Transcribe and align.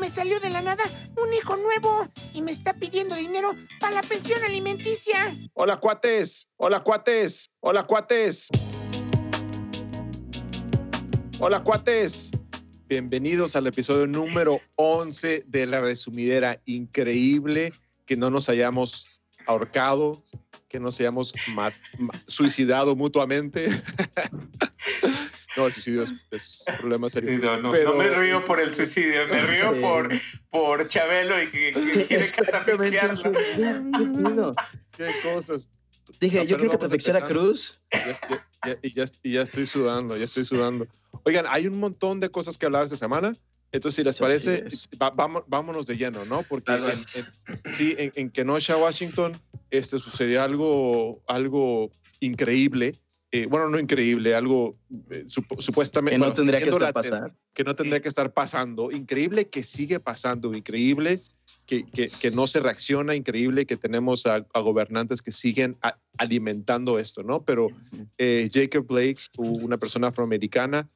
me 0.00 0.08
salió 0.08 0.40
de 0.40 0.48
la 0.48 0.62
nada 0.62 0.84
un 1.22 1.32
hijo 1.34 1.58
nuevo 1.58 2.08
y 2.32 2.40
me 2.40 2.50
está 2.50 2.72
pidiendo 2.72 3.14
dinero 3.14 3.54
para 3.78 3.96
la 3.96 4.02
pensión 4.02 4.42
alimenticia. 4.42 5.36
Hola, 5.52 5.76
cuates. 5.76 6.48
Hola, 6.56 6.82
cuates. 6.82 7.50
Hola, 7.60 7.84
cuates. 7.84 8.48
Hola, 11.38 11.62
cuates. 11.62 12.30
Bienvenidos 12.88 13.54
al 13.56 13.66
episodio 13.66 14.06
número 14.06 14.60
11 14.76 15.44
de 15.46 15.66
La 15.66 15.82
Resumidera. 15.82 16.58
Increíble 16.64 17.74
que 18.06 18.16
no 18.16 18.30
nos 18.30 18.48
hayamos 18.48 19.06
ahorcado, 19.46 20.24
que 20.68 20.80
nos 20.80 20.98
hayamos 20.98 21.34
suicidado 22.26 22.96
mutuamente. 22.96 23.68
No, 25.56 25.66
el 25.66 25.72
suicidio 25.72 26.04
es, 26.30 26.64
un 26.68 26.76
problema 26.76 27.10
serio. 27.10 27.58
no, 27.58 27.72
me 27.72 28.10
río 28.10 28.44
por 28.44 28.60
el 28.60 28.72
suicidio, 28.74 29.26
me 29.28 29.40
río 29.46 29.80
por, 29.80 30.08
por 30.50 30.88
Chabelo 30.88 31.42
y 31.42 31.50
que, 31.50 31.72
quiere 32.06 32.30
catafixiarlo. 32.30 34.54
Qué 34.92 35.10
cosas. 35.22 35.68
Dije, 36.20 36.46
yo 36.46 36.56
quiero 36.56 36.72
catafixiar 36.72 37.16
a 37.16 37.24
Cruz. 37.24 37.80
y, 38.82 38.94
ya, 38.94 39.04
ya, 39.22 39.42
estoy 39.42 39.66
sudando, 39.66 40.16
ya 40.16 40.24
estoy 40.24 40.44
sudando. 40.44 40.86
Oigan, 41.24 41.46
hay 41.48 41.66
un 41.66 41.78
montón 41.78 42.20
de 42.20 42.30
cosas 42.30 42.56
que 42.56 42.66
hablar 42.66 42.84
esta 42.84 42.96
semana. 42.96 43.36
Entonces, 43.72 43.96
si 43.96 44.04
les 44.04 44.18
parece, 44.18 44.64
vámonos 45.46 45.86
de 45.86 45.96
lleno, 45.96 46.24
¿no? 46.24 46.42
Porque 46.42 46.72
en, 46.72 47.72
sí, 47.72 47.94
en, 47.98 48.12
en 48.16 48.30
Kenosha, 48.30 48.76
Washington, 48.76 49.40
este, 49.70 50.00
sucedió 50.00 50.42
algo, 50.42 51.22
algo 51.28 51.92
increíble 52.18 52.98
eh, 53.32 53.46
bueno, 53.46 53.68
no 53.68 53.78
increíble, 53.78 54.34
algo 54.34 54.76
eh, 55.10 55.24
supuestamente... 55.26 56.16
Que 56.16 56.18
no 56.18 56.32
tendría 56.32 56.58
que 56.60 56.70
estar 56.70 56.92
pasando. 56.92 57.34
Que 57.54 57.64
no 57.64 57.76
tendría 57.76 58.02
que 58.02 58.08
estar 58.08 58.32
pasando. 58.32 58.90
Increíble 58.90 59.48
que 59.48 59.62
sigue 59.62 60.00
pasando, 60.00 60.54
increíble 60.54 61.22
que, 61.66 61.84
que, 61.84 62.30
no 62.32 62.48
se 62.48 62.58
reacciona, 62.60 63.14
increíble 63.14 63.66
que 63.66 63.76
tenemos 63.76 64.26
a, 64.26 64.40
gobernantes 64.54 65.22
que 65.22 65.30
siguen 65.30 65.76
alimentando 66.18 66.98
esto, 66.98 67.22
¿no? 67.22 67.44
Pero 67.44 67.68
eh, 68.18 68.50
Jacob 68.52 68.86
Blake, 68.86 69.20
una 69.36 69.78
persona 69.78 70.08
afroamericana, 70.08 70.88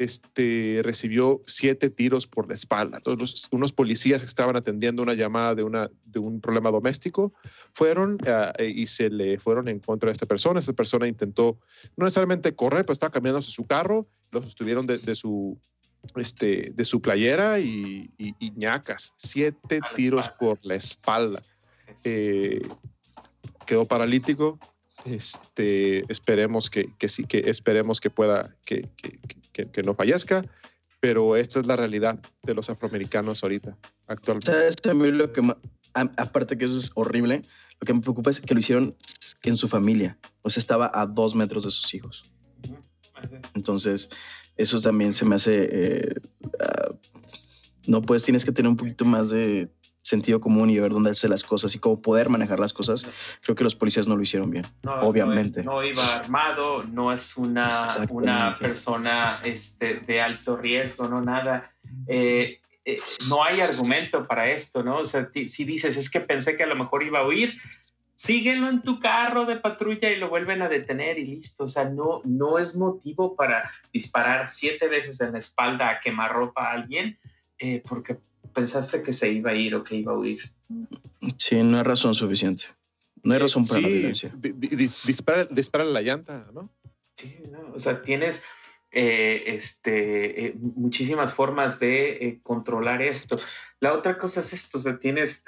este, 0.00 0.80
recibió 0.82 1.42
siete 1.46 1.90
tiros 1.90 2.26
por 2.26 2.48
la 2.48 2.54
espalda. 2.54 3.00
Todos 3.00 3.48
unos 3.50 3.70
policías 3.70 4.22
que 4.22 4.26
estaban 4.26 4.56
atendiendo 4.56 5.02
una 5.02 5.12
llamada 5.12 5.54
de, 5.54 5.62
una, 5.62 5.90
de 6.06 6.18
un 6.18 6.40
problema 6.40 6.70
doméstico 6.70 7.34
fueron 7.74 8.16
eh, 8.24 8.72
y 8.74 8.86
se 8.86 9.10
le 9.10 9.38
fueron 9.38 9.68
en 9.68 9.78
contra 9.78 10.06
de 10.08 10.12
esta 10.12 10.24
persona. 10.24 10.58
Esta 10.58 10.72
persona 10.72 11.06
intentó 11.06 11.58
no 11.98 12.06
necesariamente 12.06 12.54
correr, 12.54 12.86
pero 12.86 12.94
estaba 12.94 13.12
cambiando 13.12 13.42
su 13.42 13.66
carro, 13.66 14.08
lo 14.30 14.42
sostuvieron 14.42 14.86
de, 14.86 15.14
su, 15.14 15.60
este, 16.16 16.72
de 16.74 16.84
su 16.86 17.02
playera 17.02 17.60
y, 17.60 18.10
ñacas. 18.56 19.12
Siete 19.16 19.80
tiros 19.94 20.30
por 20.30 20.58
la 20.64 20.76
espalda. 20.76 21.42
Eh, 22.04 22.66
quedó 23.66 23.86
paralítico, 23.86 24.58
este, 25.04 26.10
esperemos 26.10 26.70
que, 26.70 26.88
que, 26.96 27.08
sí, 27.08 27.24
que 27.24 27.50
esperemos 27.50 28.00
que 28.00 28.08
pueda, 28.08 28.56
que, 28.64 28.88
que, 28.96 29.18
no 29.84 29.94
fallezca, 29.94 30.44
pero 31.00 31.36
esta 31.36 31.60
es 31.60 31.66
la 31.66 31.76
realidad 31.76 32.20
de 32.42 32.54
los 32.54 32.68
afroamericanos 32.70 33.42
ahorita, 33.42 33.76
actualmente. 34.06 34.46
¿Sabes? 34.46 34.76
A 34.88 34.94
mí 34.94 35.10
lo 35.10 35.32
que, 35.32 35.42
aparte 35.94 36.58
que 36.58 36.66
eso 36.66 36.78
es 36.78 36.92
horrible, 36.94 37.42
lo 37.80 37.86
que 37.86 37.94
me 37.94 38.00
preocupa 38.00 38.30
es 38.30 38.40
que 38.40 38.54
lo 38.54 38.60
hicieron 38.60 38.94
en 39.42 39.56
su 39.56 39.68
familia, 39.68 40.18
o 40.42 40.50
sea, 40.50 40.60
estaba 40.60 40.90
a 40.94 41.06
dos 41.06 41.34
metros 41.34 41.64
de 41.64 41.70
sus 41.70 41.94
hijos. 41.94 42.30
Entonces, 43.54 44.10
eso 44.56 44.80
también 44.80 45.12
se 45.12 45.24
me 45.24 45.36
hace, 45.36 45.68
eh, 45.70 46.14
ah, 46.60 46.94
no, 47.86 48.02
pues 48.02 48.22
tienes 48.22 48.44
que 48.44 48.52
tener 48.52 48.68
un 48.68 48.76
poquito 48.76 49.04
más 49.04 49.30
de 49.30 49.70
sentido 50.02 50.40
común 50.40 50.70
y 50.70 50.78
ver 50.78 50.92
dónde 50.92 51.10
hacer 51.10 51.30
las 51.30 51.44
cosas 51.44 51.74
y 51.74 51.78
cómo 51.78 52.00
poder 52.00 52.28
manejar 52.28 52.58
las 52.58 52.72
cosas, 52.72 53.06
creo 53.42 53.54
que 53.54 53.64
los 53.64 53.74
policías 53.74 54.06
no 54.06 54.16
lo 54.16 54.22
hicieron 54.22 54.50
bien, 54.50 54.66
obviamente. 54.84 55.62
No, 55.62 55.82
iba 55.82 56.16
armado, 56.16 56.84
no 56.84 57.12
es 57.12 57.36
una, 57.36 57.68
una 58.08 58.54
persona 58.54 59.40
este, 59.44 60.00
de 60.00 60.20
alto 60.20 60.56
riesgo, 60.56 61.08
no 61.08 61.20
nada. 61.20 61.70
Eh, 62.06 62.60
eh, 62.84 62.98
no 63.28 63.44
hay 63.44 63.60
argumento 63.60 64.26
para 64.26 64.50
esto, 64.50 64.82
¿no? 64.82 64.98
O 64.98 65.04
sea, 65.04 65.30
si 65.32 65.64
dices, 65.64 65.96
es 65.96 66.08
que 66.08 66.20
pensé 66.20 66.56
que 66.56 66.62
a 66.62 66.66
lo 66.66 66.76
mejor 66.76 67.02
iba 67.02 67.20
a 67.20 67.26
huir, 67.26 67.58
síguelo 68.16 68.68
en 68.68 68.82
tu 68.82 69.00
carro 69.00 69.44
de 69.44 69.56
patrulla 69.56 70.10
y 70.10 70.16
lo 70.16 70.28
vuelven 70.28 70.62
a 70.62 70.68
detener 70.68 71.18
y 71.18 71.26
listo. 71.26 71.64
O 71.64 71.68
sea, 71.68 71.84
no, 71.84 72.22
no 72.24 72.58
es 72.58 72.74
motivo 72.74 73.36
para 73.36 73.70
disparar 73.92 74.48
siete 74.48 74.88
veces 74.88 75.20
en 75.20 75.32
la 75.32 75.38
espalda 75.38 75.90
a 75.90 76.00
quemarropa 76.00 76.64
a 76.64 76.72
alguien, 76.72 77.18
eh, 77.58 77.82
porque 77.86 78.18
pensaste 78.54 79.02
que 79.02 79.12
se 79.12 79.30
iba 79.30 79.50
a 79.50 79.54
ir 79.54 79.74
o 79.74 79.84
que 79.84 79.96
iba 79.96 80.12
a 80.12 80.18
huir. 80.18 80.40
Sí, 81.36 81.62
no 81.62 81.78
hay 81.78 81.82
razón 81.82 82.14
suficiente. 82.14 82.64
No 83.22 83.32
hay 83.32 83.38
eh, 83.38 83.42
razón 83.42 83.66
para 83.66 83.80
la 83.80 83.88
violencia. 83.88 84.32
dispara, 85.50 85.84
la 85.84 86.00
llanta, 86.02 86.46
¿no? 86.52 86.70
Sí, 87.16 87.38
no, 87.50 87.72
o 87.74 87.80
sea, 87.80 88.02
tienes 88.02 88.42
eh, 88.92 89.44
este, 89.46 90.46
eh, 90.46 90.54
muchísimas 90.56 91.34
formas 91.34 91.78
de 91.78 92.40
controlar 92.42 93.02
esto. 93.02 93.38
La 93.78 93.92
otra 93.92 94.18
cosa 94.18 94.40
es 94.40 94.52
esto, 94.52 94.78
o 94.78 94.80
sea, 94.80 94.98
tienes 94.98 95.42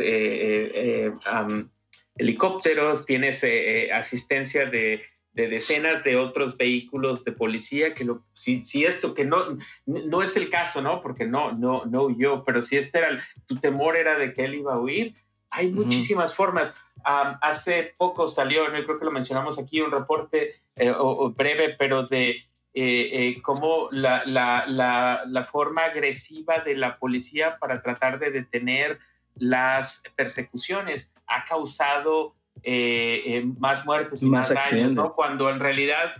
helicópteros, 2.16 3.06
tienes 3.06 3.44
asistencia 3.92 4.66
de 4.66 5.02
de 5.32 5.48
decenas 5.48 6.04
de 6.04 6.16
otros 6.16 6.56
vehículos 6.56 7.24
de 7.24 7.32
policía 7.32 7.94
que 7.94 8.04
lo, 8.04 8.22
si, 8.34 8.64
si 8.64 8.84
esto 8.84 9.14
que 9.14 9.24
no, 9.24 9.58
no 9.86 10.22
es 10.22 10.36
el 10.36 10.50
caso, 10.50 10.82
¿no? 10.82 11.00
Porque 11.00 11.26
no, 11.26 11.52
no, 11.52 11.84
no 11.86 12.02
huyó, 12.04 12.44
pero 12.44 12.60
si 12.60 12.76
este 12.76 12.98
era, 12.98 13.20
tu 13.46 13.56
temor 13.56 13.96
era 13.96 14.18
de 14.18 14.34
que 14.34 14.44
él 14.44 14.54
iba 14.56 14.74
a 14.74 14.80
huir, 14.80 15.14
hay 15.50 15.70
muchísimas 15.70 16.34
formas. 16.34 16.72
hace 17.04 17.94
poco 17.96 18.28
salió, 18.28 18.68
no 18.68 18.84
creo 18.84 18.98
que 18.98 19.04
lo 19.04 19.10
mencionamos 19.10 19.58
aquí, 19.58 19.80
un 19.80 19.90
reporte 19.90 20.56
eh, 20.76 20.92
breve, 21.36 21.76
pero 21.78 22.06
de 22.06 22.30
eh, 22.30 22.44
eh, 22.74 23.42
cómo 23.42 23.88
la, 23.90 24.22
la, 24.24 24.64
la, 24.66 25.24
la, 25.26 25.44
forma 25.44 25.84
agresiva 25.84 26.60
de 26.60 26.74
la 26.74 26.98
policía 26.98 27.58
para 27.58 27.82
tratar 27.82 28.18
de 28.18 28.30
detener 28.30 28.98
las 29.34 30.02
persecuciones 30.16 31.12
ha 31.26 31.44
causado 31.44 32.34
eh, 32.62 33.22
eh, 33.26 33.44
más 33.58 33.84
muertes 33.84 34.22
y 34.22 34.26
más, 34.26 34.52
daños, 34.52 34.92
¿no? 34.92 35.14
Cuando 35.14 35.50
en 35.50 35.58
realidad 35.58 36.14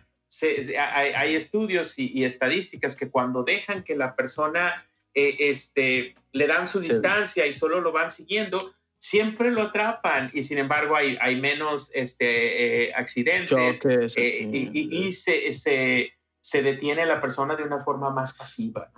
hay, 0.77 1.37
estudios 1.37 1.99
y, 1.99 2.25
estadísticas 2.25 2.97
que 2.97 3.11
cuando 3.11 3.45
dejan 3.45 3.85
que 3.85 3.95
la 3.95 4.17
persona 4.17 4.87
eh, 5.15 5.37
este, 5.39 6.17
le 6.33 6.47
dan 6.47 6.67
su 6.67 6.81
distancia 6.81 7.47
y 7.47 7.53
solo 7.53 7.81
lo 7.81 7.93
van 7.93 8.11
siguiendo, 8.11 8.75
siempre 8.99 9.51
lo 9.51 9.63
atrapan 9.63 10.31
y 10.33 10.43
sin 10.43 10.59
embargo 10.59 10.97
hay, 10.97 11.17
hay 11.21 11.41
menos 11.41 11.91
este, 11.95 12.93
accidentes 12.95 13.81
y, 14.17 15.07
y, 15.07 15.13
se, 15.13 15.53
se 15.53 16.13
se 16.43 16.61
detiene 16.61 17.07
la 17.07 17.21
persona 17.21 17.55
de 17.55 17.63
una 17.63 17.85
forma 17.85 18.11
más 18.11 18.33
pasiva. 18.33 18.91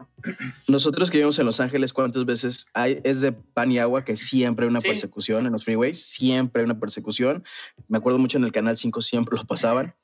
Nosotros 0.66 1.10
que 1.10 1.18
vivimos 1.18 1.38
en 1.38 1.44
Los 1.44 1.60
Ángeles, 1.60 1.92
¿cuántas 1.92 2.24
veces 2.24 2.66
hay? 2.72 3.00
Es 3.04 3.20
de 3.20 3.32
pan 3.32 3.70
y 3.70 3.78
agua 3.78 4.02
que 4.02 4.16
siempre 4.16 4.64
hay 4.64 4.70
una 4.70 4.80
persecución 4.80 5.44
en 5.46 5.52
los 5.52 5.64
freeways, 5.64 6.02
siempre 6.02 6.62
hay 6.62 6.64
una 6.64 6.80
persecución. 6.80 7.44
Me 7.86 7.98
acuerdo 7.98 8.18
mucho 8.18 8.38
en 8.38 8.44
el 8.44 8.52
Canal 8.52 8.78
5 8.78 9.02
siempre 9.02 9.36
lo 9.36 9.44
pasaban. 9.44 9.94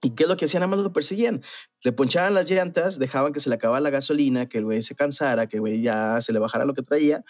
¿Y 0.00 0.10
qué 0.10 0.22
es 0.22 0.28
lo 0.28 0.36
que 0.36 0.44
hacían? 0.44 0.60
Nada 0.60 0.76
más 0.76 0.78
lo 0.80 0.92
perseguían. 0.92 1.42
Le 1.82 1.90
ponchaban 1.90 2.34
las 2.34 2.48
llantas, 2.48 3.00
dejaban 3.00 3.32
que 3.32 3.40
se 3.40 3.48
le 3.48 3.56
acabara 3.56 3.80
la 3.80 3.90
gasolina, 3.90 4.48
que 4.48 4.58
el 4.58 4.64
güey 4.64 4.82
se 4.82 4.94
cansara, 4.94 5.48
que 5.48 5.56
el 5.56 5.62
güey 5.62 5.82
ya 5.82 6.20
se 6.20 6.32
le 6.32 6.38
bajara 6.38 6.64
lo 6.64 6.74
que 6.74 6.82
traía 6.82 7.24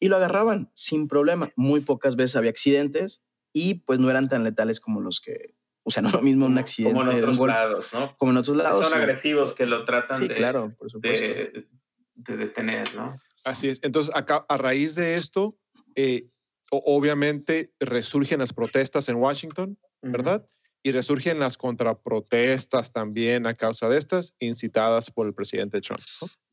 y 0.00 0.08
lo 0.08 0.16
agarraban 0.16 0.70
sin 0.72 1.08
problema. 1.08 1.52
Muy 1.56 1.82
pocas 1.82 2.16
veces 2.16 2.36
había 2.36 2.50
accidentes 2.50 3.22
y 3.52 3.74
pues 3.74 3.98
no 3.98 4.08
eran 4.08 4.30
tan 4.30 4.44
letales 4.44 4.80
como 4.80 5.02
los 5.02 5.20
que 5.20 5.54
o 5.88 5.90
sea, 5.90 6.02
no 6.02 6.10
lo 6.10 6.20
mismo 6.20 6.44
un 6.44 6.58
accidente. 6.58 6.98
Como 6.98 7.10
en 7.10 7.18
otros 7.18 7.38
lados, 7.38 7.88
¿no? 7.94 8.14
Como 8.18 8.32
en 8.32 8.36
otros 8.36 8.58
lados. 8.58 8.90
Son 8.90 8.98
agresivos 8.98 9.54
que 9.54 9.64
lo 9.64 9.86
tratan 9.86 10.20
sí, 10.20 10.28
de, 10.28 10.34
claro, 10.34 10.74
por 10.78 10.90
supuesto. 10.90 11.26
De, 11.26 12.36
detener, 12.36 12.94
¿no? 12.94 13.16
Así 13.42 13.70
es. 13.70 13.80
Entonces, 13.82 14.14
acá, 14.14 14.44
a 14.50 14.58
raíz 14.58 14.94
de 14.96 15.14
esto, 15.14 15.56
eh, 15.96 16.26
obviamente 16.70 17.72
resurgen 17.80 18.40
las 18.40 18.52
protestas 18.52 19.08
en 19.08 19.16
Washington, 19.16 19.78
¿verdad? 20.02 20.46
Y 20.82 20.92
resurgen 20.92 21.38
las 21.38 21.56
contraprotestas 21.56 22.92
también 22.92 23.46
a 23.46 23.54
causa 23.54 23.88
de 23.88 23.96
estas, 23.96 24.36
incitadas 24.40 25.10
por 25.10 25.26
el 25.26 25.32
presidente 25.32 25.80
Trump. 25.80 26.02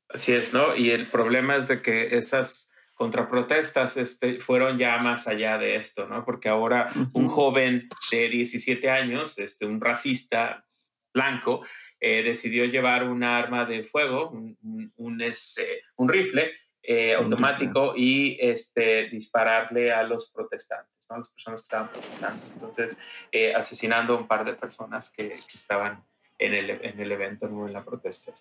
Así 0.08 0.32
es, 0.32 0.54
¿no? 0.54 0.78
Y 0.78 0.92
el 0.92 1.10
problema 1.10 1.58
es 1.58 1.68
de 1.68 1.82
que 1.82 2.16
esas 2.16 2.72
contraprotestas 2.96 3.98
este, 3.98 4.40
fueron 4.40 4.78
ya 4.78 4.98
más 4.98 5.28
allá 5.28 5.58
de 5.58 5.76
esto, 5.76 6.08
¿no? 6.08 6.26
Porque 6.26 6.50
ahora 6.50 6.92
un 7.14 7.28
joven 7.28 7.90
de 8.10 8.30
17 8.30 8.90
años, 8.90 9.38
este, 9.38 9.66
un 9.66 9.80
racista 9.82 10.66
blanco, 11.14 11.62
eh, 12.00 12.24
decidió 12.24 12.66
llevar 12.66 13.04
un 13.04 13.24
arma 13.24 13.66
de 13.66 13.84
fuego, 13.84 14.30
un, 14.32 15.22
este, 15.22 15.82
un 15.98 16.10
rifle 16.10 16.52
eh, 16.84 17.14
automático 17.14 17.94
y 17.96 18.38
este, 18.40 19.10
dispararle 19.10 19.92
a 19.92 20.04
los 20.04 20.32
protestantes, 20.32 21.08
¿no? 21.10 21.16
a 21.16 21.20
las 21.20 21.30
personas 21.30 21.62
que 21.62 21.66
estaban 21.66 21.90
protestando. 21.90 22.46
Entonces, 22.54 22.98
eh, 23.32 23.54
asesinando 23.54 24.14
a 24.14 24.18
un 24.18 24.28
par 24.28 24.46
de 24.46 24.54
personas 24.54 25.10
que, 25.10 25.30
que 25.30 25.56
estaban 25.58 26.04
en 26.38 26.54
el, 26.54 26.70
en 26.70 27.00
el 27.00 27.12
evento, 27.12 27.48
no 27.48 27.68
en 27.68 27.74
la 27.74 27.84
protesta. 27.84 28.34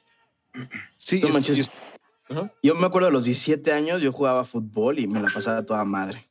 Sí, 0.97 1.21
Yo 1.21 1.29
me 2.63 2.87
acuerdo 2.87 3.09
de 3.09 3.13
los 3.13 3.25
17 3.25 3.73
años, 3.73 4.03
yo 4.03 4.13
jugaba 4.13 4.45
fútbol 4.45 4.99
y 4.99 5.07
me 5.07 5.21
la 5.21 5.31
pasaba 5.33 5.65
toda 5.65 5.85
madre. 5.85 6.29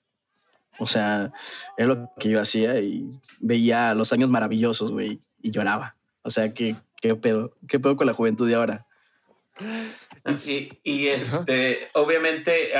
O 0.79 0.87
sea, 0.87 1.31
es 1.77 1.87
lo 1.87 2.09
que 2.19 2.29
yo 2.29 2.41
hacía 2.41 2.79
y 2.79 3.05
veía 3.39 3.93
los 3.93 4.11
años 4.11 4.29
maravillosos, 4.29 4.91
güey, 4.91 5.19
y 5.41 5.51
lloraba. 5.51 5.95
O 6.23 6.29
sea, 6.29 6.53
¿qué, 6.53 6.75
qué 7.01 7.15
pedo? 7.15 7.55
¿Qué 7.67 7.79
pedo 7.79 7.95
con 7.95 8.07
la 8.07 8.13
juventud 8.13 8.47
de 8.47 8.55
ahora? 8.55 8.85
Y, 10.47 10.79
y 10.83 11.07
este, 11.07 11.89
obviamente, 11.93 12.71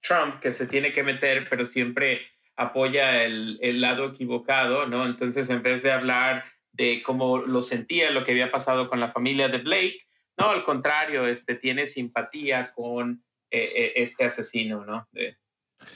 Trump, 0.00 0.40
que 0.40 0.52
se 0.52 0.66
tiene 0.66 0.92
que 0.92 1.02
meter, 1.02 1.48
pero 1.50 1.64
siempre 1.64 2.22
apoya 2.56 3.24
el, 3.24 3.58
el, 3.60 3.80
lado 3.80 4.06
equivocado, 4.06 4.86
¿no? 4.86 5.04
Entonces, 5.04 5.50
en 5.50 5.62
vez 5.62 5.82
de 5.82 5.92
hablar 5.92 6.44
de 6.72 7.02
cómo 7.02 7.38
lo 7.38 7.62
sentía, 7.62 8.10
lo 8.10 8.24
que 8.24 8.32
había 8.32 8.50
pasado 8.50 8.88
con 8.88 9.00
la 9.00 9.08
familia 9.08 9.48
de 9.48 9.58
Blake, 9.58 10.07
no, 10.38 10.50
al 10.50 10.64
contrario, 10.64 11.26
este, 11.26 11.56
tiene 11.56 11.86
simpatía 11.86 12.72
con 12.72 13.24
eh, 13.50 13.72
eh, 13.74 13.92
este 13.96 14.24
asesino, 14.24 14.84
¿no? 14.84 15.08
De, 15.12 15.36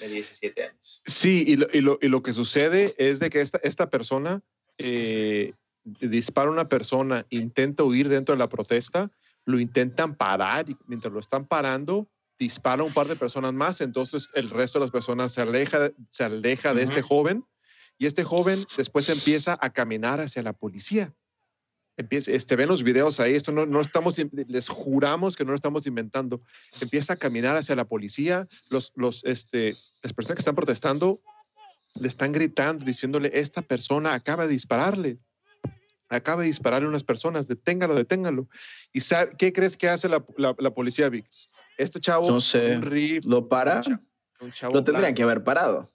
de 0.00 0.08
17 0.08 0.64
años. 0.64 1.02
Sí, 1.06 1.44
y 1.46 1.56
lo, 1.56 1.66
y 1.72 1.80
lo, 1.80 1.98
y 2.02 2.08
lo 2.08 2.22
que 2.22 2.32
sucede 2.32 2.94
es 2.98 3.20
de 3.20 3.30
que 3.30 3.40
esta, 3.40 3.60
esta 3.62 3.88
persona 3.88 4.42
eh, 4.78 5.54
dispara 5.84 6.48
a 6.48 6.52
una 6.52 6.68
persona, 6.68 7.26
intenta 7.30 7.84
huir 7.84 8.08
dentro 8.08 8.34
de 8.34 8.38
la 8.38 8.48
protesta, 8.48 9.10
lo 9.44 9.58
intentan 9.58 10.14
parar 10.16 10.68
y 10.68 10.76
mientras 10.86 11.12
lo 11.12 11.20
están 11.20 11.46
parando, 11.46 12.08
dispara 12.38 12.82
a 12.82 12.86
un 12.86 12.92
par 12.92 13.06
de 13.06 13.16
personas 13.16 13.52
más, 13.52 13.80
entonces 13.80 14.30
el 14.34 14.50
resto 14.50 14.78
de 14.78 14.84
las 14.84 14.90
personas 14.90 15.32
se 15.32 15.42
aleja, 15.42 15.90
se 16.10 16.24
aleja 16.24 16.74
de 16.74 16.82
este 16.82 17.02
joven 17.02 17.44
y 17.98 18.06
este 18.06 18.24
joven 18.24 18.66
después 18.76 19.08
empieza 19.08 19.56
a 19.60 19.72
caminar 19.72 20.20
hacia 20.20 20.42
la 20.42 20.52
policía. 20.52 21.14
Empieza, 21.96 22.32
este, 22.32 22.56
ven 22.56 22.68
los 22.68 22.82
videos 22.82 23.20
ahí, 23.20 23.34
esto 23.34 23.52
no, 23.52 23.66
no 23.66 23.80
estamos, 23.80 24.16
les 24.48 24.68
juramos 24.68 25.36
que 25.36 25.44
no 25.44 25.50
lo 25.50 25.56
estamos 25.56 25.86
inventando. 25.86 26.42
Empieza 26.80 27.12
a 27.12 27.16
caminar 27.16 27.56
hacia 27.56 27.76
la 27.76 27.84
policía, 27.84 28.48
los, 28.70 28.92
los, 28.94 29.24
este, 29.24 29.76
las 30.02 30.12
personas 30.12 30.36
que 30.36 30.40
están 30.40 30.54
protestando 30.54 31.20
le 31.94 32.08
están 32.08 32.32
gritando, 32.32 32.84
diciéndole, 32.84 33.30
esta 33.34 33.62
persona 33.62 34.14
acaba 34.14 34.46
de 34.46 34.52
dispararle, 34.52 35.18
acaba 36.08 36.42
de 36.42 36.48
dispararle 36.48 36.86
a 36.86 36.88
unas 36.88 37.04
personas, 37.04 37.46
deténgalo, 37.46 37.94
deténgalo. 37.94 38.48
¿Y 38.92 39.00
sabe, 39.00 39.32
qué 39.36 39.52
crees 39.52 39.76
que 39.76 39.88
hace 39.88 40.08
la, 40.08 40.24
la, 40.36 40.54
la 40.58 40.70
policía, 40.72 41.08
Vic? 41.08 41.26
Este 41.76 42.00
chavo, 42.00 42.30
no 42.30 42.40
sé, 42.40 42.80
¿lo 43.24 43.48
para? 43.48 43.76
un 43.76 43.82
chavo, 43.82 44.02
un 44.40 44.52
chavo 44.52 44.74
Lo 44.74 44.84
tendrían 44.84 45.02
blanco, 45.02 45.16
que 45.16 45.22
haber 45.22 45.44
parado. 45.44 45.91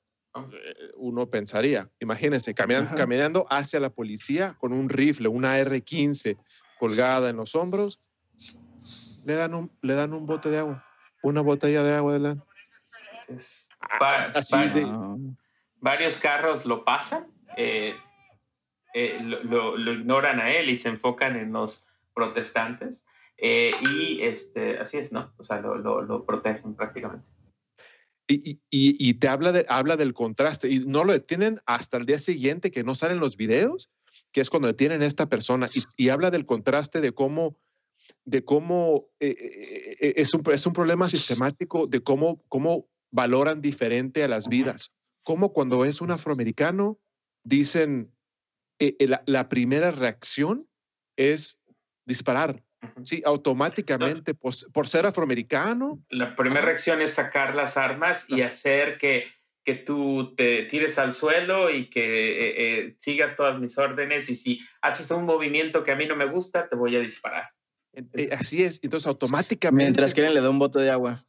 Eh, 0.52 0.92
uno 0.96 1.30
pensaría, 1.30 1.90
imagínense, 2.00 2.54
caminando 2.54 3.46
hacia 3.50 3.80
la 3.80 3.90
policía 3.90 4.56
con 4.60 4.74
un 4.74 4.90
rifle, 4.90 5.28
una 5.28 5.58
R-15 5.60 6.38
colgada 6.80 7.30
en 7.30 7.38
los 7.38 7.56
hombros, 7.56 8.00
le 9.26 9.34
dan 9.34 9.54
un, 9.54 9.72
le 9.82 9.94
dan 9.94 10.14
un 10.14 10.26
bote 10.26 10.50
de 10.50 10.60
agua, 10.60 10.86
una 11.22 11.42
botella 11.42 11.84
de 11.84 11.94
agua 11.96 12.14
de 12.14 12.20
la... 12.20 12.38
Entonces, 13.22 13.68
va- 14.02 14.26
Así 14.34 14.56
va- 14.56 14.68
de- 14.68 14.84
Ah, 14.86 15.16
varios 15.82 16.18
carros 16.18 16.66
lo 16.66 16.84
pasan, 16.86 17.28
eh, 17.58 17.96
eh, 18.94 19.20
lo, 19.22 19.44
lo- 19.44 19.78
lo 19.78 19.92
ignoran 19.94 20.40
a 20.40 20.52
él 20.52 20.70
y 20.70 20.78
se 20.78 20.90
enfocan 20.90 21.36
en 21.36 21.52
los 21.54 21.88
protestantes. 22.14 23.06
eh, 23.40 23.72
y 23.82 24.22
este, 24.24 24.80
así 24.80 24.98
es, 24.98 25.12
¿no? 25.12 25.32
O 25.38 25.44
sea, 25.44 25.60
lo, 25.62 25.76
lo- 25.76 26.02
lo 26.02 26.26
protegen 26.26 26.74
prácticamente. 26.76 27.28
Y, 28.30 28.50
y- 28.50 28.60
y- 28.70 29.14
te 29.14 29.30
habla, 29.30 29.54
de, 29.54 29.66
habla 29.70 29.96
del 29.96 30.14
contraste 30.14 30.70
y 30.70 30.80
no 30.80 31.06
lo 31.06 31.14
detienen 31.14 31.62
hasta 31.66 31.96
el 31.98 32.06
día 32.06 32.20
siguiente 32.20 32.72
que 32.72 32.84
no 32.84 32.94
salen 32.94 33.20
los 33.20 33.38
videos, 33.38 33.90
que 34.34 34.42
es 34.42 34.50
cuando 34.50 34.68
detienen 34.68 35.02
a 35.02 35.06
esta 35.06 35.30
persona 35.30 35.70
y, 35.74 35.84
y 35.96 36.10
habla 36.10 36.30
del 36.30 36.46
contraste 36.46 37.00
de 37.00 37.14
cómo, 37.14 37.58
de 38.26 38.44
cómo 38.44 39.08
eh, 39.22 39.30
eh, 39.40 39.98
eh, 40.02 40.14
es, 40.18 40.34
un, 40.34 40.44
es 40.52 40.66
un 40.66 40.74
problema 40.74 41.08
sistemático 41.08 41.88
de 41.88 42.04
cómo, 42.04 42.44
cómo 42.50 42.90
valoran 43.12 43.62
diferente 43.62 44.24
a 44.26 44.28
las 44.28 44.50
vidas. 44.50 44.92
Como 45.24 45.54
cuando 45.54 45.86
es 45.86 46.02
un 46.02 46.12
afroamericano, 46.12 47.00
dicen, 47.46 48.12
eh, 48.80 48.96
la, 49.08 49.24
la 49.26 49.48
primera 49.48 49.92
reacción 49.92 50.68
es 51.16 51.62
disparar. 52.06 52.62
Sí, 53.04 53.22
automáticamente, 53.26 54.34
por, 54.34 54.54
por 54.72 54.88
ser 54.88 55.06
afroamericano, 55.06 56.04
La 56.10 56.36
primera 56.36 56.62
reacción 56.62 57.02
es 57.02 57.14
sacar 57.14 57.56
las 57.56 57.78
armas 57.78 58.26
y 58.30 58.38
Las- 58.38 58.50
hacer 58.50 58.98
que, 58.98 59.28
que 59.64 59.76
tú 59.76 60.34
te 60.36 60.64
tires 60.64 60.98
al 60.98 61.14
suelo 61.14 61.70
y 61.70 61.90
que 61.90 62.02
eh, 62.04 62.56
eh, 62.58 62.96
sigas 63.00 63.36
todas 63.36 63.60
mis 63.60 63.78
órdenes 63.78 64.30
y 64.30 64.36
si 64.36 64.62
haces 64.82 65.10
un 65.12 65.26
movimiento 65.26 65.84
que 65.84 65.92
a 65.92 65.96
mí 65.96 66.06
no 66.06 66.16
me 66.16 66.26
gusta, 66.26 66.68
te 66.70 66.76
voy 66.76 66.96
a 66.96 67.00
disparar. 67.00 67.50
eh, 67.94 68.30
así 68.38 68.64
es, 68.64 68.80
entonces 68.84 69.08
automáticamente... 69.08 69.86
Mientras 69.86 70.14
que 70.14 70.30
le 70.30 70.42
da 70.42 70.50
un 70.50 70.60
bote 70.60 70.82
de 70.82 70.92
agua. 70.92 71.26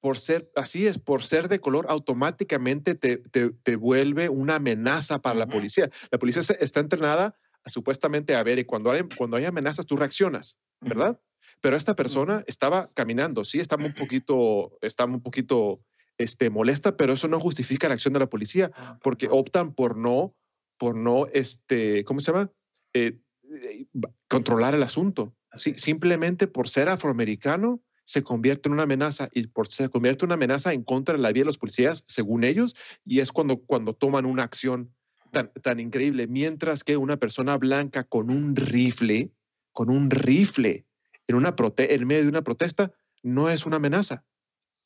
por 0.00 0.18
ser, 0.18 0.50
así 0.56 0.86
es, 0.86 0.98
por 0.98 1.22
ser 1.24 1.48
de 1.48 1.60
color, 1.60 1.84
automáticamente 1.88 2.94
te, 2.94 3.18
te, 3.18 3.50
te 3.50 3.76
vuelve 3.76 4.30
una 4.30 4.56
amenaza 4.56 5.20
para 5.20 5.38
la 5.38 5.44
Ujú. 5.44 5.52
policía. 5.52 5.90
La 6.10 6.18
policía 6.18 6.40
está, 6.40 6.54
está 6.54 6.80
entrenada 6.80 7.36
supuestamente 7.66 8.34
a 8.34 8.42
ver, 8.42 8.58
y 8.58 8.64
cuando 8.64 8.90
hay, 8.90 9.02
cuando 9.16 9.36
hay 9.36 9.44
amenazas, 9.44 9.86
tú 9.86 9.96
reaccionas, 9.96 10.58
¿verdad? 10.80 11.20
Pero 11.60 11.76
esta 11.76 11.94
persona 11.94 12.44
estaba 12.46 12.90
caminando, 12.94 13.44
sí, 13.44 13.60
estaba 13.60 13.84
un 13.84 13.94
poquito, 13.94 14.78
estaba 14.80 15.12
un 15.12 15.22
poquito 15.22 15.80
este, 16.18 16.50
molesta, 16.50 16.96
pero 16.96 17.14
eso 17.14 17.28
no 17.28 17.40
justifica 17.40 17.88
la 17.88 17.94
acción 17.94 18.14
de 18.14 18.20
la 18.20 18.28
policía, 18.28 18.70
porque 19.02 19.28
optan 19.30 19.74
por 19.74 19.96
no, 19.96 20.34
por 20.78 20.96
no, 20.96 21.26
este, 21.32 22.04
¿cómo 22.04 22.20
se 22.20 22.32
llama? 22.32 22.50
Eh, 22.94 23.18
eh, 23.52 23.86
controlar 24.28 24.74
el 24.74 24.82
asunto. 24.82 25.34
Sí, 25.54 25.74
simplemente 25.74 26.46
por 26.46 26.68
ser 26.68 26.88
afroamericano 26.88 27.82
se 28.04 28.22
convierte 28.22 28.68
en 28.68 28.72
una 28.72 28.84
amenaza 28.84 29.28
y 29.32 29.46
por 29.46 29.68
se 29.68 29.88
convierte 29.88 30.24
en 30.24 30.28
una 30.28 30.34
amenaza 30.34 30.72
en 30.72 30.82
contra 30.82 31.14
de 31.14 31.22
la 31.22 31.32
vida 31.32 31.42
de 31.42 31.46
los 31.46 31.58
policías, 31.58 32.04
según 32.06 32.44
ellos, 32.44 32.74
y 33.04 33.20
es 33.20 33.32
cuando, 33.32 33.58
cuando 33.58 33.94
toman 33.94 34.26
una 34.26 34.42
acción 34.42 34.94
tan, 35.30 35.52
tan 35.62 35.80
increíble, 35.80 36.26
mientras 36.26 36.84
que 36.84 36.96
una 36.96 37.16
persona 37.16 37.56
blanca 37.58 38.04
con 38.04 38.30
un 38.30 38.56
rifle, 38.56 39.32
con 39.72 39.90
un 39.90 40.10
rifle 40.10 40.86
en, 41.26 41.36
una 41.36 41.56
prote 41.56 41.94
en 41.94 42.06
medio 42.06 42.22
de 42.22 42.28
una 42.28 42.42
protesta, 42.42 42.92
no 43.22 43.48
es 43.50 43.66
una 43.66 43.76
amenaza, 43.76 44.24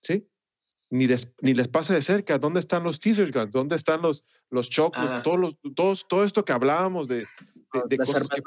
¿sí? 0.02 0.28
Ni 0.90 1.06
les, 1.06 1.32
ni 1.40 1.54
les 1.54 1.68
pasa 1.68 1.94
de 1.94 2.02
cerca. 2.02 2.38
¿Dónde 2.38 2.60
están 2.60 2.84
los 2.84 3.00
teaser 3.00 3.32
guns? 3.32 3.52
¿Dónde 3.52 3.74
están 3.74 4.02
los, 4.02 4.24
los 4.50 4.68
chocos? 4.70 5.10
Ah. 5.12 5.22
Todos 5.22 5.38
los, 5.38 5.58
todos, 5.74 6.06
todo 6.06 6.24
esto 6.24 6.44
que 6.44 6.52
hablábamos 6.52 7.08
de, 7.08 7.26
de, 7.74 7.88
de 7.88 7.96
cosas 7.98 8.14
armas 8.16 8.30
que 8.30 8.42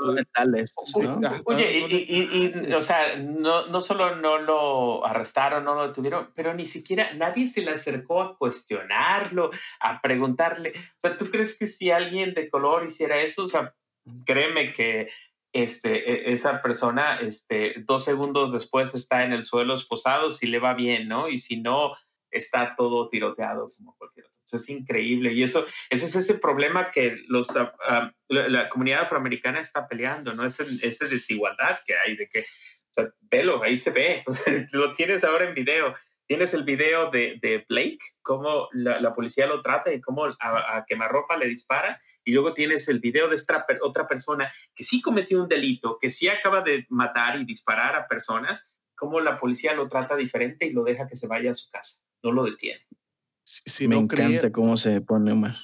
Sí, 0.86 1.00
¿no? 1.00 1.20
Oye, 1.46 1.68
ah, 1.68 1.72
y, 1.72 1.80
¿dónde- 1.82 1.96
y- 1.96 2.30
y- 2.66 2.70
y, 2.70 2.74
o 2.74 2.82
sea, 2.82 3.16
no, 3.18 3.68
no 3.68 3.82
solo 3.82 4.16
no 4.16 4.38
lo 4.38 5.06
arrestaron, 5.06 5.64
no 5.64 5.76
lo 5.76 5.88
detuvieron, 5.90 6.30
pero 6.36 6.54
ni 6.54 6.66
siquiera 6.66 7.14
nadie 7.14 7.48
se 7.48 7.62
le 7.62 7.72
acercó 7.72 8.22
a 8.22 8.38
cuestionarlo, 8.38 9.52
a 9.80 10.02
preguntarle. 10.02 10.74
O 10.76 11.00
sea, 11.00 11.18
¿tú 11.18 11.30
crees 11.30 11.58
que 11.58 11.68
si 11.68 11.92
alguien 11.92 12.34
de 12.34 12.50
color 12.50 12.86
hiciera 12.86 13.20
eso, 13.22 13.44
o 13.44 13.48
sea, 13.48 13.74
créeme 14.26 14.74
que 14.74 15.10
este, 15.54 16.30
e- 16.30 16.34
esa 16.34 16.62
persona 16.62 17.20
este, 17.22 17.76
dos 17.86 18.04
segundos 18.04 18.52
después 18.52 18.94
está 18.96 19.24
en 19.24 19.34
el 19.34 19.44
suelo 19.44 19.74
esposado 19.74 20.30
si 20.30 20.48
le 20.48 20.60
va 20.60 20.74
bien, 20.74 21.08
¿no? 21.08 21.30
Y 21.30 21.38
si 21.38 21.60
no, 21.62 21.94
está 22.30 22.76
todo 22.76 23.10
tiroteado 23.10 23.74
como 23.78 23.96
cualquier 23.98 24.26
otro. 24.26 24.37
Eso 24.48 24.56
es 24.56 24.70
increíble. 24.70 25.34
Y 25.34 25.44
eso, 25.44 25.66
ese 25.90 26.06
es 26.06 26.16
ese 26.16 26.36
problema 26.36 26.90
que 26.92 27.18
los, 27.28 27.50
ah, 27.56 28.14
la, 28.30 28.48
la 28.48 28.70
comunidad 28.70 29.02
afroamericana 29.02 29.60
está 29.60 29.90
peleando, 29.90 30.34
¿no? 30.34 30.46
Esa, 30.46 30.64
esa 30.82 31.06
desigualdad 31.06 31.80
que 31.86 31.98
hay 31.98 32.16
de 32.16 32.30
que, 32.30 32.40
o 32.40 32.94
sea, 32.94 33.12
velo, 33.30 33.62
ahí 33.62 33.78
se 33.78 33.92
ve, 33.92 34.24
o 34.28 34.34
sea, 34.34 34.66
lo 34.72 34.94
tienes 34.94 35.26
ahora 35.26 35.50
en 35.50 35.54
video. 35.54 35.94
Tienes 36.28 36.54
el 36.54 36.64
video 36.64 37.10
de, 37.10 37.40
de 37.42 37.66
Blake, 37.70 38.00
cómo 38.22 38.70
la, 38.72 39.00
la 39.00 39.14
policía 39.14 39.48
lo 39.48 39.62
trata 39.62 39.94
y 39.94 40.02
cómo 40.02 40.26
a, 40.26 40.78
a 40.78 40.86
quemarropa 40.86 41.38
le 41.38 41.48
dispara. 41.48 42.02
Y 42.24 42.34
luego 42.34 42.54
tienes 42.54 42.88
el 42.88 43.00
video 43.00 43.30
de 43.30 43.36
esta 43.36 43.66
otra 43.82 44.08
persona 44.08 44.52
que 44.76 44.84
sí 44.84 45.02
cometió 45.02 45.42
un 45.42 45.48
delito, 45.48 45.98
que 46.00 46.10
sí 46.10 46.28
acaba 46.28 46.62
de 46.62 46.86
matar 46.90 47.38
y 47.38 47.46
disparar 47.46 47.96
a 47.96 48.08
personas, 48.08 48.74
cómo 48.96 49.20
la 49.22 49.40
policía 49.40 49.74
lo 49.74 49.88
trata 49.88 50.16
diferente 50.16 50.66
y 50.66 50.74
lo 50.74 50.84
deja 50.84 51.08
que 51.08 51.16
se 51.16 51.28
vaya 51.28 51.52
a 51.52 51.54
su 51.54 51.70
casa. 51.70 52.04
No 52.24 52.32
lo 52.32 52.44
detiene. 52.44 52.86
Si, 53.48 53.62
si 53.66 53.88
Me 53.88 53.96
no 53.96 54.02
encanta 54.02 54.26
creía- 54.26 54.52
cómo 54.52 54.76
se 54.76 55.00
pone 55.00 55.32
Omar. 55.32 55.56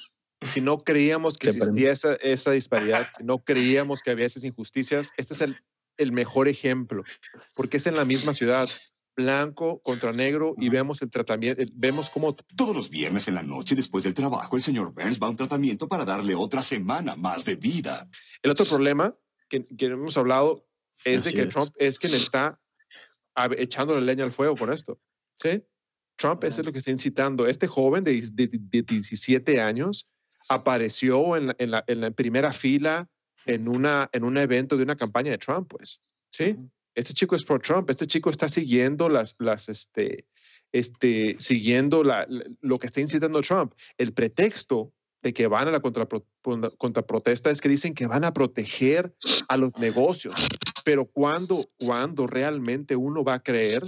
si 0.42 0.60
no 0.62 0.78
creíamos 0.78 1.36
que 1.36 1.52
Se 1.52 1.58
existía 1.58 1.92
esa, 1.92 2.14
esa 2.16 2.50
disparidad, 2.52 3.08
si 3.16 3.24
no 3.24 3.44
creíamos 3.44 4.00
que 4.02 4.10
había 4.10 4.24
esas 4.26 4.44
injusticias, 4.44 5.10
este 5.18 5.34
es 5.34 5.40
el, 5.42 5.56
el 5.98 6.12
mejor 6.12 6.48
ejemplo, 6.48 7.02
porque 7.54 7.76
es 7.76 7.86
en 7.86 7.96
la 7.96 8.04
misma 8.06 8.32
ciudad, 8.32 8.68
blanco 9.16 9.80
contra 9.82 10.12
negro, 10.12 10.54
y 10.58 10.70
vemos 10.70 11.02
el 11.02 11.10
tratamiento, 11.10 11.62
vemos 11.74 12.08
cómo 12.10 12.34
Todos 12.34 12.74
los 12.74 12.88
viernes 12.90 13.28
en 13.28 13.34
la 13.34 13.42
noche 13.42 13.74
después 13.74 14.02
del 14.04 14.14
trabajo, 14.14 14.56
el 14.56 14.62
señor 14.62 14.92
Burns 14.92 15.20
va 15.20 15.26
a 15.26 15.30
un 15.30 15.36
tratamiento 15.36 15.86
para 15.86 16.04
darle 16.04 16.34
otra 16.34 16.62
semana 16.62 17.14
más 17.16 17.44
de 17.44 17.54
vida. 17.56 18.08
El 18.42 18.50
otro 18.50 18.64
problema 18.66 19.14
que, 19.48 19.66
que 19.66 19.86
hemos 19.86 20.16
hablado 20.16 20.66
es 21.04 21.20
Así 21.20 21.30
de 21.30 21.36
que 21.42 21.48
es. 21.48 21.54
Trump 21.54 21.70
es 21.78 21.98
quien 21.98 22.14
está 22.14 22.58
echándole 23.58 24.00
leña 24.00 24.24
al 24.24 24.32
fuego 24.32 24.56
con 24.56 24.72
esto. 24.72 24.98
¿sí? 25.36 25.62
Trump 26.16 26.44
es 26.44 26.58
lo 26.64 26.72
que 26.72 26.78
está 26.78 26.90
incitando. 26.90 27.46
Este 27.46 27.66
joven 27.66 28.04
de, 28.04 28.20
de- 28.32 28.48
de 28.52 28.82
17 28.82 29.60
años 29.60 30.06
apareció 30.48 31.36
en 31.36 31.48
la, 31.48 31.56
en 31.58 31.70
la- 31.70 31.84
en 31.86 32.00
la 32.00 32.10
primera 32.10 32.52
fila 32.52 33.08
en, 33.46 33.68
una, 33.68 34.08
en 34.12 34.24
un 34.24 34.36
evento 34.38 34.76
de 34.76 34.82
una 34.84 34.96
campaña 34.96 35.30
de 35.30 35.38
Trump, 35.38 35.68
pues. 35.70 36.00
¿sí? 36.30 36.56
Este 36.94 37.12
chico 37.12 37.34
es 37.36 37.44
pro 37.44 37.58
Trump, 37.58 37.90
este 37.90 38.06
chico 38.06 38.30
está 38.30 38.48
siguiendo 38.48 39.08
las, 39.08 39.34
las, 39.38 39.68
este, 39.68 40.26
este, 40.72 41.36
siguiendo 41.40 42.04
la, 42.04 42.26
lo 42.60 42.78
que 42.78 42.86
está 42.86 43.00
incitando 43.00 43.40
Trump. 43.42 43.74
El 43.98 44.12
pretexto 44.12 44.92
de 45.22 45.32
que 45.32 45.46
van 45.46 45.68
a 45.68 45.70
la 45.72 45.80
contraprotesta 45.80 47.50
es 47.50 47.60
que 47.60 47.68
dicen 47.68 47.94
que 47.94 48.06
van 48.06 48.24
a 48.24 48.32
proteger 48.32 49.14
a 49.48 49.56
los 49.56 49.72
negocios. 49.78 50.34
Pero 50.84 51.06
¿cuándo, 51.06 51.66
cuando 51.78 52.26
realmente 52.26 52.94
uno 52.94 53.24
va 53.24 53.34
a 53.34 53.42
creer 53.42 53.84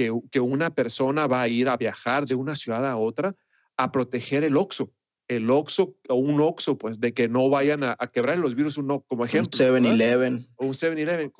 que, 0.00 0.18
que, 0.30 0.40
una 0.40 0.74
persona 0.74 1.26
va 1.26 1.42
a 1.42 1.48
ir 1.48 1.68
a 1.68 1.76
viajar 1.76 2.26
de 2.26 2.34
una 2.34 2.54
ciudad 2.54 2.88
a 2.88 2.96
otra 2.96 3.34
a 3.76 3.92
proteger 3.92 4.44
el 4.44 4.56
Oxxo? 4.56 4.92
El 5.28 5.50
Oxxo 5.50 5.94
o 6.08 6.14
un 6.14 6.40
Oxxo, 6.40 6.78
pues, 6.78 7.00
de 7.00 7.12
que 7.12 7.28
no 7.28 7.50
vayan 7.50 7.84
a, 7.84 7.96
quebrar 8.12 8.38
los 8.38 8.54
virus, 8.54 8.78
uno, 8.78 9.04
como 9.06 9.26
ejemplo. 9.26 9.50
Un 9.52 9.84
7-Eleven. 9.84 10.48
O 10.56 10.66
un 10.66 10.72
7-Eleven. 10.72 11.32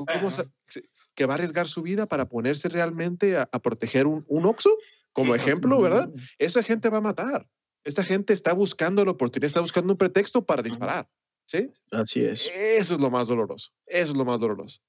que 1.14 1.26
va 1.26 1.32
a 1.32 1.36
arriesgar 1.36 1.68
su 1.68 1.82
vida 1.82 2.06
para 2.06 2.28
ponerse 2.28 2.68
realmente 2.68 3.38
a, 3.38 3.46
proteger 3.46 4.06
un, 4.06 4.24
un 4.28 4.44
Oxxo? 4.44 4.76
Como 5.12 5.34
ejemplo, 5.34 5.80
¿verdad? 5.80 6.10
Esa 6.38 6.62
gente 6.62 6.88
va 6.88 6.98
a 6.98 7.02
matar. 7.02 7.48
Esta 7.82 8.04
gente 8.04 8.32
está 8.34 8.52
buscando 8.52 9.04
la 9.04 9.10
oportunidad, 9.12 9.46
está 9.46 9.60
buscando 9.60 9.94
un 9.94 9.98
pretexto 9.98 10.44
para 10.44 10.62
disparar. 10.62 11.08
¿Sí? 11.46 11.70
Así 11.90 12.22
es. 12.24 12.46
Eso 12.54 12.94
es 12.94 13.00
lo 13.00 13.10
más 13.10 13.26
doloroso. 13.26 13.70
Eso 13.86 14.12
es 14.12 14.16
lo 14.16 14.24
más 14.24 14.38
doloroso. 14.38 14.80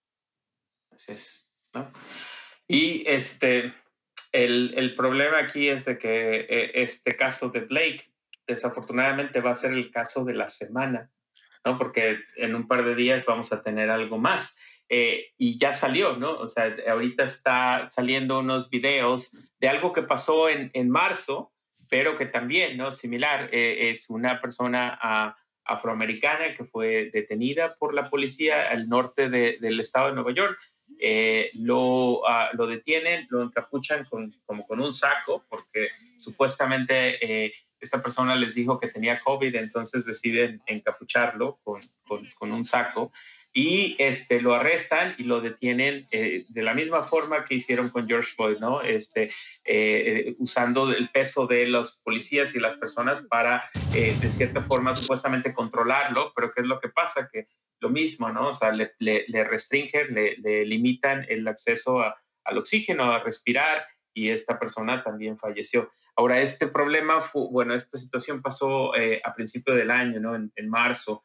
Así 0.92 1.14
es. 1.14 1.48
Y 2.72 3.04
este, 3.06 3.74
el, 4.32 4.74
el, 4.78 4.96
problema 4.96 5.40
aquí 5.40 5.68
es 5.68 5.84
de 5.84 5.98
que 5.98 6.48
eh, 6.50 6.72
este 6.76 7.18
caso 7.18 7.50
de 7.50 7.62
Blake 7.62 8.10
desafortunadamente 8.48 9.42
va 9.42 9.52
a 9.52 9.58
ser 9.58 9.74
el 9.74 9.92
caso 9.92 10.24
de 10.24 10.36
la 10.36 10.48
semana, 10.48 11.12
¿no? 11.66 11.78
Porque 11.78 12.20
en 12.38 12.56
un 12.56 12.70
par 12.70 12.86
de 12.86 12.96
días 12.96 13.26
vamos 13.26 13.52
a 13.52 13.62
tener 13.62 13.90
algo 13.90 14.18
más. 14.18 14.58
Eh, 14.88 15.34
y 15.38 15.58
ya 15.58 15.74
salió, 15.74 16.16
¿no? 16.16 16.32
O 16.32 16.48
sea, 16.48 16.74
ahorita 16.90 17.26
está 17.26 17.90
saliendo 17.92 18.40
unos 18.40 18.70
videos 18.70 19.32
de 19.60 19.68
algo 19.68 19.92
que 19.92 20.04
pasó 20.04 20.48
en, 20.48 20.72
en 20.74 20.90
marzo, 20.90 21.52
pero 21.90 22.18
que 22.18 22.26
también, 22.26 22.78
¿no? 22.78 22.90
Similar, 22.90 23.50
eh, 23.52 23.90
es 23.90 24.10
una 24.10 24.40
persona 24.40 24.98
ah, 25.02 25.36
afroamericana 25.66 26.56
que 26.56 26.64
fue 26.64 27.10
detenida 27.12 27.76
por 27.76 27.94
la 27.94 28.10
policía 28.10 28.70
al 28.70 28.88
norte 28.88 29.30
del 29.30 29.80
estado 29.82 30.08
de 30.08 30.16
Nueva 30.16 30.32
York. 30.32 30.58
Eh, 31.00 31.50
lo, 31.56 32.28
ah, 32.28 32.50
lo, 32.54 32.68
detienen, 32.68 33.28
lo 33.30 33.42
encapuchan 33.42 34.06
con, 34.06 34.36
como 34.46 34.68
con 34.68 34.80
un 34.80 34.94
saco, 34.94 35.44
porque 35.50 35.90
supuestamente 36.18 37.46
eh, 37.46 37.54
esta 37.80 38.02
persona 38.02 38.36
les 38.36 38.54
dijo 38.54 38.80
que 38.80 38.88
tenía 38.88 39.20
COVID, 39.20 39.56
entonces 39.56 40.06
deciden 40.06 40.62
encapucharlo 40.68 41.60
con, 41.64 41.82
con, 42.08 42.28
con 42.38 42.52
un 42.52 42.66
saco 42.66 43.12
y 43.54 43.98
este, 44.00 44.42
lo 44.42 44.56
arrestan 44.56 45.14
y 45.18 45.24
lo 45.24 45.42
detienen 45.42 46.08
eh, 46.12 46.46
de 46.48 46.64
la 46.64 46.74
misma 46.74 47.04
forma 47.04 47.44
que 47.44 47.56
hicieron 47.56 47.90
con 47.90 48.08
George 48.08 48.34
Floyd, 48.34 48.58
¿no? 48.60 48.82
Este, 48.82 49.24
eh, 49.24 49.32
eh, 49.66 50.36
usando 50.40 50.90
el 50.90 51.10
peso 51.10 51.48
de 51.48 51.68
los 51.68 51.98
policías 51.98 52.56
y 52.56 52.60
las 52.60 52.76
personas 52.76 53.22
para, 53.22 53.70
de 53.92 54.30
cierta 54.30 54.62
forma, 54.62 54.96
supuestamente 54.96 55.54
controlarlo, 55.54 56.32
pero 56.34 56.54
¿qué 56.54 56.62
es 56.62 56.68
lo 56.68 56.80
que 56.80 56.90
pasa? 56.90 57.30
Que 57.32 57.48
lo 57.82 57.90
mismo, 57.90 58.30
¿no? 58.30 58.50
O 58.50 58.54
sea, 58.54 58.72
le, 58.72 58.94
restringen, 59.44 60.14
le, 60.14 60.66
limitan 60.66 61.26
el 61.28 61.46
acceso 61.48 62.02
al 62.02 62.58
oxígeno, 62.58 63.12
a 63.12 63.20
respirar, 63.20 63.86
y 64.14 64.30
esta 64.30 64.60
persona 64.60 65.04
también 65.04 65.38
falleció. 65.38 65.92
Ahora, 66.16 66.42
este 66.42 66.68
problema, 66.68 67.22
fue, 67.22 67.48
bueno, 67.50 67.74
esta 67.74 67.98
situación 67.98 68.42
pasó 68.42 68.94
a 68.94 69.34
principio 69.34 69.74
del 69.74 69.92
año, 69.92 70.20
¿no? 70.20 70.36
En 70.36 70.70
marzo 70.70 71.24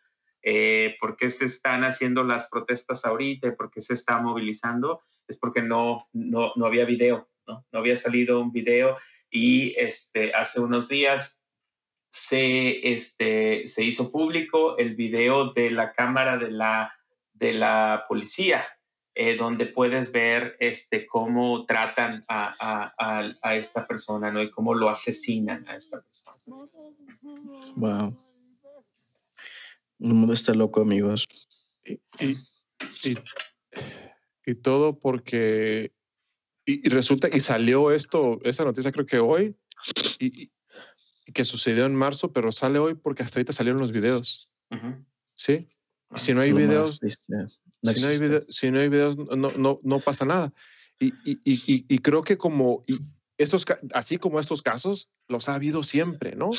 eh, 0.48 0.94
por 1.00 1.16
qué 1.16 1.28
se 1.28 1.46
están 1.46 1.82
haciendo 1.82 2.22
las 2.22 2.46
protestas 2.46 3.04
ahorita, 3.04 3.56
por 3.56 3.68
qué 3.68 3.80
se 3.80 3.94
está 3.94 4.20
movilizando, 4.20 5.02
es 5.26 5.36
porque 5.36 5.60
no, 5.60 6.06
no, 6.12 6.52
no 6.54 6.66
había 6.66 6.84
video, 6.84 7.28
¿no? 7.48 7.66
no 7.72 7.78
había 7.80 7.96
salido 7.96 8.40
un 8.40 8.52
video 8.52 8.96
y 9.28 9.74
este, 9.76 10.32
hace 10.34 10.60
unos 10.60 10.88
días 10.88 11.40
se, 12.10 12.94
este, 12.94 13.66
se 13.66 13.82
hizo 13.82 14.12
público 14.12 14.78
el 14.78 14.94
video 14.94 15.52
de 15.52 15.72
la 15.72 15.92
cámara 15.92 16.38
de 16.38 16.52
la, 16.52 16.94
de 17.32 17.52
la 17.52 18.04
policía, 18.08 18.64
eh, 19.16 19.34
donde 19.36 19.66
puedes 19.66 20.12
ver 20.12 20.56
este, 20.60 21.06
cómo 21.06 21.66
tratan 21.66 22.24
a, 22.28 22.92
a, 22.96 23.32
a, 23.42 23.56
esta 23.56 23.84
persona 23.84 24.30
¿no? 24.30 24.40
y 24.40 24.52
cómo 24.52 24.74
lo 24.74 24.90
asesinan 24.90 25.66
a 25.66 25.74
esta 25.74 26.00
persona. 26.00 26.38
Wow. 27.74 28.25
El 29.98 30.14
mundo 30.14 30.32
está 30.32 30.54
loco, 30.54 30.80
amigos. 30.80 31.26
Y, 31.84 32.36
y, 34.44 34.54
todo 34.56 34.98
porque. 34.98 35.92
Y, 36.64 36.88
resulta, 36.88 37.28
y 37.32 37.40
salió 37.40 37.92
esto, 37.92 38.40
esta 38.42 38.64
noticia 38.64 38.92
creo 38.92 39.06
que 39.06 39.18
hoy, 39.18 39.56
y, 40.18 40.50
que 41.32 41.44
sucedió 41.44 41.86
en 41.86 41.94
marzo, 41.94 42.32
pero 42.32 42.52
sale 42.52 42.78
hoy 42.78 42.94
porque 42.94 43.22
hasta 43.22 43.38
ahorita 43.38 43.52
salieron 43.52 43.80
los 43.80 43.92
videos. 43.92 44.48
¿Sí? 45.34 45.68
Si 46.14 46.34
no 46.34 46.40
hay 46.40 46.52
videos, 46.52 46.98
si, 47.00 47.32
no 47.32 47.88
hay 47.90 47.94
si 48.48 48.70
no 48.70 48.78
hay 48.78 48.88
videos, 48.88 49.16
no, 49.16 49.50
no, 49.52 49.80
no 49.82 50.00
pasa 50.00 50.24
nada. 50.24 50.52
Y, 50.98 51.08
y, 51.24 51.38
y, 51.44 51.84
y, 51.88 51.98
creo 51.98 52.22
que 52.24 52.38
como, 52.38 52.82
estos, 53.38 53.64
así 53.92 54.18
como 54.18 54.40
estos 54.40 54.62
casos, 54.62 55.10
los 55.28 55.48
ha 55.48 55.54
habido 55.54 55.82
siempre, 55.82 56.34
¿no? 56.34 56.50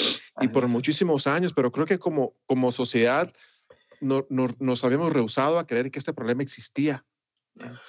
Y 0.42 0.48
por 0.50 0.68
muchísimos 0.68 1.28
años, 1.28 1.54
pero 1.54 1.72
creo 1.72 1.86
que 1.86 2.00
como, 2.00 2.36
como 2.46 2.72
sociedad 2.72 3.34
no, 4.00 4.28
nos 4.30 4.84
habíamos 4.84 5.14
rehusado 5.14 5.60
a 5.60 5.66
creer 5.66 5.90
que 5.90 6.00
este 6.00 6.14
problema 6.14 6.44
existía, 6.44 7.06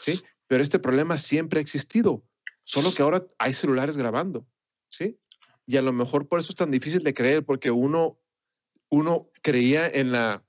¿sí? 0.01 0.23
Pero 0.47 0.63
este 0.63 0.79
problema 0.79 1.19
siempre 1.19 1.59
ha 1.59 1.63
existido, 1.63 2.25
solo 2.65 2.95
que 2.95 3.03
ahora 3.03 3.27
hay 3.39 3.53
celulares 3.53 3.97
grabando, 3.97 4.47
¿sí? 4.89 5.19
Y 5.67 5.77
a 5.77 5.83
lo 5.83 5.93
mejor 5.93 6.29
por 6.29 6.41
eso 6.41 6.53
es 6.53 6.57
tan 6.57 6.71
difícil 6.71 7.03
de 7.03 7.13
creer, 7.13 7.45
porque 7.45 7.71
uno, 7.71 8.19
uno 8.89 9.31
creía 9.43 9.87
en 9.87 10.13
la, 10.13 10.43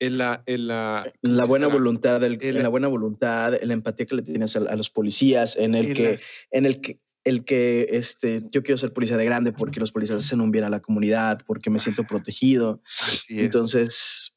en 0.00 0.18
la, 0.18 0.42
en 0.46 0.68
la, 0.68 1.12
la 1.22 1.44
buena 1.44 1.66
voluntad, 1.66 2.22
en 2.22 2.62
la 2.62 2.68
buena 2.68 2.88
voluntad, 2.88 3.54
en 3.60 3.68
la 3.68 3.74
empatía 3.74 4.06
que 4.06 4.16
le 4.16 4.22
tienes 4.22 4.56
a, 4.56 4.76
los 4.76 4.90
policías, 4.90 5.56
en 5.56 5.74
el 5.74 5.94
que, 5.94 6.18
en 6.50 6.66
el 6.66 6.80
que, 6.80 7.00
el 7.24 7.44
que 7.44 7.88
este, 7.90 8.44
yo 8.50 8.62
quiero 8.62 8.78
ser 8.78 8.92
policía 8.92 9.16
de 9.16 9.24
grande 9.24 9.52
porque 9.52 9.80
los 9.80 9.92
policías 9.92 10.24
hacen 10.24 10.40
un 10.40 10.50
bien 10.50 10.64
a 10.64 10.70
la 10.70 10.80
comunidad, 10.80 11.42
porque 11.46 11.70
me 11.70 11.78
siento 11.78 12.04
protegido. 12.04 12.80
Entonces, 13.28 14.36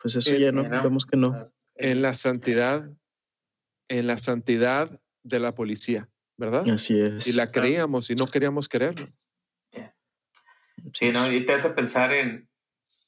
pues 0.00 0.14
eso 0.16 0.34
ya 0.36 0.52
no, 0.52 0.68
vemos 0.68 1.06
que 1.06 1.16
no. 1.16 1.52
En 1.74 2.02
la 2.02 2.14
santidad, 2.14 2.90
en 3.88 4.06
la 4.06 4.18
santidad 4.18 5.00
de 5.22 5.40
la 5.40 5.54
policía, 5.54 6.08
¿verdad? 6.36 6.68
Así 6.68 7.00
es. 7.00 7.26
Y 7.26 7.32
la 7.32 7.50
creíamos 7.50 8.10
y 8.10 8.14
no 8.14 8.26
queríamos 8.26 8.68
creerlo. 8.68 9.08
Sí, 10.92 11.10
¿no? 11.10 11.30
Y 11.32 11.44
te 11.44 11.52
hace 11.52 11.70
pensar 11.70 12.12
en, 12.12 12.47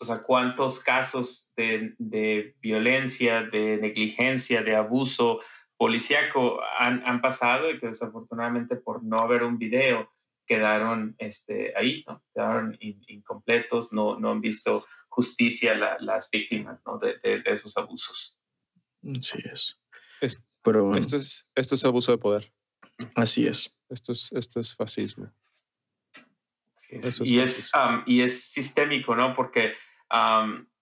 o 0.00 0.04
sea, 0.04 0.22
cuántos 0.22 0.80
casos 0.80 1.50
de, 1.56 1.94
de 1.98 2.56
violencia, 2.60 3.42
de 3.42 3.76
negligencia, 3.76 4.62
de 4.62 4.74
abuso, 4.74 5.40
policíaco 5.76 6.60
han, 6.78 7.02
han, 7.06 7.20
pasado 7.20 7.70
y 7.70 7.78
que 7.78 7.88
desafortunadamente 7.88 8.76
por 8.76 9.02
no 9.02 9.18
haber 9.18 9.42
un 9.42 9.58
video 9.58 10.10
quedaron 10.46 11.14
este, 11.18 11.74
ahí, 11.76 12.02
¿no? 12.06 12.22
quedaron 12.34 12.76
incompletos, 12.80 13.92
no, 13.92 14.18
no 14.18 14.30
han 14.30 14.40
visto 14.40 14.86
justicia 15.08 15.74
las 16.00 16.30
víctimas 16.30 16.80
¿no? 16.86 16.98
de, 16.98 17.18
de, 17.18 17.42
esos 17.46 17.76
abusos. 17.76 18.38
Así 19.02 19.38
es. 19.52 19.78
Pero, 20.62 20.94
esto, 20.94 21.16
es, 21.16 21.46
esto 21.54 21.74
es 21.74 21.84
abuso 21.84 22.12
de 22.12 22.18
poder. 22.18 22.52
Así 23.14 23.46
es. 23.46 23.74
Esto 23.88 24.12
es, 24.12 24.30
esto 24.32 24.60
es 24.60 24.74
fascismo. 24.74 25.32
y, 27.20 27.38
es, 27.38 27.70
y 28.06 28.20
es 28.20 28.50
sistémico, 28.50 29.16
¿no? 29.16 29.34
Porque 29.34 29.74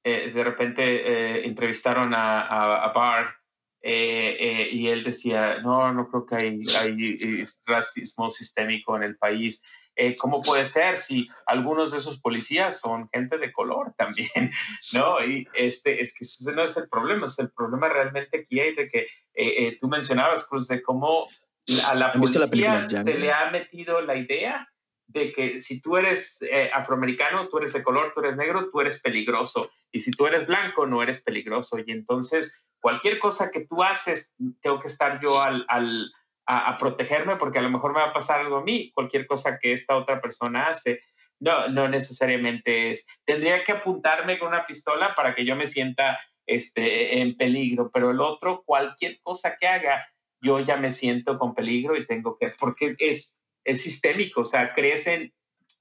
eh, 0.05 0.33
de 0.33 0.45
repente 0.45 0.83
eh, 0.83 1.47
entrevistaron 1.47 2.15
a, 2.15 2.43
a, 2.43 2.85
a 2.85 2.93
Barr 2.93 3.39
eh, 3.81 4.37
eh, 4.41 4.69
y 4.73 4.89
él 4.89 5.05
decía, 5.05 5.61
no, 5.61 5.93
no 5.93 6.09
creo 6.09 6.27
que 6.27 6.35
hay, 6.37 6.65
hay 6.81 7.45
racismo 7.65 8.31
sistémico 8.31 8.97
en 8.97 9.05
el 9.05 9.17
país. 9.17 9.63
Eh, 9.95 10.17
¿Cómo 10.17 10.43
puede 10.43 10.67
ser 10.67 10.97
si 10.97 11.29
algunos 11.47 11.93
de 11.93 11.99
esos 11.99 12.21
policías 12.21 12.81
son 12.81 13.09
gente 13.13 13.39
de 13.39 13.53
color 13.53 13.95
también? 13.99 14.53
¿No? 14.93 15.25
Y 15.25 15.47
este, 15.55 16.03
es 16.03 16.13
que 16.13 16.25
ese 16.25 16.53
no 16.53 16.63
es 16.63 16.77
el 16.77 16.89
problema, 16.89 17.27
es 17.27 17.39
el 17.39 17.51
problema 17.51 17.89
realmente 17.89 18.41
aquí 18.41 18.61
hay 18.61 18.75
de 18.75 18.89
que 18.89 19.79
tú 19.81 19.89
mencionabas, 19.89 20.47
Cruz, 20.47 20.69
de 20.69 20.83
cómo 20.83 21.29
a 21.87 21.95
la 21.95 22.13
policía 22.13 22.89
se 22.89 23.19
le 23.19 23.33
ha 23.33 23.51
metido 23.51 24.01
la 24.01 24.17
idea 24.17 24.69
de 25.09 25.33
que 25.33 25.61
si 25.61 25.81
tú 25.81 25.97
eres 25.97 26.39
afroamericano, 26.73 27.49
tú 27.49 27.59
eres 27.59 27.73
de 27.73 27.83
color, 27.83 28.13
tú 28.15 28.21
eres 28.21 28.37
negro, 28.37 28.71
tú 28.71 28.81
eres 28.81 29.01
peligroso. 29.01 29.71
Y 29.91 30.01
si 30.01 30.11
tú 30.11 30.27
eres 30.27 30.47
blanco, 30.47 30.87
no 30.87 31.03
eres 31.03 31.23
peligroso. 31.23 31.79
Y 31.79 31.91
entonces 31.91 32.69
cualquier 32.81 33.19
cosa 33.19 33.51
que 33.51 33.67
tú 33.67 33.83
haces, 33.83 34.33
tengo 34.61 34.79
que 34.81 34.89
estar 34.89 35.21
yo 35.21 35.41
al, 35.41 35.65
al 35.69 36.11
a, 36.47 36.77
protegerme 36.79 37.37
porque 37.37 37.59
a 37.59 37.63
lo 37.63 37.71
mejor 37.71 37.93
me 37.93 38.01
va 38.01 38.07
a 38.07 38.13
pasar 38.13 38.41
algo 38.41 38.59
a 38.59 38.65
mí, 38.65 38.91
cualquier 38.93 39.27
cosa 39.27 39.59
que 39.59 39.73
esta 39.73 39.97
otra 39.97 40.21
persona 40.21 40.69
hace. 40.69 41.01
No, 41.41 41.69
no 41.69 41.89
necesariamente 41.89 42.91
es. 42.91 43.07
Tendría 43.25 43.63
que 43.63 43.73
apuntarme 43.73 44.39
con 44.39 44.49
una 44.49 44.67
pistola 44.67 45.15
para 45.15 45.35
que 45.35 45.45
yo 45.45 45.55
me 45.55 45.69
sienta 45.69 46.19
este, 46.47 47.21
en 47.21 47.37
peligro, 47.37 47.91
pero 47.93 48.11
el 48.11 48.21
otro, 48.21 48.63
cualquier 48.65 49.21
cosa 49.23 49.57
que 49.57 49.69
haga, 49.69 50.09
yo 50.41 50.59
ya 50.61 50.77
me 50.77 50.91
siento 50.91 51.39
con 51.39 51.55
peligro 51.55 51.97
y 51.97 52.07
tengo 52.07 52.37
que, 52.39 52.51
porque 52.59 52.97
es, 52.99 53.38
es 53.69 53.83
sistémico, 53.83 54.41
o 54.41 54.45
sea, 54.45 54.75
crecen 54.75 55.33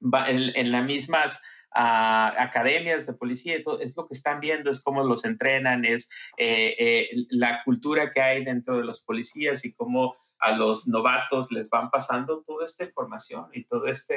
en, 0.02 0.52
en 0.56 0.72
las 0.72 0.86
mismas 0.86 1.42
a 1.74 2.42
academias 2.42 3.06
de 3.06 3.14
policía, 3.14 3.64
todo, 3.64 3.80
es 3.80 3.96
lo 3.96 4.08
que 4.08 4.16
están 4.16 4.40
viendo, 4.40 4.70
es 4.70 4.82
cómo 4.82 5.04
los 5.04 5.26
entrenan, 5.26 5.86
es 5.86 6.10
eh, 6.38 6.76
eh, 6.80 7.10
la 7.30 7.64
cultura 7.64 8.12
que 8.12 8.22
hay 8.22 8.44
dentro 8.44 8.78
de 8.78 8.84
los 8.84 9.04
policías 9.04 9.64
y 9.66 9.74
cómo 9.74 10.16
a 10.40 10.52
los 10.52 10.88
novatos 10.88 11.52
les 11.52 11.70
van 11.70 11.90
pasando 11.90 12.44
toda 12.46 12.66
esta 12.66 12.84
información 12.84 13.50
y 13.54 13.66
toda 13.66 13.92
esta 13.92 14.14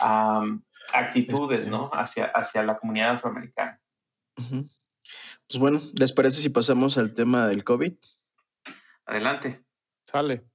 uh, 0.00 0.60
actitudes, 0.92 1.60
este 1.60 1.70
¿no? 1.70 1.90
Hacia, 1.92 2.26
hacia 2.26 2.62
la 2.62 2.78
comunidad 2.78 3.14
afroamericana. 3.14 3.80
Pues 4.34 5.58
bueno, 5.58 5.80
¿les 5.98 6.12
parece 6.12 6.40
si 6.40 6.50
pasamos 6.50 6.98
al 6.98 7.14
tema 7.14 7.46
del 7.48 7.64
COVID? 7.64 7.94
Adelante. 9.06 9.64
Sale. 10.06 10.53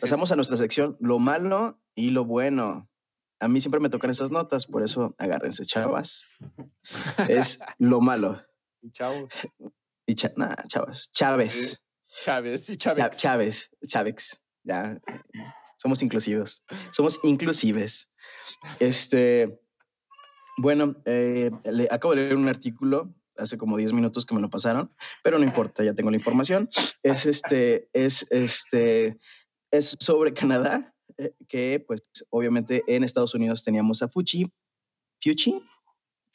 Pasamos 0.00 0.32
a 0.32 0.36
nuestra 0.36 0.56
sección, 0.56 0.96
lo 1.00 1.18
malo 1.18 1.80
y 1.94 2.10
lo 2.10 2.24
bueno 2.24 2.88
a 3.44 3.48
mí 3.48 3.60
siempre 3.60 3.80
me 3.80 3.90
tocan 3.90 4.10
esas 4.10 4.30
notas, 4.30 4.66
por 4.66 4.82
eso 4.82 5.14
agárrense, 5.18 5.66
chavas. 5.66 6.26
es 7.28 7.60
lo 7.78 8.00
malo. 8.00 8.42
Y 8.80 8.90
chavos. 8.90 9.30
Y 10.06 10.14
chavas. 10.14 11.10
Chávez. 11.12 11.84
Chávez 12.22 12.70
y 12.70 12.76
Chávez. 12.76 13.16
Chávez, 13.16 13.70
Chávez. 13.86 14.40
Ya. 14.62 14.98
Somos 15.76 16.02
inclusivos. 16.02 16.64
Somos 16.90 17.20
inclusives. 17.22 18.10
Este. 18.78 19.60
Bueno, 20.56 20.94
eh, 21.04 21.50
le, 21.64 21.88
acabo 21.90 22.14
de 22.14 22.22
leer 22.22 22.36
un 22.36 22.48
artículo 22.48 23.12
hace 23.36 23.58
como 23.58 23.76
10 23.76 23.92
minutos 23.92 24.24
que 24.24 24.34
me 24.34 24.40
lo 24.40 24.48
pasaron, 24.48 24.94
pero 25.24 25.38
no 25.38 25.44
importa, 25.44 25.82
ya 25.82 25.92
tengo 25.92 26.10
la 26.10 26.16
información. 26.16 26.70
Es 27.02 27.26
este, 27.26 27.90
es 27.92 28.26
este, 28.30 29.18
es 29.76 29.96
sobre 30.00 30.32
Canadá 30.32 30.94
eh, 31.18 31.32
que 31.48 31.84
pues 31.86 32.02
obviamente 32.30 32.82
en 32.86 33.04
Estados 33.04 33.34
Unidos 33.34 33.64
teníamos 33.64 34.02
a 34.02 34.08
Fuchi. 34.08 34.50
Fuchi. 35.22 35.60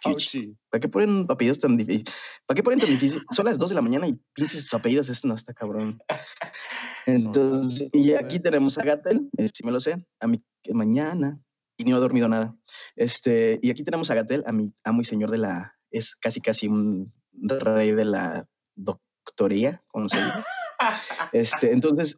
Fuchi. 0.01 0.55
¿Para 0.69 0.79
qué 0.79 0.87
ponen 0.87 1.25
apellidos 1.29 1.59
tan 1.59 1.75
difíciles? 1.75 2.13
¿Para 2.45 2.55
qué 2.55 2.63
ponen 2.63 2.79
tan 2.79 2.89
difíciles? 2.89 3.25
Son 3.31 3.45
las 3.45 3.57
2 3.57 3.69
de 3.69 3.75
la 3.75 3.81
mañana 3.81 4.07
y 4.07 4.17
pinches 4.33 4.73
apellidos, 4.73 5.09
esto 5.09 5.27
no 5.27 5.35
está 5.35 5.53
cabrón. 5.53 6.01
Entonces, 7.05 7.89
y 7.91 8.13
aquí 8.13 8.39
tenemos 8.39 8.77
a 8.77 8.83
Gatel, 8.83 9.29
eh, 9.37 9.49
si 9.53 9.65
me 9.65 9.71
lo 9.71 9.79
sé, 9.79 10.05
a 10.19 10.27
mi 10.27 10.41
mañana, 10.71 11.41
y 11.77 11.83
no 11.83 11.97
he 11.97 11.99
dormido 11.99 12.27
nada. 12.27 12.55
Este, 12.95 13.59
y 13.61 13.71
aquí 13.71 13.83
tenemos 13.83 14.09
a 14.11 14.15
Gatel, 14.15 14.43
a 14.45 14.53
mi 14.53 14.73
amo 14.83 15.01
y 15.01 15.05
señor 15.05 15.31
de 15.31 15.39
la, 15.39 15.75
es 15.91 16.15
casi 16.15 16.39
casi 16.39 16.67
un 16.67 17.11
rey 17.33 17.91
de 17.91 18.05
la 18.05 18.47
doctoría, 18.75 19.83
como 19.87 20.07
se 20.07 20.17
dice. 20.17 20.31
Este, 21.33 21.73
entonces, 21.73 22.17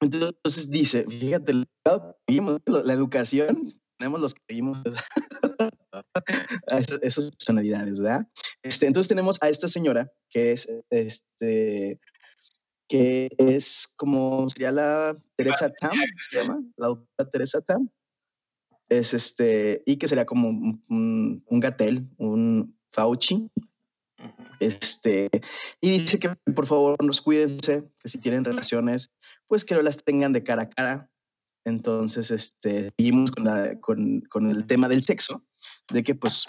entonces 0.00 0.70
dice, 0.70 1.04
fíjate, 1.08 1.52
la 1.54 2.92
educación, 2.92 3.68
tenemos 3.98 4.20
los 4.20 4.34
que 4.34 4.40
seguimos 4.48 4.78
a 6.68 6.78
esas, 7.02 7.30
personalidades, 7.30 8.00
¿verdad? 8.00 8.26
Este, 8.62 8.86
entonces 8.86 9.08
tenemos 9.08 9.38
a 9.42 9.48
esta 9.48 9.68
señora 9.68 10.10
que 10.30 10.52
es, 10.52 10.68
este, 10.90 12.00
que 12.88 13.28
es 13.38 13.88
como 13.96 14.48
sería 14.48 14.72
la 14.72 15.16
Teresa 15.36 15.70
Tam, 15.70 15.92
se 16.30 16.36
llama, 16.36 16.62
la 16.76 16.88
doctora 16.88 17.30
Teresa 17.30 17.60
Tam. 17.60 17.90
Es 18.88 19.14
este, 19.14 19.82
y 19.86 19.98
que 19.98 20.08
sería 20.08 20.26
como 20.26 20.48
un, 20.48 21.44
un 21.46 21.60
Gatel, 21.60 22.08
un 22.16 22.76
Fauci, 22.90 23.48
este, 24.60 25.30
y 25.80 25.90
dice 25.90 26.18
que 26.18 26.36
por 26.54 26.66
favor 26.66 27.02
nos 27.02 27.20
cuídense, 27.22 27.84
que 27.98 28.08
si 28.08 28.18
tienen 28.18 28.44
relaciones, 28.44 29.10
pues 29.50 29.64
que 29.64 29.74
no 29.74 29.82
las 29.82 29.96
tengan 30.04 30.32
de 30.32 30.44
cara 30.44 30.62
a 30.62 30.70
cara. 30.70 31.10
Entonces, 31.64 32.30
este, 32.30 32.92
seguimos 32.96 33.32
con, 33.32 33.44
con, 33.80 34.20
con 34.30 34.48
el 34.48 34.64
tema 34.66 34.88
del 34.88 35.02
sexo, 35.02 35.44
de 35.92 36.04
que 36.04 36.14
pues, 36.14 36.44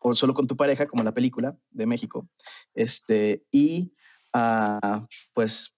o 0.00 0.14
solo 0.14 0.34
con 0.34 0.46
tu 0.46 0.56
pareja, 0.56 0.86
como 0.86 1.02
la 1.02 1.12
película 1.12 1.58
de 1.70 1.86
México, 1.86 2.28
este, 2.74 3.44
y 3.50 3.92
uh, 4.34 5.04
pues 5.34 5.74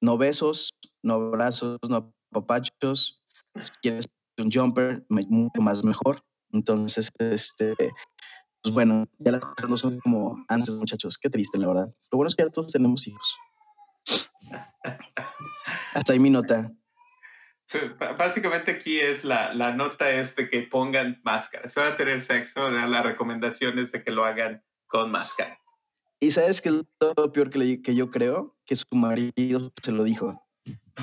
no 0.00 0.16
besos, 0.16 0.70
no 1.02 1.14
abrazos, 1.14 1.78
no 1.90 2.10
papachos, 2.30 3.22
si 3.60 3.70
quieres 3.82 4.08
un 4.38 4.50
jumper, 4.50 5.04
mucho 5.10 5.60
más 5.60 5.84
mejor. 5.84 6.22
Entonces, 6.52 7.10
este, 7.18 7.74
pues 8.62 8.74
bueno, 8.74 9.06
ya 9.18 9.32
las 9.32 9.40
cosas 9.40 9.68
no 9.68 9.76
son 9.76 10.00
como 10.00 10.42
antes, 10.48 10.74
muchachos. 10.76 11.18
Qué 11.18 11.28
triste, 11.28 11.58
la 11.58 11.68
verdad. 11.68 11.94
Lo 12.10 12.16
bueno 12.16 12.28
es 12.28 12.34
que 12.34 12.44
ya 12.44 12.50
todos 12.50 12.72
tenemos 12.72 13.06
hijos. 13.06 13.36
Hasta 15.94 16.12
ahí 16.12 16.18
mi 16.18 16.30
nota. 16.30 16.70
Básicamente 18.18 18.72
aquí 18.72 18.98
es 18.98 19.24
la, 19.24 19.52
la 19.54 19.74
nota 19.74 20.10
es 20.10 20.34
de 20.36 20.48
que 20.48 20.62
pongan 20.62 21.20
máscara. 21.24 21.68
Si 21.68 21.78
van 21.78 21.92
a 21.92 21.96
tener 21.96 22.22
sexo, 22.22 22.70
la 22.70 23.02
recomendación 23.02 23.78
es 23.78 23.92
de 23.92 24.02
que 24.02 24.10
lo 24.10 24.24
hagan 24.24 24.62
con 24.86 25.10
máscara. 25.10 25.58
Y 26.20 26.30
sabes 26.30 26.60
que 26.60 26.70
lo 26.70 27.32
peor 27.32 27.50
que, 27.50 27.80
que 27.80 27.94
yo 27.94 28.10
creo 28.10 28.56
que 28.66 28.74
su 28.74 28.86
marido 28.92 29.72
se 29.82 29.92
lo 29.92 30.02
dijo. 30.02 30.44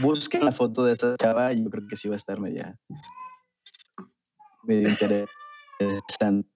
Busquen 0.02 0.44
la 0.44 0.52
foto 0.52 0.84
de 0.84 0.92
esta 0.92 1.16
chava 1.18 1.54
y 1.54 1.64
yo 1.64 1.70
creo 1.70 1.88
que 1.88 1.96
sí 1.96 2.10
va 2.10 2.16
a 2.16 2.18
estar 2.18 2.40
media 2.40 2.78
medio 4.64 4.90
interesante. 4.90 6.50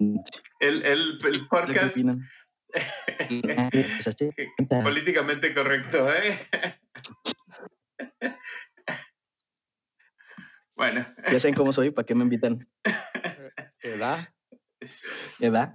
El, 0.59 0.83
el, 0.83 1.17
el 1.23 1.47
podcast. 1.47 1.95
Políticamente 4.83 5.53
correcto, 5.53 6.13
¿eh? 6.13 6.37
bueno. 10.79 11.05
Ya 11.29 11.39
saben 11.41 11.55
cómo 11.55 11.73
soy, 11.73 11.91
¿para 11.91 12.05
qué 12.05 12.15
me 12.15 12.23
invitan? 12.23 12.65
¿Edad? 13.81 14.29
¿Edad? 15.39 15.73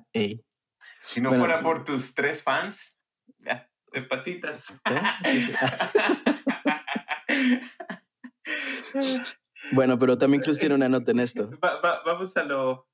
Si 1.04 1.20
no 1.20 1.34
fuera 1.34 1.60
por 1.60 1.84
tus 1.84 2.14
tres 2.14 2.42
fans, 2.42 2.96
ya, 3.38 3.68
de 3.92 4.00
patitas. 4.00 4.72
bueno, 9.72 9.98
pero 9.98 10.16
también 10.16 10.42
Cruz 10.42 10.58
tiene 10.58 10.74
una 10.74 10.88
nota 10.88 11.12
en 11.12 11.20
esto. 11.20 11.50
vamos 11.60 12.34
a 12.38 12.44
lo, 12.44 12.88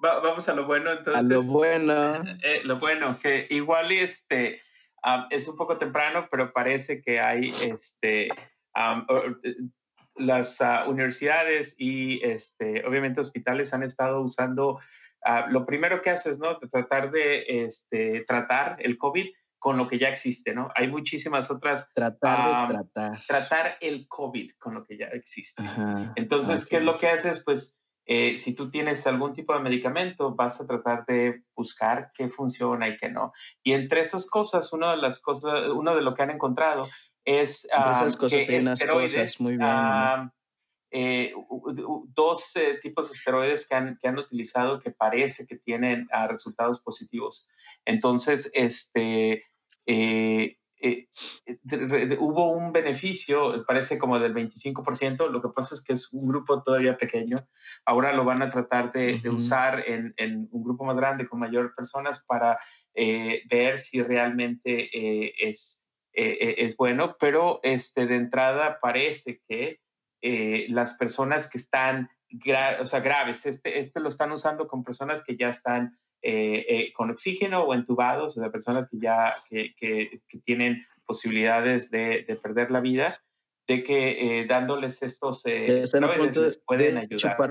vamos 0.00 0.48
a 0.48 0.54
lo 0.54 0.66
bueno 0.66 0.90
entonces. 0.90 1.20
A 1.20 1.22
lo 1.22 1.44
bueno. 1.44 2.20
Eh, 2.42 2.62
lo 2.64 2.80
bueno, 2.80 3.16
que 3.16 3.46
igual 3.50 3.92
este, 3.92 4.60
es 5.30 5.46
un 5.46 5.56
poco 5.56 5.78
temprano, 5.78 6.26
pero 6.32 6.52
parece 6.52 7.00
que 7.00 7.20
hay 7.20 7.50
este, 7.50 8.26
eh, 8.26 8.32
las 10.16 10.60
ah, 10.60 10.84
universidades 10.88 11.74
y 11.78 12.24
este, 12.24 12.86
obviamente 12.86 13.20
hospitales 13.20 13.74
han 13.74 13.82
estado 13.82 14.20
usando, 14.20 14.78
ah, 15.24 15.46
lo 15.48 15.66
primero 15.66 16.02
que 16.02 16.10
haces, 16.10 16.38
¿no? 16.38 16.58
tratar 16.58 17.10
de 17.10 17.44
este, 17.64 18.24
tratar 18.26 18.76
el 18.80 18.98
COVID 18.98 19.26
con 19.58 19.78
lo 19.78 19.88
que 19.88 19.98
ya 19.98 20.08
existe, 20.08 20.54
¿no? 20.54 20.68
Hay 20.74 20.88
muchísimas 20.88 21.50
otras... 21.50 21.90
Tratar 21.94 22.68
de 22.68 22.74
tratar. 22.74 23.22
Tratar 23.26 23.78
el 23.80 24.06
COVID 24.08 24.50
con 24.58 24.74
lo 24.74 24.84
que 24.84 24.98
ya 24.98 25.06
existe. 25.06 25.62
Entonces, 26.16 26.66
¿qué 26.66 26.76
es 26.76 26.82
lo 26.82 26.98
que 26.98 27.08
haces? 27.08 27.42
Pues 27.42 27.78
eh, 28.06 28.36
si 28.36 28.54
tú 28.54 28.68
tienes 28.68 29.06
algún 29.06 29.32
tipo 29.32 29.54
de 29.54 29.60
medicamento, 29.60 30.34
vas 30.34 30.60
a 30.60 30.66
tratar 30.66 31.06
de 31.06 31.44
buscar 31.56 32.10
qué 32.14 32.28
funciona 32.28 32.88
y 32.88 32.98
qué 32.98 33.08
no. 33.08 33.32
Y 33.62 33.72
entre 33.72 34.02
esas 34.02 34.26
cosas, 34.26 34.72
una 34.74 34.90
de 34.90 34.98
las 34.98 35.20
cosas, 35.20 35.70
uno 35.70 35.96
de 35.96 36.02
lo 36.02 36.14
que 36.14 36.22
han 36.22 36.30
encontrado 36.30 36.86
es 37.24 37.64
esas 37.64 38.16
cosas 38.16 38.46
que 38.46 38.56
esteroides, 38.56 39.40
muy 39.40 39.56
bien. 39.56 40.30
Eh, 40.96 41.34
dos 42.14 42.54
eh, 42.54 42.78
tipos 42.80 43.08
de 43.08 43.16
esteroides 43.16 43.66
que 43.66 43.74
han, 43.74 43.98
que 44.00 44.06
han, 44.06 44.16
utilizado 44.16 44.78
que 44.78 44.92
parece 44.92 45.44
que 45.44 45.56
tienen 45.56 46.06
ah, 46.12 46.28
resultados 46.28 46.80
positivos. 46.80 47.48
Entonces, 47.84 48.48
este, 48.54 49.44
eh, 49.86 50.58
eh, 50.80 52.16
hubo 52.20 52.50
un 52.50 52.72
beneficio, 52.72 53.64
parece 53.66 53.98
como 53.98 54.18
del 54.18 54.34
25%, 54.34 55.30
lo 55.30 55.40
que 55.40 55.48
pasa 55.48 55.74
es 55.74 55.82
que 55.82 55.94
es 55.94 56.12
un 56.12 56.28
grupo 56.28 56.62
todavía 56.62 56.96
pequeño, 56.96 57.48
ahora 57.86 58.12
lo 58.12 58.24
van 58.24 58.42
a 58.42 58.50
tratar 58.50 58.92
de, 58.92 59.22
usar 59.30 59.82
en, 59.88 60.12
en, 60.18 60.46
un 60.50 60.62
grupo 60.62 60.84
más 60.84 60.96
grande 60.96 61.26
con 61.26 61.40
mayor 61.40 61.74
personas 61.74 62.22
para 62.22 62.58
eh, 62.94 63.42
ver 63.48 63.78
si 63.78 64.02
realmente 64.02 65.48
es, 65.48 65.83
es 66.14 66.76
bueno, 66.76 67.16
pero 67.18 67.60
este, 67.62 68.06
de 68.06 68.16
entrada 68.16 68.78
parece 68.80 69.40
que 69.48 69.80
las 70.68 70.92
personas 70.92 71.46
que 71.48 71.58
están 71.58 72.08
o 72.80 72.86
sea, 72.86 73.00
graves, 73.00 73.46
este, 73.46 73.78
este 73.78 74.00
lo 74.00 74.08
están 74.08 74.32
usando 74.32 74.66
con 74.66 74.84
personas 74.84 75.22
que 75.22 75.36
ya 75.36 75.48
están 75.48 75.98
eh, 76.22 76.64
eh, 76.68 76.92
con 76.94 77.10
oxígeno 77.10 77.60
o 77.62 77.74
entubados, 77.74 78.36
o 78.36 78.40
sea, 78.40 78.50
personas 78.50 78.88
que 78.88 78.98
ya 78.98 79.34
que, 79.48 79.74
que, 79.76 80.20
tienen 80.44 80.84
posibilidades 81.04 81.90
de, 81.90 82.24
de, 82.26 82.36
perder 82.36 82.70
la 82.70 82.80
vida, 82.80 83.22
de 83.66 83.84
que 83.84 84.40
eh, 84.40 84.46
dándoles 84.46 85.02
estos 85.02 85.44
están 85.44 86.04
a 86.04 86.14
punto 86.14 86.42
les 86.42 86.56
pueden 86.56 86.96
ayudar. 86.96 87.36
Chupar 87.36 87.50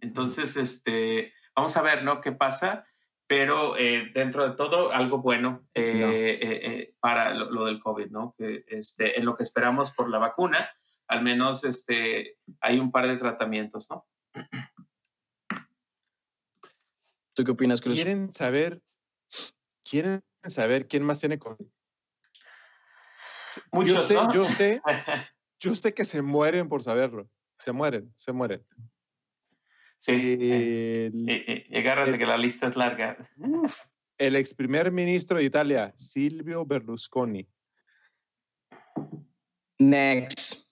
Entonces, 0.00 0.56
este, 0.56 1.32
vamos 1.56 1.76
a 1.76 1.82
ver, 1.82 2.04
¿no? 2.04 2.20
¿Qué 2.20 2.32
pasa? 2.32 2.86
Pero 3.34 3.78
eh, 3.78 4.10
dentro 4.12 4.46
de 4.46 4.54
todo, 4.56 4.92
algo 4.92 5.22
bueno 5.22 5.66
eh, 5.72 6.94
para 7.00 7.32
lo, 7.32 7.64
del 7.64 7.80
COVID, 7.80 8.10
¿no? 8.10 8.34
Que, 8.36 8.62
este, 8.68 9.18
en 9.18 9.24
lo 9.24 9.34
que 9.34 9.42
esperamos 9.42 9.90
por 9.90 10.10
la 10.10 10.18
vacuna, 10.18 10.70
al 11.08 11.22
menos 11.22 11.64
este, 11.64 12.36
hay 12.60 12.78
un 12.78 12.92
par 12.92 13.08
de 13.08 13.16
tratamientos, 13.16 13.88
¿no? 13.88 14.06
¿Tú 17.32 17.42
qué 17.42 17.52
opinas, 17.52 17.80
Cruz? 17.80 17.94
¿Quieren 17.94 18.34
saber, 18.34 18.82
quieren 19.82 20.22
saber 20.42 20.86
quién 20.86 21.02
más 21.02 21.18
tiene 21.18 21.38
COVID? 21.38 21.66
yo 23.86 23.98
sé, 23.98 24.18
yo 24.34 24.44
sé, 24.44 24.82
yo 25.58 25.74
sé 25.74 25.94
que 25.94 26.04
se 26.04 26.20
mueren 26.20 26.68
por 26.68 26.82
saberlo. 26.82 27.26
Se 27.56 27.72
mueren, 27.72 28.12
se 28.14 28.30
mueren. 28.32 28.62
Sí. 30.02 30.12
y, 30.12 31.10
de 31.10 32.18
que 32.18 32.26
la 32.26 32.36
lista 32.36 32.66
es 32.66 32.74
larga. 32.74 33.16
el 34.18 34.34
ex 34.34 34.52
primer 34.52 34.90
ministro 34.90 35.38
de 35.38 35.44
Italia, 35.44 35.94
Silvio 35.96 36.66
Berlusconi. 36.66 37.46
Next. 39.78 40.62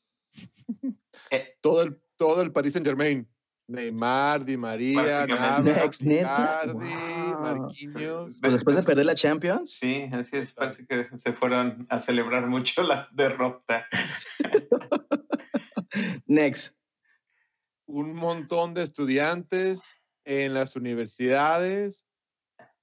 Eh, 1.32 1.56
todo 1.60 1.82
el, 1.82 1.96
todo 2.16 2.42
el 2.42 2.50
Paris 2.50 2.72
Saint 2.72 2.84
Germain. 2.84 3.24
Neymar, 3.68 4.44
Di 4.44 4.56
María, 4.56 5.28
Navas, 5.28 6.02
Icardi, 6.02 6.88
Marquinhos. 7.40 8.40
Pues 8.40 8.52
después 8.54 8.74
de 8.74 8.82
perder 8.82 9.06
la 9.06 9.14
Champions. 9.14 9.70
Sí, 9.78 10.08
así 10.12 10.38
es. 10.38 10.50
Parece 10.50 10.84
que 10.86 11.06
se 11.16 11.32
fueron 11.32 11.86
a 11.88 12.00
celebrar 12.00 12.48
mucho 12.48 12.82
la 12.82 13.08
derrota. 13.12 13.86
Next. 16.26 16.79
Un 17.92 18.14
montón 18.14 18.72
de 18.72 18.84
estudiantes 18.84 20.00
en 20.24 20.54
las 20.54 20.76
universidades 20.76 22.06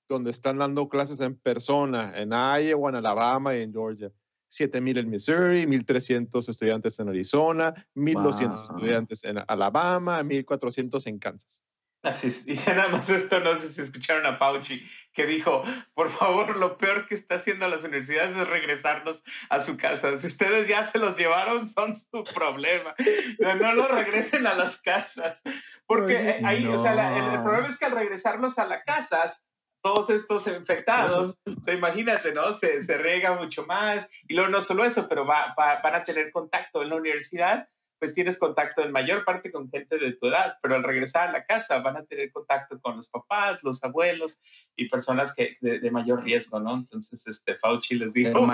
donde 0.09 0.31
están 0.31 0.57
dando 0.57 0.89
clases 0.89 1.21
en 1.21 1.35
persona, 1.37 2.11
en 2.15 2.31
Iowa, 2.31 2.89
en 2.89 2.95
Alabama 2.95 3.55
y 3.55 3.61
en 3.61 3.71
Georgia. 3.71 4.11
7.000 4.51 4.99
en 4.99 5.09
Missouri, 5.09 5.65
1.300 5.65 6.49
estudiantes 6.49 6.99
en 6.99 7.07
Arizona, 7.07 7.73
1.200 7.95 8.63
estudiantes 8.63 9.23
en 9.23 9.37
Alabama, 9.47 10.21
1.400 10.23 11.07
en 11.07 11.19
Kansas. 11.19 11.61
Así 12.03 12.27
es. 12.27 12.47
Y 12.47 12.55
nada 12.55 12.89
más 12.89 13.09
esto, 13.09 13.39
no 13.39 13.57
sé 13.59 13.69
si 13.69 13.81
escucharon 13.81 14.25
a 14.25 14.37
Fauci, 14.37 14.81
que 15.13 15.25
dijo, 15.25 15.63
por 15.93 16.09
favor, 16.09 16.55
lo 16.55 16.77
peor 16.77 17.05
que 17.05 17.15
está 17.15 17.35
haciendo 17.35 17.67
las 17.67 17.83
universidades 17.83 18.37
es 18.37 18.47
regresarlos 18.47 19.23
a 19.49 19.59
su 19.59 19.77
casa. 19.77 20.15
Si 20.17 20.27
ustedes 20.27 20.67
ya 20.67 20.85
se 20.85 20.99
los 20.99 21.17
llevaron, 21.17 21.67
son 21.67 21.95
su 21.95 22.23
problema. 22.35 22.95
No 23.39 23.73
los 23.73 23.89
regresen 23.89 24.45
a 24.47 24.53
las 24.53 24.81
casas. 24.81 25.41
Porque 25.85 26.41
ahí, 26.43 26.67
o 26.67 26.77
sea, 26.77 27.17
el, 27.17 27.41
problema 27.41 27.67
es 27.67 27.77
que 27.77 27.85
al 27.85 27.93
regresarlos 27.93 28.59
a 28.59 28.67
las 28.67 28.83
casas, 28.83 29.43
todos 29.81 30.09
estos 30.09 30.45
infectados, 30.47 31.39
o 31.45 31.71
imagínate, 31.71 32.33
¿no? 32.33 32.51
Se, 32.53 32.81
se 32.81 32.97
riega 32.97 33.33
mucho 33.33 33.65
más. 33.65 34.07
Y 34.27 34.35
luego 34.35 34.49
no 34.49 34.61
solo 34.61 34.83
eso, 34.83 35.07
pero 35.07 35.25
va, 35.25 35.53
van 35.57 35.95
a 35.95 36.03
tener 36.03 36.31
contacto 36.31 36.83
en 36.83 36.89
la 36.89 36.95
universidad, 36.95 37.67
pues 37.99 38.13
tienes 38.13 38.37
contacto 38.37 38.83
en 38.83 38.91
mayor 38.91 39.25
parte 39.25 39.51
con 39.51 39.69
gente 39.69 39.97
de 39.97 40.13
tu 40.13 40.27
edad, 40.27 40.57
pero 40.61 40.75
al 40.75 40.83
regresar 40.83 41.29
a 41.29 41.31
la 41.31 41.45
casa 41.45 41.79
van 41.79 41.97
a 41.97 42.05
tener 42.05 42.31
contacto 42.31 42.79
con 42.79 42.97
los 42.97 43.09
papás, 43.09 43.63
los 43.63 43.83
abuelos 43.83 44.39
y 44.75 44.89
personas 44.89 45.33
que 45.33 45.57
de, 45.61 45.91
mayor 45.91 46.23
riesgo, 46.23 46.59
¿no? 46.59 46.75
Entonces, 46.75 47.25
este 47.27 47.55
Fauci 47.55 47.95
les 47.95 48.13
dijo, 48.13 48.47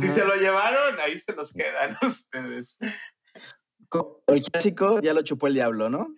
si 0.00 0.08
se 0.08 0.24
lo 0.24 0.36
llevaron, 0.36 0.98
ahí 1.00 1.18
se 1.18 1.32
los 1.34 1.52
quedan 1.52 1.96
ustedes. 2.02 2.78
El 4.26 4.42
clásico 4.42 5.00
ya 5.00 5.14
lo 5.14 5.22
chupó 5.22 5.48
el 5.48 5.54
diablo, 5.54 5.88
¿no? 5.88 6.14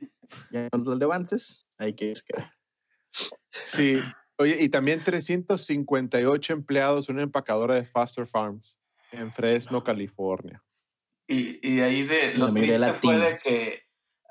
Ya 0.51 0.69
no 0.73 0.85
lo 0.85 0.95
levantes, 0.97 1.67
hay 1.79 1.95
que 1.95 2.15
Sí, 3.65 4.01
Oye, 4.39 4.57
y 4.61 4.69
también 4.69 5.03
358 5.05 6.53
empleados 6.53 7.09
en 7.09 7.17
una 7.17 7.23
empacadora 7.25 7.75
de 7.75 7.85
Faster 7.85 8.27
Farms 8.27 8.79
en 9.13 9.31
Fresno, 9.33 9.85
California. 9.85 10.63
Y, 11.33 11.61
y 11.63 11.81
ahí 11.81 12.03
de 12.03 12.35
lo 12.35 12.53
triste 12.53 12.93
fue 12.95 13.17
de 13.17 13.39
que 13.39 13.83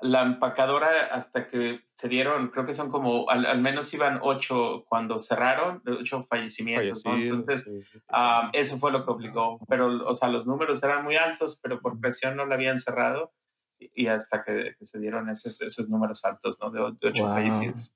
la 0.02 0.22
empacadora 0.22 1.06
hasta 1.12 1.48
que 1.48 1.80
se 1.96 2.08
dieron, 2.08 2.48
creo 2.48 2.66
que 2.66 2.74
son 2.74 2.90
como, 2.90 3.30
al, 3.30 3.60
menos 3.60 3.94
iban 3.94 4.18
ocho 4.20 4.84
cuando 4.88 5.18
cerraron, 5.18 5.80
ocho 5.86 6.26
fallecimientos. 6.28 7.02
Entonces, 7.06 7.64
ah, 8.08 8.50
eso 8.52 8.78
fue 8.78 8.90
lo 8.90 9.04
que 9.04 9.12
obligó. 9.12 9.60
Pero, 9.68 10.08
o 10.08 10.12
sea, 10.12 10.28
los 10.28 10.44
números 10.46 10.82
eran 10.82 11.04
muy 11.04 11.14
altos, 11.16 11.58
pero 11.62 11.80
por 11.80 12.00
presión 12.00 12.36
no 12.36 12.44
la 12.44 12.56
habían 12.56 12.80
cerrado 12.80 13.32
y, 13.78 14.08
hasta 14.08 14.42
que, 14.42 14.74
se 14.80 14.98
dieron 14.98 15.30
esos, 15.30 15.60
esos 15.60 15.88
números 15.88 16.24
altos, 16.24 16.58
¿no? 16.60 16.70
De, 16.70 16.80
ocho 16.80 17.24
fallecidos. 17.24 17.94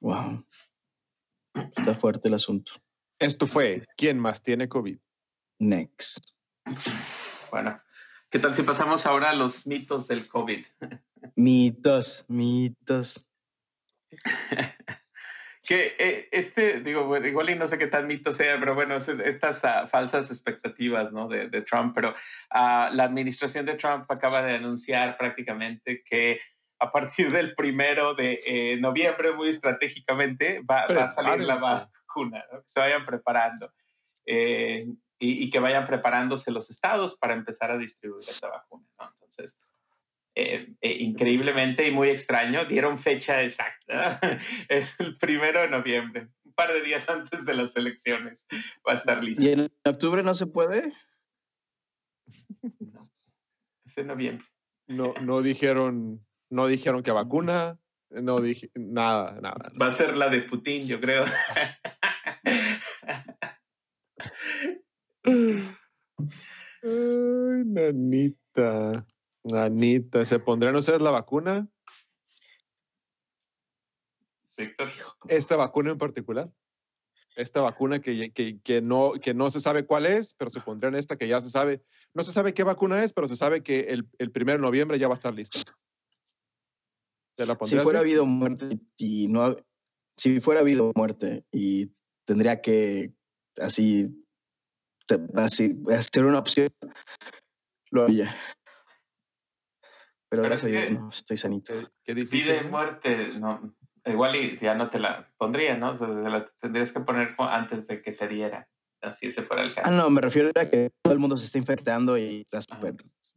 Wow. 0.00 0.46
Está 1.76 1.94
fuerte 1.94 2.28
el 2.28 2.34
asunto. 2.34 2.72
Esto 3.18 3.46
fue 3.46 3.82
¿Quién 3.96 4.18
más 4.20 4.42
tiene 4.42 4.68
COVID? 4.68 4.98
Next. 5.58 6.18
Bueno, 7.50 7.80
¿qué 8.30 8.38
tal 8.38 8.54
si 8.54 8.62
pasamos 8.62 9.06
ahora 9.06 9.30
a 9.30 9.34
los 9.34 9.66
mitos 9.66 10.08
del 10.08 10.28
COVID? 10.28 10.64
Mitos, 11.34 12.24
mitos. 12.28 13.26
que 15.66 15.96
eh, 15.98 16.28
este, 16.30 16.80
digo, 16.80 17.16
igual 17.18 17.50
y 17.50 17.56
no 17.56 17.66
sé 17.66 17.76
qué 17.76 17.88
tal 17.88 18.06
mito 18.06 18.30
sea, 18.30 18.58
pero 18.60 18.74
bueno, 18.74 18.96
estas 18.96 19.64
ah, 19.64 19.88
falsas 19.88 20.30
expectativas 20.30 21.12
¿no? 21.12 21.26
de, 21.26 21.48
Trump, 21.62 21.92
pero 21.94 22.14
ah, 22.50 22.88
la 22.92 23.04
administración 23.04 23.66
de 23.66 23.74
Trump 23.74 24.10
acaba 24.10 24.42
de 24.42 24.54
anunciar 24.54 25.18
prácticamente 25.18 26.02
que 26.04 26.40
a 26.78 26.92
partir 26.92 27.32
del 27.32 27.54
primero 27.54 28.14
de 28.14 28.40
eh, 28.46 28.76
noviembre, 28.76 29.32
muy 29.32 29.48
estratégicamente, 29.48 30.62
va, 30.70 30.82
a 30.82 31.08
salir 31.08 31.44
la 31.44 31.56
vacuna, 31.56 32.44
que 32.50 32.58
se 32.66 32.80
vayan 32.80 33.04
preparando 33.04 33.72
eh, 34.26 34.86
y, 35.18 35.48
que 35.50 35.58
vayan 35.58 35.86
preparándose 35.86 36.50
los 36.50 36.70
estados 36.70 37.16
para 37.16 37.34
empezar 37.34 37.70
a 37.70 37.78
distribuir 37.78 38.28
esa 38.28 38.48
vacuna. 38.48 38.86
Entonces, 39.14 39.58
eh, 40.34 40.74
increíblemente 40.82 41.86
y 41.86 41.90
muy 41.90 42.10
extraño, 42.10 42.66
dieron 42.66 42.98
fecha 42.98 43.42
exacta, 43.42 44.20
el 44.68 45.16
primero 45.18 45.60
de 45.60 45.68
noviembre, 45.68 46.28
un 46.44 46.52
par 46.52 46.72
de 46.72 46.82
días 46.82 47.08
antes 47.08 47.46
de 47.46 47.54
las 47.54 47.74
elecciones 47.76 48.46
va 48.86 48.92
a 48.92 48.96
estar 48.96 49.24
listo. 49.24 49.42
¿Y 49.42 49.48
en 49.48 49.72
octubre 49.84 50.22
no 50.22 50.34
se 50.34 50.46
puede? 50.46 50.92
No, 52.80 53.10
es 53.84 53.96
en 53.96 54.08
noviembre. 54.08 54.46
No, 54.88 55.14
no 55.22 55.40
dijeron 55.40 56.26
no 56.50 56.66
dijeron 56.66 57.02
que 57.02 57.10
vacuna, 57.10 57.78
no 58.10 58.40
dije 58.40 58.70
nada, 58.74 59.38
nada. 59.40 59.72
Va 59.80 59.86
a 59.88 59.92
ser 59.92 60.16
la 60.16 60.28
de 60.28 60.42
Putin, 60.42 60.86
yo 60.86 61.00
creo. 61.00 61.24
Ay, 65.26 65.66
nanita, 67.64 69.06
nanita, 69.44 70.24
¿se 70.24 70.38
pondrán 70.38 70.76
ustedes 70.76 71.02
la 71.02 71.10
vacuna? 71.10 71.68
Esta 75.28 75.56
vacuna 75.56 75.90
en 75.90 75.98
particular. 75.98 76.50
Esta 77.34 77.60
vacuna 77.60 78.00
que, 78.00 78.32
que, 78.32 78.60
que, 78.60 78.80
no, 78.80 79.12
que 79.20 79.34
no 79.34 79.50
se 79.50 79.60
sabe 79.60 79.84
cuál 79.84 80.06
es, 80.06 80.32
pero 80.34 80.50
se 80.50 80.62
pondrán 80.62 80.94
esta 80.94 81.16
que 81.16 81.28
ya 81.28 81.42
se 81.42 81.50
sabe. 81.50 81.82
No 82.14 82.24
se 82.24 82.32
sabe 82.32 82.54
qué 82.54 82.62
vacuna 82.62 83.04
es, 83.04 83.12
pero 83.12 83.28
se 83.28 83.36
sabe 83.36 83.62
que 83.62 83.80
el, 83.80 84.08
el 84.18 84.30
primero 84.30 84.58
de 84.58 84.62
noviembre 84.62 84.98
ya 84.98 85.08
va 85.08 85.14
a 85.14 85.16
estar 85.16 85.34
lista 85.34 85.60
si 87.62 87.78
fuera 87.78 88.00
habido 88.00 88.24
muerte 88.24 88.78
y 88.96 89.28
no 89.28 89.56
si 90.16 90.40
fuera 90.40 90.60
habido 90.60 90.92
muerte 90.94 91.44
y 91.52 91.92
tendría 92.24 92.62
que 92.62 93.12
así 93.58 94.25
así 95.36 95.76
hacer 95.90 96.24
una 96.24 96.38
opción 96.38 96.68
lo 97.90 98.04
haría. 98.04 98.34
Pero, 100.28 100.42
gracias 100.42 100.72
a 100.72 100.76
Dios 100.76 100.92
no 100.92 101.08
estoy 101.08 101.36
sanito. 101.36 101.72
qué 102.04 102.14
difícil 102.14 102.56
pide 102.56 102.68
muerte 102.68 103.28
no 103.38 103.74
igual 104.04 104.56
ya 104.56 104.74
no 104.74 104.90
te 104.90 104.98
la 104.98 105.32
pondría 105.36 105.76
no 105.76 105.94
la 106.28 106.50
tendrías 106.60 106.92
que 106.92 107.00
poner 107.00 107.34
antes 107.38 107.86
de 107.86 108.02
que 108.02 108.12
te 108.12 108.26
diera 108.26 108.68
así 109.02 109.28
ese 109.28 109.42
fuera 109.42 109.62
el 109.62 109.74
caso. 109.74 109.88
ah 109.88 109.96
no 109.96 110.10
me 110.10 110.20
refiero 110.20 110.50
a 110.54 110.68
que 110.68 110.90
todo 111.02 111.14
el 111.14 111.20
mundo 111.20 111.36
se 111.36 111.46
está 111.46 111.58
infectando 111.58 112.18
y 112.18 112.40
está 112.40 112.60
súper 112.60 112.94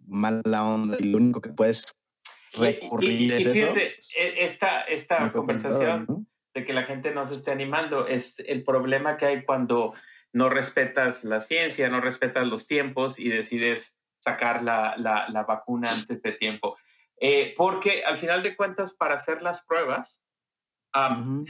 mala 0.08 0.66
onda 0.66 0.98
y 1.00 1.04
lo 1.04 1.18
único 1.18 1.42
que 1.42 1.50
puedes 1.50 1.86
recurrir 2.54 3.32
eso. 3.34 3.52
E, 3.52 4.46
esta, 4.46 4.82
esta 4.82 5.32
conversación 5.32 6.28
de 6.54 6.66
que 6.66 6.74
la 6.74 6.84
gente 6.84 7.14
no 7.14 7.26
se 7.26 7.36
esté 7.36 7.52
animando 7.52 8.08
es 8.08 8.40
el 8.40 8.64
problema 8.64 9.18
que 9.18 9.26
hay 9.26 9.44
cuando 9.44 9.94
no 10.34 10.50
respetas 10.50 11.24
la 11.24 11.42
ciencia, 11.42 11.90
no 11.90 12.02
respetas 12.02 12.48
los 12.48 12.68
tiempos 12.68 13.20
y 13.20 13.30
decides 13.30 13.98
sacar 14.20 14.64
la, 14.64 14.96
la, 14.98 15.44
vacuna 15.44 15.90
antes 15.92 16.22
de 16.22 16.32
tiempo. 16.34 16.78
Eh, 17.20 17.54
porque 17.58 18.04
al 18.06 18.18
final 18.18 18.44
de 18.44 18.56
cuentas, 18.56 18.94
para 18.94 19.16
hacer 19.16 19.42
las 19.42 19.66
pruebas, 19.66 20.26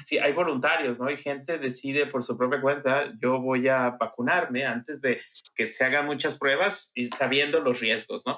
si 0.06 0.18
hay 0.18 0.34
voluntarios, 0.34 1.00
¿no? 1.00 1.08
Hay 1.08 1.18
gente 1.18 1.58
decide 1.58 2.06
por 2.06 2.24
su 2.24 2.38
propia 2.38 2.62
cuenta, 2.62 3.14
yo 3.22 3.40
voy 3.40 3.70
a 3.70 3.92
vacunarme 3.92 4.66
antes 4.66 5.02
de 5.02 5.22
que 5.56 5.72
se 5.72 5.86
hagan 5.86 6.06
muchas 6.06 6.38
pruebas 6.38 6.92
y 6.94 7.10
sabiendo 7.10 7.62
los 7.62 7.80
riesgos, 7.80 8.24
¿no? 8.26 8.38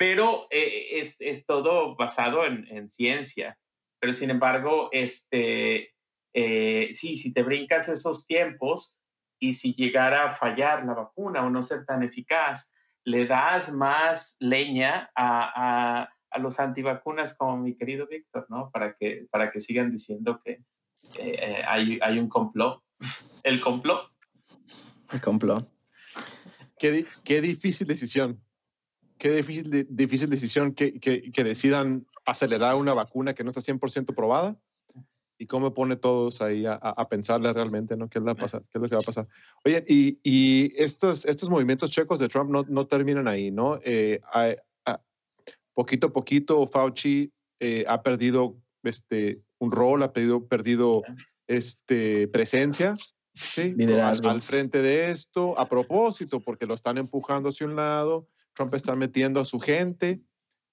pero 0.00 0.46
eh, 0.50 0.98
es, 1.00 1.16
es, 1.18 1.44
todo 1.44 1.94
basado 1.94 2.46
en, 2.46 2.66
en, 2.70 2.90
ciencia. 2.90 3.58
Pero 3.98 4.14
sin 4.14 4.30
embargo, 4.30 4.88
este, 4.92 5.92
eh, 6.32 6.90
sí, 6.94 7.18
si 7.18 7.34
te 7.34 7.42
brincas 7.42 7.86
esos 7.90 8.26
tiempos 8.26 8.98
y 9.40 9.54
si 9.54 9.74
llegara 9.74 10.26
a 10.26 10.34
fallar 10.36 10.84
la 10.84 10.94
vacuna 10.94 11.44
o 11.44 11.50
no 11.50 11.62
ser 11.62 11.84
tan 11.86 12.02
eficaz, 12.02 12.70
le 13.04 13.26
das 13.26 13.72
más 13.72 14.36
leña 14.38 15.10
a, 15.16 16.06
a, 16.30 16.38
los 16.38 16.60
antivacunas 16.60 17.34
como 17.34 17.56
mi 17.56 17.74
querido 17.74 18.06
Víctor, 18.06 18.46
¿no? 18.50 18.70
Para 18.70 18.94
que, 18.94 19.26
para 19.32 19.50
que 19.50 19.60
sigan 19.60 19.90
diciendo 19.90 20.40
que 20.44 20.62
eh, 21.18 21.64
hay, 21.66 21.98
hay 22.02 22.18
un 22.18 22.28
complot. 22.28 22.84
El 23.42 23.60
complot. 23.60 24.12
El 25.10 25.20
complot. 25.20 25.68
Qué, 26.78 27.06
qué 27.24 27.40
difícil 27.40 27.86
decisión. 27.86 28.40
Qué 29.18 29.30
difícil, 29.30 29.86
difícil 29.90 30.30
decisión 30.30 30.72
que, 30.72 31.00
que, 31.00 31.32
que, 31.32 31.44
decidan 31.44 32.06
acelerar 32.24 32.74
una 32.76 32.94
vacuna 32.94 33.34
que 33.34 33.44
no 33.44 33.50
está 33.50 33.60
100% 33.60 34.14
probada 34.14 34.56
y 35.40 35.46
cómo 35.46 35.72
pone 35.72 35.96
todos 35.96 36.42
ahí 36.42 36.66
a, 36.66 36.74
a, 36.74 37.08
pensarle 37.08 37.50
realmente, 37.54 37.96
¿no? 37.96 38.10
¿Qué 38.10 38.18
es, 38.18 38.24
la 38.24 38.34
pasar, 38.34 38.60
¿Qué 38.70 38.76
es 38.76 38.82
lo 38.82 38.88
que 38.88 38.94
va 38.94 39.00
a 39.02 39.06
pasar? 39.06 39.26
Oye, 39.64 39.82
y, 39.88 40.18
y 40.22 40.74
estos, 40.76 41.24
estos 41.24 41.48
movimientos 41.48 41.90
checos 41.90 42.18
de 42.18 42.28
Trump 42.28 42.50
no, 42.50 42.62
no 42.68 42.86
terminan 42.86 43.26
ahí, 43.26 43.50
¿no? 43.50 43.80
Eh, 43.82 44.20
a, 44.34 44.54
poquito 45.72 46.08
a 46.08 46.12
poquito, 46.12 46.66
Fauci 46.66 47.32
eh, 47.58 47.86
ha 47.88 48.02
perdido 48.02 48.54
este, 48.82 49.40
un 49.58 49.72
rol, 49.72 50.02
ha 50.02 50.12
perdido, 50.12 50.46
perdido 50.46 51.02
este, 51.48 52.28
presencia, 52.28 52.98
¿sí? 53.32 53.72
Liderazgo. 53.74 54.28
Al, 54.28 54.42
frente 54.42 54.82
de 54.82 55.10
esto, 55.10 55.58
a 55.58 55.66
propósito, 55.66 56.40
porque 56.40 56.66
lo 56.66 56.74
están 56.74 56.98
empujando 56.98 57.48
hacia 57.48 57.66
un 57.66 57.76
lado, 57.76 58.28
Trump 58.52 58.74
está 58.74 58.94
metiendo 58.94 59.40
a 59.40 59.46
su 59.46 59.58
gente 59.58 60.20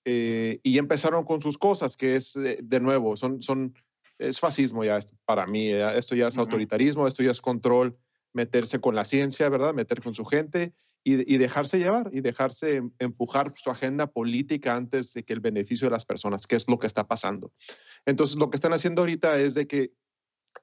eh, 0.03 0.60
y 0.63 0.77
empezaron 0.77 1.23
con 1.23 1.41
sus 1.41 1.58
cosas, 1.58 1.95
que 1.95 2.15
es, 2.15 2.36
eh, 2.36 2.60
de 2.62 2.80
nuevo, 2.80 3.15
son, 3.15 3.41
son, 3.41 3.73
es 4.19 4.39
fascismo 4.39 4.84
ya 4.84 4.99
para 5.25 5.45
mí, 5.45 5.71
esto 5.71 6.15
ya 6.15 6.27
es 6.27 6.38
autoritarismo, 6.38 7.08
esto 7.08 7.23
ya 7.23 7.32
es 7.32 7.41
control, 7.41 7.97
meterse 8.34 8.80
con 8.80 8.95
la 8.95 9.06
ciencia, 9.06 9.49
¿verdad? 9.49 9.73
Meter 9.73 10.01
con 10.01 10.13
su 10.13 10.25
gente 10.25 10.73
y, 11.03 11.34
y, 11.34 11.38
dejarse 11.38 11.80
llevar 11.80 12.10
y 12.12 12.21
dejarse 12.21 12.75
em, 12.75 12.91
empujar 12.99 13.53
su 13.56 13.69
agenda 13.69 14.08
política 14.08 14.75
antes 14.75 15.13
de 15.13 15.23
que 15.23 15.34
el 15.34 15.39
beneficio 15.39 15.88
de 15.88 15.91
las 15.91 16.06
personas, 16.06 16.47
que 16.47 16.56
es 16.56 16.67
lo 16.67 16.80
que 16.80 16.88
está 16.88 17.08
pasando. 17.08 17.53
Entonces, 18.06 18.38
lo 18.38 18.49
que 18.49 18.58
están 18.58 18.73
haciendo 18.73 19.01
ahorita 19.01 19.39
es 19.39 19.53
de 19.53 19.67
que 19.67 19.93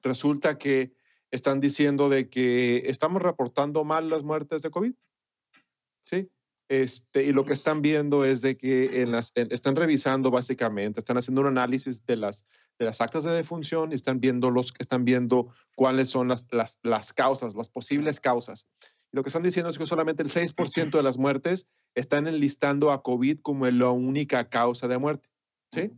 resulta 0.03 0.57
que 0.57 0.93
están 1.31 1.59
diciendo 1.59 2.09
de 2.09 2.29
que 2.29 2.83
estamos 2.85 3.21
reportando 3.21 3.83
mal 3.83 4.09
las 4.09 4.23
muertes 4.23 4.61
de 4.61 4.69
COVID. 4.69 4.93
¿Sí? 6.05 6.29
Este, 6.69 7.23
y 7.23 7.31
lo 7.31 7.45
que 7.45 7.53
están 7.53 7.81
viendo 7.81 8.25
es 8.25 8.41
de 8.41 8.57
que 8.57 9.01
en 9.01 9.11
las, 9.11 9.31
están 9.35 9.75
revisando 9.75 10.31
básicamente, 10.31 10.99
están 10.99 11.17
haciendo 11.17 11.41
un 11.41 11.47
análisis 11.47 12.05
de 12.05 12.15
las, 12.15 12.45
las 12.79 13.01
actas 13.01 13.23
de 13.23 13.31
defunción 13.31 13.91
y 13.91 13.95
están 13.95 14.19
viendo, 14.19 14.51
los, 14.51 14.73
están 14.79 15.05
viendo 15.05 15.53
cuáles 15.75 16.09
son 16.09 16.27
las, 16.27 16.47
las, 16.51 16.79
las 16.83 17.13
causas, 17.13 17.55
las 17.55 17.69
posibles 17.69 18.19
causas. 18.19 18.67
Y 19.11 19.15
lo 19.15 19.23
que 19.23 19.29
están 19.29 19.43
diciendo 19.43 19.69
es 19.69 19.77
que 19.77 19.85
solamente 19.85 20.23
el 20.23 20.29
6% 20.29 20.91
de 20.91 21.03
las 21.03 21.17
muertes 21.17 21.67
están 21.95 22.27
enlistando 22.27 22.91
a 22.91 23.01
COVID 23.01 23.39
como 23.41 23.65
la 23.67 23.89
única 23.91 24.49
causa 24.49 24.87
de 24.87 24.97
muerte. 24.97 25.29
¿Sí? 25.71 25.91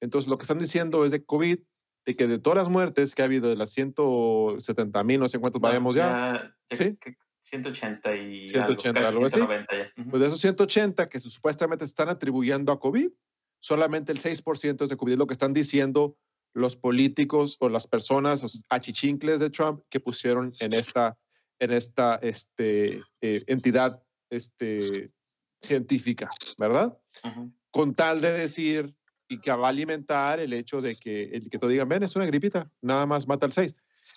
Entonces, 0.00 0.30
lo 0.30 0.38
que 0.38 0.42
están 0.42 0.58
diciendo 0.58 1.04
es 1.04 1.12
de 1.12 1.24
COVID, 1.24 1.58
de 2.06 2.16
que 2.16 2.26
de 2.26 2.38
todas 2.38 2.56
las 2.56 2.68
muertes 2.68 3.14
que 3.14 3.22
ha 3.22 3.26
habido, 3.26 3.50
de 3.50 3.56
las 3.56 3.70
170 3.70 5.04
mil, 5.04 5.20
no 5.20 5.28
sé 5.28 5.38
cuántos 5.38 5.60
vayamos 5.60 5.94
ya, 5.94 6.54
ya 6.70 6.76
¿sí? 6.76 6.98
180 7.42 8.16
y 8.16 8.48
180, 8.48 9.08
algo, 9.08 9.26
así. 9.26 9.40
Pues 9.40 10.20
de 10.20 10.26
esos 10.26 10.40
180 10.40 11.08
que 11.08 11.20
supuestamente 11.20 11.84
están 11.84 12.08
atribuyendo 12.08 12.72
a 12.72 12.78
COVID, 12.78 13.10
solamente 13.60 14.12
el 14.12 14.20
6% 14.20 14.82
es 14.82 14.88
de 14.88 14.96
COVID, 14.96 15.12
es 15.12 15.18
lo 15.18 15.26
que 15.26 15.34
están 15.34 15.52
diciendo 15.52 16.16
los 16.52 16.76
políticos 16.76 17.56
o 17.60 17.68
las 17.68 17.86
personas, 17.86 18.42
los 18.42 18.62
achichincles 18.68 19.38
de 19.40 19.50
Trump 19.50 19.82
que 19.88 20.00
pusieron 20.00 20.52
en 20.58 20.72
esta, 20.72 21.16
en 21.58 21.72
esta 21.72 22.16
este, 22.16 23.02
eh, 23.20 23.44
entidad 23.46 24.02
este, 24.30 25.12
científica, 25.62 26.30
¿verdad? 26.58 26.98
Uh 27.22 27.28
-huh. 27.28 27.52
Con 27.70 27.94
tal 27.94 28.20
de 28.20 28.32
decir 28.32 28.94
y 29.28 29.40
que 29.40 29.52
va 29.52 29.68
a 29.68 29.70
alimentar 29.70 30.40
el 30.40 30.52
hecho 30.52 30.80
de 30.80 30.96
que, 30.96 31.22
el 31.22 31.48
que 31.48 31.58
te 31.58 31.68
digan, 31.68 31.88
ven, 31.88 32.02
es 32.02 32.16
una 32.16 32.26
gripita, 32.26 32.68
nada 32.82 33.06
más 33.06 33.28
mata 33.28 33.46
al 33.46 33.52
6. 33.52 33.76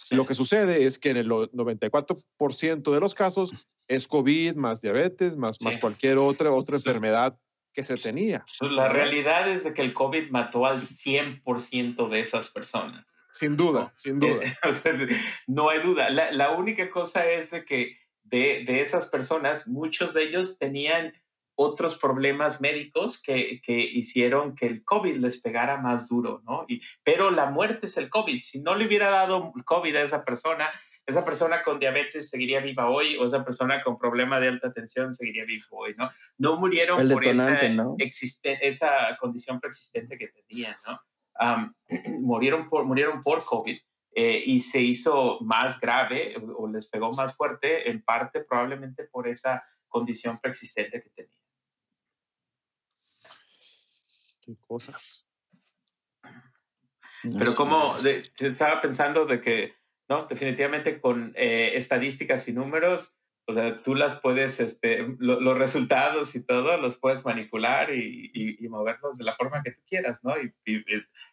Lo 0.09 0.25
que 0.25 0.33
sucede 0.35 0.85
es 0.85 0.97
que 0.97 1.11
en 1.11 1.17
el 1.17 1.29
94% 1.29 2.91
de 2.91 2.99
los 2.99 3.13
casos 3.13 3.51
es 3.87 4.07
COVID, 4.07 4.55
más 4.55 4.81
diabetes, 4.81 5.37
más, 5.37 5.57
sí. 5.57 5.65
más 5.65 5.77
cualquier 5.77 6.17
otra, 6.17 6.51
otra 6.51 6.77
enfermedad 6.77 7.39
que 7.73 7.83
se 7.83 7.97
tenía. 7.97 8.45
La 8.59 8.89
realidad 8.89 9.49
es 9.49 9.63
de 9.63 9.73
que 9.73 9.81
el 9.81 9.93
COVID 9.93 10.29
mató 10.29 10.65
al 10.65 10.81
100% 10.81 12.09
de 12.09 12.19
esas 12.19 12.49
personas. 12.49 13.05
Sin 13.31 13.57
duda, 13.57 13.81
no, 13.81 13.91
sin 13.95 14.19
duda. 14.19 14.41
no 15.47 15.69
hay 15.69 15.79
duda. 15.79 16.09
La, 16.09 16.31
la, 16.31 16.51
única 16.51 16.91
cosa 16.91 17.27
es 17.27 17.49
de 17.49 17.65
que 17.65 17.97
de, 18.23 18.63
de 18.65 18.81
esas 18.81 19.07
personas, 19.07 19.67
muchos 19.67 20.13
de 20.13 20.23
ellos 20.23 20.57
tenían 20.59 21.13
otros 21.55 21.95
problemas 21.95 22.61
médicos 22.61 23.21
que, 23.21 23.61
que, 23.61 23.79
hicieron 23.79 24.55
que 24.55 24.67
el 24.67 24.83
COVID 24.83 25.17
les 25.17 25.39
pegara 25.39 25.77
más 25.77 26.09
duro, 26.09 26.41
¿no? 26.45 26.65
Y, 26.67 26.81
pero 27.03 27.31
la 27.31 27.47
muerte 27.47 27.87
es 27.87 27.97
el 27.97 28.09
COVID. 28.09 28.41
Si 28.41 28.59
no 28.59 28.75
le 28.75 28.85
hubiera 28.85 29.09
dado 29.09 29.51
COVID 29.65 29.95
a 29.95 30.03
esa 30.03 30.23
persona, 30.23 30.69
esa 31.05 31.25
persona 31.25 31.63
con 31.63 31.79
diabetes 31.79 32.29
seguiría 32.29 32.61
viva 32.61 32.89
hoy 32.89 33.17
o 33.17 33.25
esa 33.25 33.43
persona 33.43 33.81
con 33.83 33.97
problema 33.97 34.39
de 34.39 34.49
alta 34.49 34.71
tensión 34.71 35.13
seguiría 35.13 35.45
viva 35.45 35.65
hoy, 35.71 35.95
¿no? 35.97 36.09
No 36.37 36.57
murieron 36.57 36.99
el 36.99 37.11
por 37.11 37.25
esa, 37.25 37.69
¿no? 37.69 37.95
esa 37.99 39.17
condición 39.19 39.59
preexistente 39.59 40.17
que 40.17 40.27
tenían, 40.29 40.75
¿no? 40.85 40.99
Um, 41.39 41.73
murieron, 42.21 42.69
por, 42.69 42.85
murieron 42.85 43.23
por 43.23 43.43
COVID. 43.45 43.79
Eh, 44.15 44.43
y 44.45 44.61
se 44.61 44.79
hizo 44.79 45.39
más 45.41 45.79
grave 45.79 46.35
o, 46.37 46.65
o 46.65 46.71
les 46.71 46.87
pegó 46.87 47.11
más 47.13 47.35
fuerte, 47.35 47.89
en 47.89 48.03
parte 48.03 48.41
probablemente 48.41 49.05
por 49.05 49.27
esa 49.27 49.63
condición 49.87 50.39
preexistente 50.39 51.01
que 51.01 51.09
tenían. 51.09 51.43
qué 54.43 54.55
cosas. 54.67 55.25
Pero 57.21 57.51
no 57.51 57.55
como 57.55 57.97
de, 58.01 58.29
se 58.33 58.47
estaba 58.47 58.81
pensando 58.81 59.25
de 59.25 59.41
que, 59.41 59.75
definitivamente 60.29 60.99
con 61.01 61.33
eh, 61.35 61.71
estadísticas 61.75 62.47
y 62.47 62.53
números, 62.53 63.17
o 63.45 63.53
sea, 63.53 63.81
tú 63.81 63.93
las 63.93 64.19
puedes, 64.21 64.59
este, 64.59 65.05
lo, 65.19 65.39
los 65.39 65.57
resultados 65.57 66.33
y 66.35 66.45
todo, 66.45 66.77
los 66.77 66.97
puedes 66.97 67.25
manipular 67.25 67.93
y, 67.93 68.31
y, 68.33 68.67
moverlos 68.69 69.17
de 69.17 69.25
la 69.25 69.35
forma 69.35 69.61
que 69.63 69.71
tú 69.71 69.81
quieras, 69.85 70.19
¿no? 70.23 70.33
Y, 70.37 70.53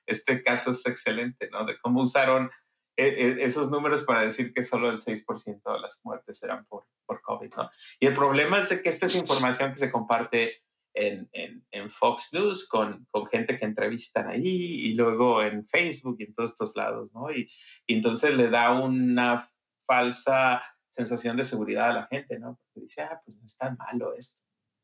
este 0.07 0.43
caso 0.43 0.73
es 0.73 0.85
excelente, 0.87 1.49
¿no? 1.51 1.65
De 1.65 1.79
cómo 1.81 2.01
usaron 2.01 2.51
eh, 2.97 3.37
esos 3.41 3.71
números 3.71 4.05
para 4.05 4.23
decir 4.23 4.53
que 4.53 4.65
solo 4.65 4.91
el 4.91 4.99
6% 4.99 5.73
de 5.73 5.81
las 5.81 6.01
muertes 6.03 6.43
eran 6.43 6.67
por, 6.67 6.85
por 7.07 7.23
COVID, 7.23 7.55
¿no? 7.57 7.71
Y 8.01 8.07
el 8.07 8.15
problema 8.15 8.59
es 8.59 8.69
de 8.69 8.83
que 8.83 8.89
esta 8.89 9.07
es 9.07 9.15
información 9.15 9.73
que 9.73 9.79
se 9.79 9.93
comparte 9.93 10.65
en, 10.95 11.29
en, 11.33 11.65
en, 11.71 11.91
Fox 11.91 12.31
News 12.33 12.69
con, 12.69 13.07
con, 13.11 13.27
gente 13.27 13.59
que 13.59 13.65
entrevistan 13.65 14.29
ahí 14.29 14.47
y 14.47 14.95
luego 14.95 15.43
en 15.43 15.67
Facebook 15.67 16.17
y 16.19 16.25
en 16.25 16.35
todos 16.35 16.51
estos 16.51 16.75
lados, 16.77 17.11
¿no? 17.13 17.31
Y, 17.31 17.51
y, 17.87 17.95
entonces 17.95 18.35
le 18.37 18.51
da 18.51 18.79
una 18.81 19.51
falsa 19.87 20.63
sensación 20.91 21.37
de 21.37 21.45
seguridad 21.45 21.91
a 21.91 21.95
la 21.95 22.07
gente, 22.07 22.39
¿no? 22.39 22.59
Porque 22.59 22.81
dice, 22.81 23.03
ah, 23.03 23.21
pues 23.25 23.39
no 23.39 23.47
es 23.47 23.57
tan 23.57 23.77
malo 23.77 24.15
esto, 24.15 24.43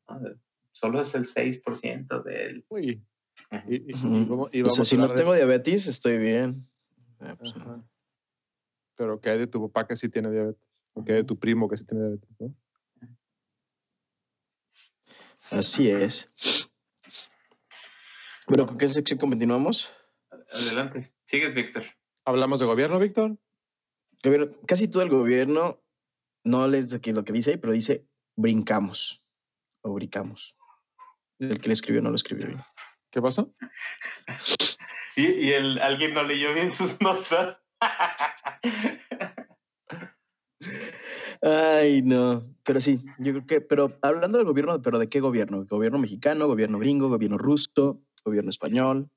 ¿no? 0.09 0.19
Solo 0.71 1.01
es 1.01 1.15
el 1.15 1.25
6% 1.25 2.23
del... 2.23 2.65
Uy. 2.69 3.03
Y, 3.67 3.75
y, 3.75 3.89
y, 3.89 3.93
vamos 4.27 4.49
o 4.51 4.69
sea, 4.69 4.85
si 4.85 4.97
no 4.97 5.13
tengo 5.13 5.33
diabetes, 5.33 5.87
estoy 5.87 6.17
bien. 6.17 6.67
Ah, 7.19 7.35
pues, 7.37 7.53
Pero 8.95 9.19
¿qué 9.19 9.31
hay 9.31 9.39
de 9.39 9.47
tu 9.47 9.61
papá 9.67 9.87
que 9.87 9.95
sí 9.95 10.09
tiene 10.09 10.31
diabetes? 10.31 10.85
¿O 10.93 11.03
qué 11.03 11.13
hay 11.13 11.17
de 11.19 11.23
tu 11.23 11.37
primo 11.37 11.67
que 11.67 11.77
sí 11.77 11.85
tiene 11.85 12.03
diabetes? 12.03 12.29
¿no? 12.39 12.53
Así 15.51 15.89
es. 15.89 16.29
Bueno, 18.47 18.65
¿con 18.65 18.77
qué 18.77 18.87
sección 18.87 19.19
continuamos? 19.19 19.93
Adelante. 20.51 21.11
Sigues, 21.25 21.53
Víctor. 21.53 21.83
¿Hablamos 22.25 22.59
de 22.59 22.65
gobierno, 22.65 22.99
Víctor? 22.99 23.37
Gobierno, 24.23 24.51
casi 24.67 24.87
todo 24.87 25.03
el 25.03 25.09
gobierno, 25.09 25.81
no 26.43 26.67
les 26.67 26.91
lo 26.91 27.23
que 27.23 27.33
dice 27.33 27.51
ahí, 27.51 27.57
pero 27.57 27.73
dice 27.73 28.05
brincamos 28.35 29.23
o 29.81 29.93
brincamos. 29.93 30.55
El 31.39 31.59
que 31.59 31.67
le 31.67 31.73
escribió 31.73 32.01
no 32.01 32.09
lo 32.09 32.15
escribió 32.15 32.47
bien. 32.47 32.63
¿Qué 33.11 33.21
pasó? 33.21 33.53
y, 35.15 35.27
y 35.27 35.53
el, 35.53 35.79
alguien 35.79 36.13
no 36.13 36.23
leyó 36.23 36.53
bien 36.53 36.71
sus 36.71 36.99
notas. 36.99 37.57
Ay, 41.41 42.01
no, 42.01 42.43
pero 42.63 42.81
sí, 42.81 42.99
yo 43.19 43.33
creo 43.33 43.47
que, 43.47 43.61
pero 43.61 43.97
hablando 44.01 44.37
del 44.37 44.47
gobierno, 44.47 44.81
pero 44.81 44.99
¿de 44.99 45.09
qué 45.09 45.19
gobierno? 45.19 45.65
¿Gobierno 45.65 45.99
mexicano, 45.99 46.47
gobierno 46.47 46.79
gringo, 46.79 47.09
gobierno 47.09 47.37
ruso, 47.37 48.01
gobierno 48.23 48.49
español? 48.49 49.09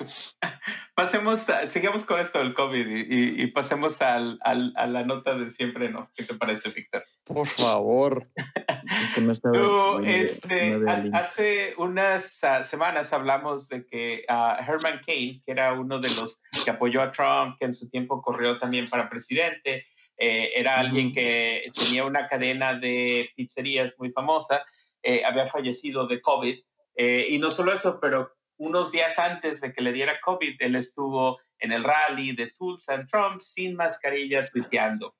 Pasemos, 0.94 1.46
sigamos 1.68 2.04
con 2.04 2.18
esto 2.20 2.38
del 2.38 2.54
COVID 2.54 2.86
y, 2.86 3.14
y, 3.14 3.42
y 3.42 3.46
pasemos 3.48 4.02
al, 4.02 4.38
al, 4.42 4.72
a 4.76 4.86
la 4.86 5.04
nota 5.04 5.36
de 5.36 5.50
siempre, 5.50 5.90
¿no? 5.90 6.10
¿Qué 6.16 6.24
te 6.24 6.34
parece, 6.34 6.70
Víctor? 6.70 7.04
Por 7.24 7.46
favor. 7.46 8.28
Es 8.88 9.14
que 9.14 9.20
no 9.20 9.34
Tú, 9.52 9.98
este, 10.06 10.78
link. 10.78 11.14
hace 11.14 11.74
unas 11.76 12.42
ah, 12.42 12.64
semanas 12.64 13.12
hablamos 13.12 13.68
de 13.68 13.84
que 13.84 14.24
ah, 14.28 14.58
Herman 14.66 15.00
Cain, 15.04 15.42
que 15.44 15.52
era 15.52 15.74
uno 15.74 15.98
de 16.00 16.08
los 16.08 16.40
que 16.64 16.70
apoyó 16.70 17.02
a 17.02 17.12
Trump, 17.12 17.56
que 17.58 17.66
en 17.66 17.74
su 17.74 17.90
tiempo 17.90 18.22
corrió 18.22 18.58
también 18.58 18.88
para 18.88 19.10
presidente, 19.10 19.84
eh, 20.18 20.52
era 20.54 20.78
alguien 20.78 21.12
que 21.12 21.70
tenía 21.74 22.04
una 22.04 22.28
cadena 22.28 22.74
de 22.74 23.30
pizzerías 23.36 23.94
muy 23.98 24.10
famosa, 24.10 24.64
eh, 25.02 25.22
había 25.24 25.46
fallecido 25.46 26.06
de 26.06 26.20
COVID. 26.20 26.58
eh, 27.00 27.26
y 27.30 27.38
no 27.38 27.52
solo 27.52 27.72
eso, 27.72 28.00
pero 28.00 28.32
unos 28.56 28.90
días 28.90 29.16
antes 29.20 29.60
de 29.60 29.72
que 29.72 29.82
le 29.82 29.92
diera 29.92 30.20
COVID, 30.20 30.56
él 30.58 30.74
estuvo 30.74 31.38
en 31.60 31.70
el 31.70 31.84
rally 31.84 32.32
de 32.32 32.50
Tulsa 32.50 32.94
en 32.94 33.06
Trump 33.06 33.40
sin 33.40 33.76
mascarilla 33.76 34.46
tuiteando. 34.48 35.14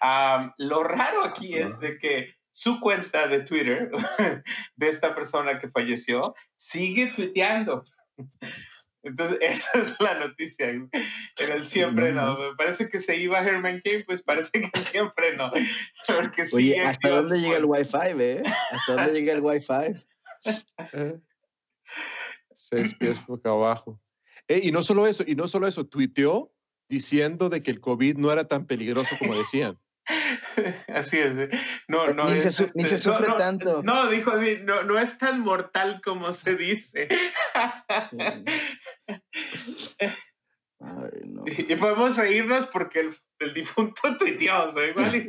Am, 0.00 0.52
lo 0.58 0.84
raro 0.84 1.24
aquí 1.24 1.54
es 1.54 1.78
de 1.80 1.96
que 1.98 2.34
su 2.50 2.78
cuenta 2.80 3.26
de 3.26 3.40
Twitter 3.40 3.90
de 4.76 4.88
esta 4.88 5.14
persona 5.14 5.58
que 5.58 5.70
falleció 5.70 6.34
sigue 6.56 7.06
tuiteando. 7.08 7.84
Entonces, 9.04 9.38
esa 9.42 9.78
es 9.78 9.94
la 10.00 10.14
noticia. 10.14 10.70
En 10.70 10.90
el 11.36 11.66
siempre 11.66 12.12
no. 12.12 12.38
Me 12.38 12.54
parece 12.56 12.88
que 12.88 12.98
se 13.00 13.16
iba 13.16 13.40
Herman 13.40 13.80
Cain, 13.84 14.02
pues 14.06 14.22
parece 14.22 14.50
que 14.52 14.70
siempre 14.90 15.36
no. 15.36 15.50
Porque 16.06 16.42
Oye, 16.42 16.48
sigue 16.74 16.80
¿hasta 16.80 17.08
dónde 17.10 17.40
llega 17.40 17.56
el. 17.58 17.64
Wi-Fi, 17.66 18.20
eh? 18.20 18.42
¿Hasta 18.70 18.94
dónde 18.94 19.20
llega 19.20 19.32
el 19.34 19.40
Wi-Fi? 19.40 19.94
Eh, 20.92 21.18
Seis 22.54 22.94
pies 22.94 23.20
por 23.20 23.38
acá 23.38 23.50
abajo. 23.50 24.00
Eh, 24.48 24.60
y 24.62 24.72
no 24.72 24.82
solo 24.82 25.06
eso, 25.06 25.24
y 25.26 25.34
no 25.34 25.48
solo 25.48 25.66
eso, 25.66 25.86
tuiteó 25.86 26.52
diciendo 26.88 27.48
de 27.48 27.62
que 27.62 27.70
el 27.70 27.80
COVID 27.80 28.16
no 28.16 28.30
era 28.32 28.46
tan 28.46 28.66
peligroso 28.66 29.16
como 29.18 29.36
decían. 29.36 29.78
Así 30.88 31.18
es. 31.18 31.32
¿eh? 31.36 31.48
No, 31.88 32.08
no 32.08 32.26
Ni 32.26 32.40
se 32.40 32.48
es, 32.48 32.54
su- 32.56 32.70
ni 32.74 32.84
se 32.84 32.96
este, 32.96 33.08
no, 33.08 33.14
sufre 33.16 33.28
no, 33.30 33.36
tanto. 33.36 33.82
No, 33.82 34.08
dijo 34.08 34.30
así, 34.32 34.58
no, 34.62 34.82
no 34.84 34.98
es 34.98 35.16
tan 35.18 35.40
mortal 35.40 36.00
como 36.04 36.30
se 36.32 36.54
dice. 36.56 37.08
Ay, 39.08 39.20
no. 41.24 41.44
Y 41.46 41.76
podemos 41.76 42.16
reírnos 42.16 42.66
porque 42.66 43.00
el, 43.00 43.14
el 43.38 43.54
difunto 43.54 44.00
tuiteó, 44.18 44.68
igual 44.86 45.28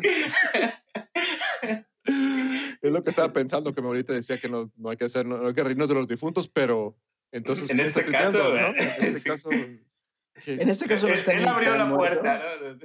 Es 2.81 2.91
lo 2.91 3.03
que 3.03 3.09
estaba 3.09 3.31
pensando, 3.33 3.73
que 3.73 3.81
ahorita 3.81 4.13
decía 4.13 4.39
que 4.39 4.49
no, 4.49 4.71
no 4.75 4.89
hay 4.89 4.97
que 4.97 5.05
hacer, 5.05 5.25
no, 5.25 5.37
no 5.37 5.47
hay 5.47 5.53
que 5.53 5.63
reírnos 5.63 5.89
de 5.89 5.95
los 5.95 6.07
difuntos, 6.07 6.47
pero 6.47 6.97
entonces. 7.31 7.69
En 7.69 7.77
¿quién 7.77 7.87
está 7.87 7.99
este 8.01 8.11
caso. 8.11 8.55
En 8.55 8.75
este 8.77 9.19
Sí. 9.19 9.29
caso. 9.29 9.49
¿qué? 9.49 10.53
En 10.53 10.69
este 10.69 10.87
caso 10.87 11.07
no 11.07 11.13
él, 11.13 11.19
está 11.19 11.31
él 11.31 11.43
ni 11.43 11.47
abrió 11.47 11.69
tan 11.69 11.77
la 11.79 11.85
muerto. 11.85 12.21
puerta, 12.21 12.41
¿no? 12.61 12.77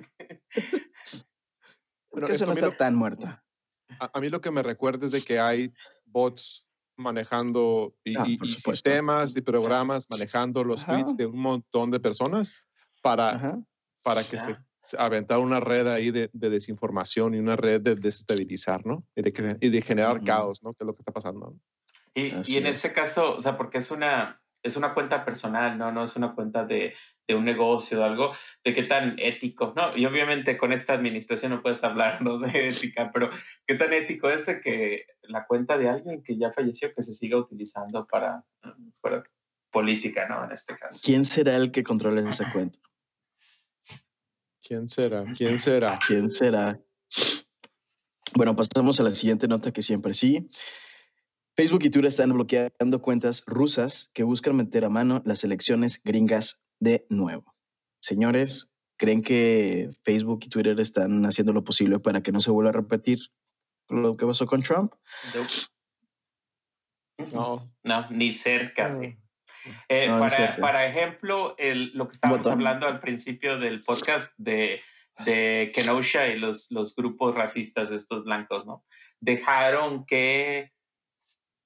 Bueno, 2.13 2.27
eso 2.29 2.47
no 2.47 2.53
esto 2.53 2.65
a 2.67 2.69
mí 2.69 2.73
está 2.73 2.77
tan 2.77 2.95
muerta. 2.95 3.45
A, 3.99 4.11
a 4.15 4.21
mí 4.21 4.29
lo 4.31 4.41
que 4.41 4.51
me 4.51 4.63
recuerda 4.63 5.07
es 5.07 5.13
de 5.13 5.21
que 5.21 5.39
hay 5.39 5.73
bots 6.07 6.67
manejando 7.01 7.95
y, 8.05 8.17
Ah, 8.17 8.25
y- 8.27 8.39
y 8.43 8.53
sistemas 8.53 9.37
y 9.37 9.41
programas 9.41 10.09
manejando 10.11 10.63
los 10.65 10.83
Ajá. 10.85 10.93
tweets 10.95 11.17
de 11.17 11.27
un 11.27 11.39
montón 11.41 11.91
de 11.91 11.99
personas 12.01 12.53
para, 13.03 13.31
Ajá. 13.31 13.59
para 14.03 14.23
que 14.23 14.39
se, 14.39 14.57
se- 14.83 14.97
aventar 14.99 15.39
una 15.39 15.61
red 15.61 15.87
ahí 15.89 16.11
de, 16.11 16.31
de 16.33 16.51
desinformación 16.51 17.35
y 17.35 17.39
una 17.39 17.57
red 17.57 17.81
de 17.81 17.95
desestabilizar, 17.97 18.85
¿no? 18.87 19.05
Y 19.17 19.23
de, 19.23 19.33
cre- 19.33 19.59
y 19.61 19.69
de 19.71 19.83
generar 19.83 20.23
caos, 20.23 20.63
¿no? 20.63 20.73
Que 20.75 20.85
es 20.85 20.87
lo 20.87 20.95
que 20.95 21.01
está 21.03 21.13
pasando. 21.13 21.55
y 22.15 22.29
en 22.57 22.67
es. 22.67 22.77
este 22.77 22.93
caso, 22.93 23.37
o 23.37 23.41
sea, 23.41 23.57
porque 23.57 23.79
es 23.79 23.91
una, 23.91 24.41
es 24.63 24.77
una 24.77 24.93
cuenta 24.95 25.25
personal, 25.25 25.79
¿no? 25.79 25.91
No 25.93 26.05
es 26.05 26.17
una 26.17 26.35
cuenta 26.35 26.65
de, 26.65 26.95
de 27.31 27.37
un 27.37 27.45
negocio 27.45 28.01
o 28.01 28.05
algo, 28.05 28.33
de 28.65 28.75
qué 28.75 28.83
tan 28.83 29.15
ético, 29.19 29.73
¿no? 29.77 29.97
Y 29.97 30.05
obviamente 30.05 30.59
con 30.59 30.73
esta 30.73 30.95
administración 30.95 31.53
no 31.53 31.63
puedes 31.63 31.83
hablar, 31.85 32.21
¿no? 32.23 32.39
De 32.39 32.69
ética, 32.69 33.11
pero 33.13 33.31
qué 33.67 33.77
tan 33.77 33.93
ético 33.93 34.29
es 34.29 34.47
de 34.47 34.61
que 34.61 35.07
la 35.23 35.47
cuenta 35.47 35.79
de 35.79 35.89
alguien 35.89 36.23
que 36.23 36.37
ya 36.37 36.53
falleció, 36.53 36.93
que 36.93 37.05
se 37.05 37.15
siga 37.15 37.39
utilizando 37.39 38.07
para, 38.07 38.45
mm, 38.63 38.91
fuera 39.01 39.23
política, 39.71 40.27
¿no? 40.29 40.45
En 40.45 40.53
este 40.53 40.77
caso. 40.77 41.01
¿Quién 41.05 41.25
será 41.25 41.55
el 41.57 41.71
que 41.71 41.85
controle 41.85 42.29
esa 42.29 42.53
cuenta? 42.53 42.81
¿Quién 44.61 44.89
será? 44.89 45.25
¿Quién 45.37 45.59
será? 45.59 45.99
¿Quién 46.05 46.31
será? 46.31 46.81
Bueno, 48.35 48.57
pasamos 48.57 48.99
a 48.99 49.05
la 49.05 49.11
siguiente 49.13 49.47
nota 49.47 49.73
que 49.73 49.83
siempre 49.83 50.15
sí. 50.15 50.51
Facebook 51.55 51.85
y 51.85 51.91
Twitter 51.91 52.09
están 52.09 52.33
bloqueando 52.33 53.03
cuentas 53.03 53.45
rusas 53.47 54.11
que 54.15 54.25
buscan 54.25 54.57
meter 54.57 54.85
a 54.85 54.89
mano 54.89 55.23
las 55.25 55.45
elecciones 55.45 56.01
gringas 56.03 56.65
de 56.81 57.07
nuevo. 57.09 57.55
Señores, 58.01 58.75
¿creen 58.99 59.23
que 59.23 59.91
Facebook 60.05 60.41
y 60.45 60.49
Twitter 60.49 60.79
están 60.81 61.25
haciendo 61.27 61.53
lo 61.53 61.63
posible 61.65 61.99
para 61.99 62.23
que 62.23 62.33
no 62.33 62.41
se 62.41 62.51
vuelva 62.51 62.71
a 62.71 62.75
repetir 62.75 63.19
lo 63.89 64.17
que 64.17 64.27
pasó 64.27 64.47
con 64.47 64.63
Trump? 64.63 64.95
No. 67.33 67.71
No, 67.85 68.11
ni 68.11 68.33
cerca 68.33 68.89
de. 68.95 69.09
No. 69.09 69.21
Eh, 69.89 70.09
No, 70.09 70.15
ni 70.15 70.21
para, 70.21 70.31
cerca. 70.31 70.61
para 70.61 70.87
ejemplo, 70.87 71.55
el, 71.59 71.93
lo 71.95 72.09
que 72.09 72.15
estábamos 72.15 72.39
Botón. 72.47 72.53
hablando 72.55 72.87
al 72.87 73.01
principio 73.01 73.59
del 73.59 73.85
podcast 73.85 74.33
de, 74.39 74.81
de 75.27 75.71
Kenosha 75.75 76.29
y 76.29 76.39
los, 76.39 76.71
los 76.71 76.97
grupos 76.97 77.35
racistas 77.35 77.91
de 77.91 77.97
estos 77.97 78.25
blancos, 78.25 78.65
¿no? 78.65 78.87
Dejaron 79.21 80.07
que 80.07 80.73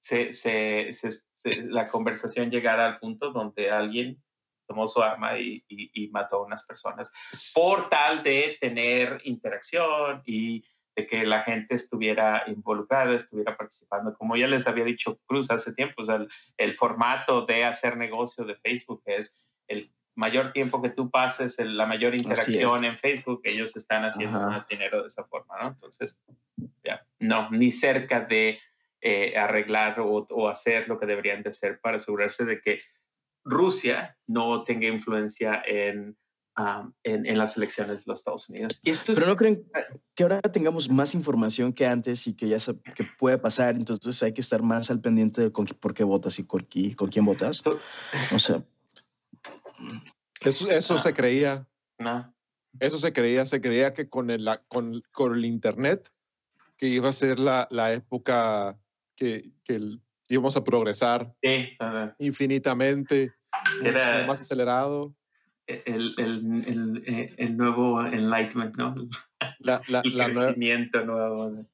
se, 0.01 0.33
se- 0.33 0.91
se- 0.91 1.11
se- 1.11 1.61
la 1.67 1.87
conversación 1.87 2.51
llegara 2.51 2.85
al 2.85 2.99
punto 2.99 3.31
donde 3.31 3.71
alguien 3.71 4.21
tomó 4.65 4.87
su 4.87 5.01
arma 5.01 5.37
y, 5.39 5.63
y- 5.67 5.89
y 5.93 6.07
mató 6.09 6.37
a 6.37 6.45
unas 6.45 6.65
personas 6.65 7.11
por 7.53 7.89
tal 7.89 8.23
de 8.23 8.57
tener 8.59 9.21
interacción 9.23 10.21
y 10.25 10.63
de 10.95 11.05
que 11.07 11.25
la 11.25 11.43
gente 11.43 11.75
estuviera 11.75 12.43
involucrada, 12.47 13.13
estuviera 13.15 13.57
participando. 13.57 14.13
Como 14.17 14.37
ya 14.37 14.47
les 14.47 14.65
había 14.65 14.85
dicho 14.85 15.19
Cruz 15.25 15.51
hace 15.51 15.73
tiempo, 15.73 16.01
o 16.01 16.05
sea, 16.05 16.15
el, 16.15 16.29
el 16.57 16.73
formato 16.73 17.45
de 17.45 17.65
hacer 17.65 17.97
negocio 17.97 18.45
de 18.45 18.55
Facebook 18.55 19.01
es 19.05 19.33
el 19.67 19.91
mayor 20.15 20.53
tiempo 20.53 20.81
que 20.81 20.89
tú 20.89 21.11
pases, 21.11 21.59
el- 21.59 21.75
la 21.75 21.85
mayor 21.85 22.15
interacción 22.15 22.85
en 22.85 22.97
Facebook, 22.97 23.41
ellos 23.43 23.75
están 23.75 24.05
haciendo 24.05 24.37
Ajá. 24.37 24.47
más 24.47 24.67
dinero 24.69 25.01
de 25.01 25.07
esa 25.07 25.25
forma, 25.25 25.57
¿no? 25.61 25.67
Entonces, 25.67 26.17
ya, 26.83 27.05
no, 27.19 27.49
ni 27.51 27.71
cerca 27.71 28.21
de 28.21 28.59
eh, 29.01 29.37
arreglar 29.37 29.99
o, 29.99 30.25
o 30.29 30.47
hacer 30.47 30.87
lo 30.87 30.97
que 30.97 31.05
deberían 31.05 31.43
de 31.43 31.49
hacer 31.49 31.79
para 31.81 31.97
asegurarse 31.97 32.45
de 32.45 32.61
que 32.61 32.79
Rusia 33.45 34.17
no 34.27 34.63
tenga 34.63 34.87
influencia 34.87 35.61
en, 35.67 36.17
um, 36.57 36.91
en, 37.03 37.25
en 37.25 37.37
las 37.37 37.55
elecciones 37.55 37.99
de 38.03 38.11
los 38.11 38.19
Estados 38.19 38.49
Unidos. 38.49 38.79
Y 38.83 38.89
esto 38.89 39.11
es, 39.13 39.19
Pero 39.19 39.29
no 39.31 39.37
creen 39.37 39.63
que 40.15 40.23
ahora 40.23 40.41
tengamos 40.41 40.89
más 40.89 41.13
información 41.15 41.71
que 41.71 41.85
antes 41.85 42.25
y 42.27 42.33
que 42.33 42.47
ya 42.49 42.59
se, 42.59 42.77
que 42.95 43.03
puede 43.19 43.37
pasar, 43.37 43.75
entonces 43.75 44.21
hay 44.23 44.33
que 44.33 44.41
estar 44.41 44.61
más 44.63 44.89
al 44.89 44.99
pendiente 44.99 45.41
de 45.41 45.51
con, 45.51 45.65
por 45.67 45.93
qué 45.93 46.03
votas 46.03 46.39
y 46.39 46.43
con, 46.45 46.67
con 46.95 47.09
quién 47.09 47.25
votas. 47.25 47.61
O 48.33 48.39
sea, 48.39 48.63
Eso, 50.41 50.69
eso 50.69 50.95
Ah. 50.95 51.01
se 51.01 51.13
creía. 51.13 51.67
no, 51.99 52.33
Eso 52.79 52.97
se 52.97 53.13
creía. 53.13 53.45
Se 53.45 53.61
creía 53.61 53.93
que 53.93 54.09
con 54.09 54.29
el, 54.29 54.47
con, 54.67 55.01
con 55.11 55.33
el 55.35 55.45
Internet, 55.45 56.09
que 56.77 56.87
iba 56.87 57.09
a 57.09 57.13
ser 57.13 57.39
la, 57.39 57.67
la 57.71 57.93
época 57.93 58.77
que, 59.15 59.51
que 59.63 59.75
el- 59.75 60.01
íbamos 60.29 60.55
a 60.57 60.63
progresar 60.63 61.33
sí, 61.41 61.77
uh, 61.79 62.09
infinitamente, 62.19 63.33
Era- 63.81 63.91
muchísimo 63.91 64.27
más 64.27 64.41
acelerado. 64.41 65.15
el, 65.67 66.13
el, 66.17 67.03
el, 67.07 67.35
el 67.37 67.57
nuevo 67.57 68.01
enlightenment, 68.05 68.75
¿no? 68.77 68.95
La, 69.59 69.81
la, 69.87 70.01
El 70.01 70.17
la 70.17 70.27
nue- 70.29 70.45
crecimiento 70.45 71.03
nuevo, 71.05 71.65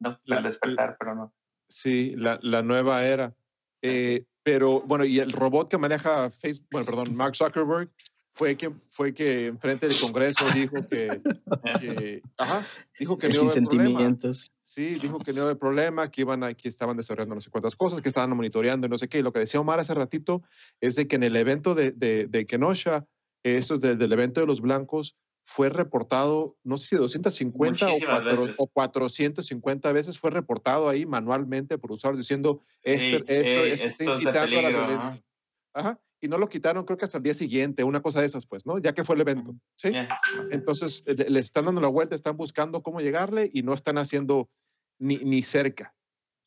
no, 0.00 0.20
La- 0.24 0.36
el 0.38 0.42
despertar, 0.42 0.96
pero 0.98 1.14
no. 1.14 1.34
sí, 1.68 2.14
la, 2.16 2.38
la 2.42 2.62
nueva 2.62 3.04
era. 3.06 3.34
Eh, 3.82 4.24
pero 4.42 4.80
bueno, 4.82 5.04
y 5.04 5.18
el 5.20 5.32
robot 5.32 5.70
que 5.70 5.78
maneja 5.78 6.30
Facebook, 6.30 6.68
bueno, 6.72 6.86
perdón, 6.86 7.16
Mark 7.16 7.34
Zuckerberg, 7.36 7.90
fue 8.34 8.56
que, 8.56 8.70
fue 8.88 9.12
que 9.14 9.46
enfrente 9.46 9.86
del 9.88 9.98
Congreso 10.00 10.44
dijo 10.54 10.76
que, 10.88 11.20
que, 11.80 12.22
ajá, 12.38 12.66
dijo 12.98 13.16
que 13.18 13.28
no 13.28 13.34
sin 13.34 13.50
sentimientos. 13.50 14.50
Sí, 14.74 14.98
dijo 14.98 15.18
que 15.18 15.32
no 15.34 15.40
iba 15.40 15.42
a 15.42 15.48
haber 15.50 15.58
problema, 15.58 16.10
que 16.10 16.22
iban 16.22 16.42
a, 16.44 16.54
que 16.54 16.66
estaban 16.66 16.96
desarrollando 16.96 17.34
no 17.34 17.40
sé 17.42 17.50
cuántas 17.50 17.76
cosas, 17.76 18.00
que 18.00 18.08
estaban 18.08 18.34
monitoreando 18.34 18.86
y 18.86 18.90
no 18.90 18.96
sé 18.96 19.06
qué. 19.06 19.18
Y 19.18 19.22
lo 19.22 19.30
que 19.30 19.40
decía 19.40 19.60
Omar 19.60 19.78
hace 19.78 19.92
ratito 19.92 20.42
es 20.80 20.96
de 20.96 21.06
que 21.06 21.16
en 21.16 21.24
el 21.24 21.36
evento 21.36 21.74
de, 21.74 21.90
de, 21.90 22.26
de 22.26 22.46
Kenosha, 22.46 23.04
eso 23.42 23.74
es 23.74 23.82
del, 23.82 23.98
del 23.98 24.10
evento 24.14 24.40
de 24.40 24.46
los 24.46 24.62
blancos, 24.62 25.18
fue 25.44 25.68
reportado, 25.68 26.56
no 26.64 26.78
sé 26.78 26.86
si 26.86 26.96
250 26.96 27.86
o, 27.92 27.98
cuatro- 28.00 28.40
veces. 28.40 28.56
o 28.58 28.66
450 28.66 29.92
veces 29.92 30.18
fue 30.18 30.30
reportado 30.30 30.88
ahí 30.88 31.04
manualmente 31.04 31.76
por 31.76 31.92
usuarios 31.92 32.24
diciendo 32.24 32.62
este, 32.82 33.16
Ey, 33.16 33.24
esto, 33.26 33.32
ey, 33.64 33.72
esto 33.72 33.88
esto 33.88 33.88
está 33.88 34.04
incitando 34.04 34.38
a 34.40 34.62
la 34.62 34.68
peligro, 34.68 34.86
violencia. 34.86 35.24
Ajá. 35.74 36.00
Y 36.24 36.28
no 36.28 36.38
lo 36.38 36.48
quitaron, 36.48 36.84
creo 36.86 36.96
que 36.96 37.04
hasta 37.04 37.18
el 37.18 37.24
día 37.24 37.34
siguiente, 37.34 37.82
una 37.84 38.00
cosa 38.00 38.20
de 38.20 38.26
esas, 38.26 38.46
pues, 38.46 38.64
¿no? 38.64 38.78
Ya 38.78 38.94
que 38.94 39.04
fue 39.04 39.16
el 39.16 39.22
evento. 39.22 39.54
¿sí? 39.74 39.90
Ya. 39.90 40.08
Entonces 40.50 41.02
le, 41.04 41.28
le 41.28 41.40
están 41.40 41.64
dando 41.66 41.80
la 41.80 41.88
vuelta, 41.88 42.14
están 42.14 42.36
buscando 42.38 42.82
cómo 42.82 43.00
llegarle 43.00 43.50
y 43.52 43.62
no 43.64 43.74
están 43.74 43.98
haciendo 43.98 44.48
ni, 45.02 45.16
ni 45.18 45.42
cerca. 45.42 45.94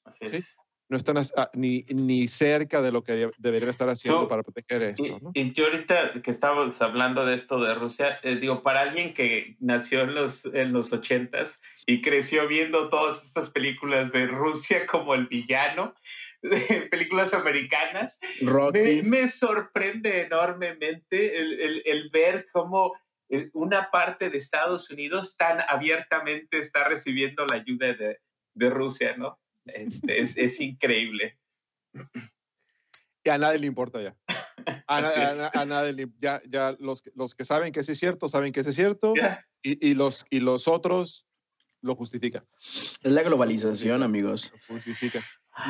Así 0.06 0.28
Sí. 0.28 0.36
es. 0.38 0.58
no 0.88 0.98
están 0.98 1.18
ni, 1.54 1.84
ni 1.90 2.28
cerca 2.28 2.80
de 2.80 2.92
lo 2.92 3.04
que 3.04 3.32
deberían 3.40 3.72
estar 3.72 3.90
haciendo 3.90 4.28
para 4.28 4.44
proteger 4.44 4.84
esto. 4.84 5.20
¿no? 5.20 5.32
Y, 5.34 5.52
yo 5.52 5.66
ahorita 5.66 6.22
que 6.22 6.30
estábamos 6.30 6.80
hablando 6.80 7.26
de 7.26 7.34
esto 7.34 7.60
de 7.60 7.74
Rusia, 7.74 8.20
eh, 8.22 8.36
digo, 8.36 8.62
para 8.62 8.82
alguien 8.82 9.16
que 9.16 9.56
nació 9.60 10.02
en 10.02 10.14
los, 10.14 10.46
en 10.46 10.74
los 10.74 10.94
80s 10.94 11.58
y 11.88 12.04
creció 12.04 12.48
viendo 12.48 12.90
todas 12.90 13.24
estas 13.24 13.50
películas 13.50 14.12
de 14.12 14.28
Rusia 14.28 14.86
como 14.86 15.16
el 15.16 15.26
villano, 15.26 15.96
de 16.44 16.88
películas 16.92 17.34
americanas, 17.34 18.20
me, 18.42 19.02
me, 19.02 19.28
sorprende 19.28 20.22
enormemente 20.22 21.40
el, 21.40 21.60
el, 21.60 21.82
el 21.86 22.10
ver 22.12 22.46
cómo 22.54 22.94
eh, 23.30 23.50
una 23.54 23.90
parte 23.90 24.30
de 24.30 24.38
Estados 24.38 24.92
Unidos 24.92 25.36
tan 25.36 25.60
abiertamente 25.68 26.60
está 26.60 26.88
recibiendo 26.88 27.46
la 27.48 27.56
ayuda 27.56 27.94
de, 27.94 28.20
de 28.56 28.70
Rusia, 28.70 29.16
¿no? 29.18 29.38
Este, 29.66 30.22
es, 30.22 30.36
es, 30.38 30.60
increíble. 30.60 31.38
Y 33.24 33.30
a 33.30 33.38
nadie 33.38 33.60
le 33.60 33.68
importa 33.68 34.02
ya. 34.02 34.16
A, 34.88 34.98
a, 35.54 35.66
nadie 35.66 35.94
le, 35.94 36.08
ya, 36.20 36.42
ya 36.48 36.76
los, 36.80 37.04
los 37.16 37.36
que 37.36 37.46
saben 37.46 37.72
que 37.72 37.82
es 37.82 38.00
cierto, 38.00 38.28
saben 38.28 38.52
que 38.52 38.62
es 38.62 38.76
cierto, 38.76 39.14
y, 39.62 39.90
y, 39.90 39.94
los, 39.94 40.26
y 40.30 40.40
los 40.40 40.68
otros 40.68 41.28
lo 41.82 41.96
justifican. 41.96 42.44
Es 42.60 43.12
la 43.12 43.22
globalización, 43.22 44.02
amigos. 44.02 44.52
Lo 44.70 44.76
justifican. 44.76 45.22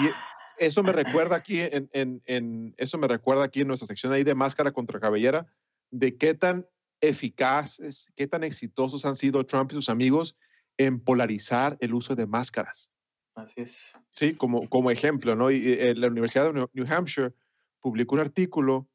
Y 0.02 0.10
eso 0.58 0.82
me 0.84 0.94
recuerda 0.94 1.36
aquí 1.36 1.60
en, 1.60 1.90
en, 1.94 2.22
en, 2.26 2.74
eso 2.78 2.98
me 2.98 3.08
recuerda 3.08 3.44
aquí 3.44 3.62
en 3.62 3.68
nuestra 3.68 3.88
sección 3.88 4.14
ahí 4.14 4.24
de 4.24 4.36
máscara 4.36 4.72
contra 4.72 5.00
cabellera, 5.00 5.46
de 5.92 6.18
qué 6.18 6.34
tan 6.34 6.66
eficaces, 7.02 8.08
qué 8.16 8.28
tan 8.28 8.44
exitosos 8.44 9.06
han 9.06 9.16
sido 9.16 9.46
Trump 9.46 9.72
y 9.72 9.76
sus 9.76 9.90
amigos 9.90 10.38
en 10.78 11.00
polarizar 11.00 11.78
el 11.80 11.94
uso 11.94 12.16
de 12.16 12.26
máscaras. 12.26 12.92
Así 13.36 13.62
es. 13.62 13.94
Sí, 14.10 14.34
como, 14.34 14.70
como 14.70 14.92
ejemplo, 14.92 15.36
¿no? 15.36 15.52
Y, 15.52 15.74
eh, 15.74 15.94
la 15.96 16.08
Universidad 16.08 16.54
de 16.54 16.68
New 16.74 16.86
Hampshire 16.88 17.34
publicó 17.82 18.16
un 18.16 18.22
artículo 18.22 18.88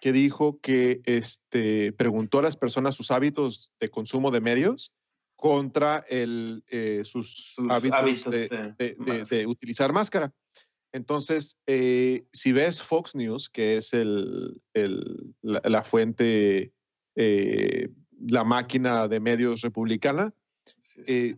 que 0.00 0.12
dijo 0.12 0.60
que 0.60 1.00
este, 1.04 1.92
preguntó 1.92 2.38
a 2.38 2.42
las 2.42 2.56
personas 2.56 2.94
sus 2.94 3.10
hábitos 3.10 3.72
de 3.80 3.90
consumo 3.90 4.30
de 4.30 4.40
medios 4.40 4.92
contra 5.36 6.04
el, 6.08 6.62
eh, 6.68 7.02
sus, 7.04 7.56
hábitos, 7.68 8.32
de, 8.32 8.96
de, 9.28 9.46
utilizar 9.46 9.92
máscara. 9.92 10.32
Entonces, 10.92 11.56
eh, 11.66 12.26
si 12.32 12.52
ves 12.52 12.82
Fox 12.82 13.16
News, 13.16 13.48
que 13.48 13.78
es 13.78 13.94
el, 13.94 14.62
el, 14.74 15.34
la, 15.40 15.82
fuente, 15.82 16.72
la 17.16 18.44
máquina 18.44 19.08
de 19.08 19.18
medios 19.18 19.62
republicana, 19.62 20.32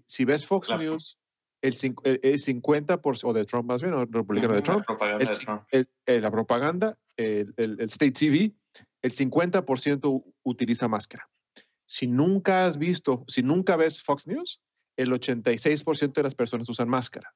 si 0.07 0.25
ves 0.25 0.47
Fox 0.47 0.71
News, 0.79 1.19
el, 1.63 1.75
el 1.75 2.39
50%, 2.41 3.21
o 3.25 3.33
de 3.33 3.45
Trump 3.45 3.69
más 3.69 3.83
bien, 3.83 3.95
o 3.95 4.05
republicano 4.05 4.55
de 4.55 4.63
Trump, 4.63 4.81
la 4.81 4.85
propaganda, 4.87 5.25
el, 5.25 5.29
de 5.31 5.45
Trump. 5.45 5.63
El, 6.07 6.23
la 6.23 6.31
propaganda 6.31 6.99
el, 7.17 7.81
State 7.81 8.13
TV, 8.13 8.53
el 9.03 9.13
50% 9.13 10.25
utiliza 10.43 10.89
máscara. 10.89 11.29
Si 11.87 12.07
nunca 12.07 12.67
has 12.67 12.79
visto, 12.79 13.25
si 13.29 13.43
nunca 13.43 13.77
ves 13.77 14.03
Fox 14.03 14.27
News, 14.27 14.61
el 14.97 15.11
86% 15.13 16.13
de 16.13 16.23
las 16.23 16.35
personas 16.35 16.69
usan 16.69 16.89
máscara. 16.89 17.35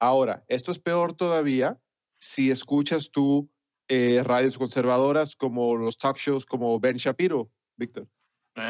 Ahora, 0.00 0.44
esto 0.48 0.72
es 0.72 0.78
peor 0.78 1.14
todavía 1.14 1.78
si 2.18 2.50
escuchas 2.50 3.10
tú 3.10 3.48
eh, 3.88 4.22
radios 4.24 4.58
conservadoras 4.58 5.36
como 5.36 5.76
los 5.76 5.98
talk 5.98 6.16
shows 6.18 6.44
como 6.44 6.78
Ben 6.80 6.96
Shapiro, 6.96 7.50
Víctor. 7.76 8.08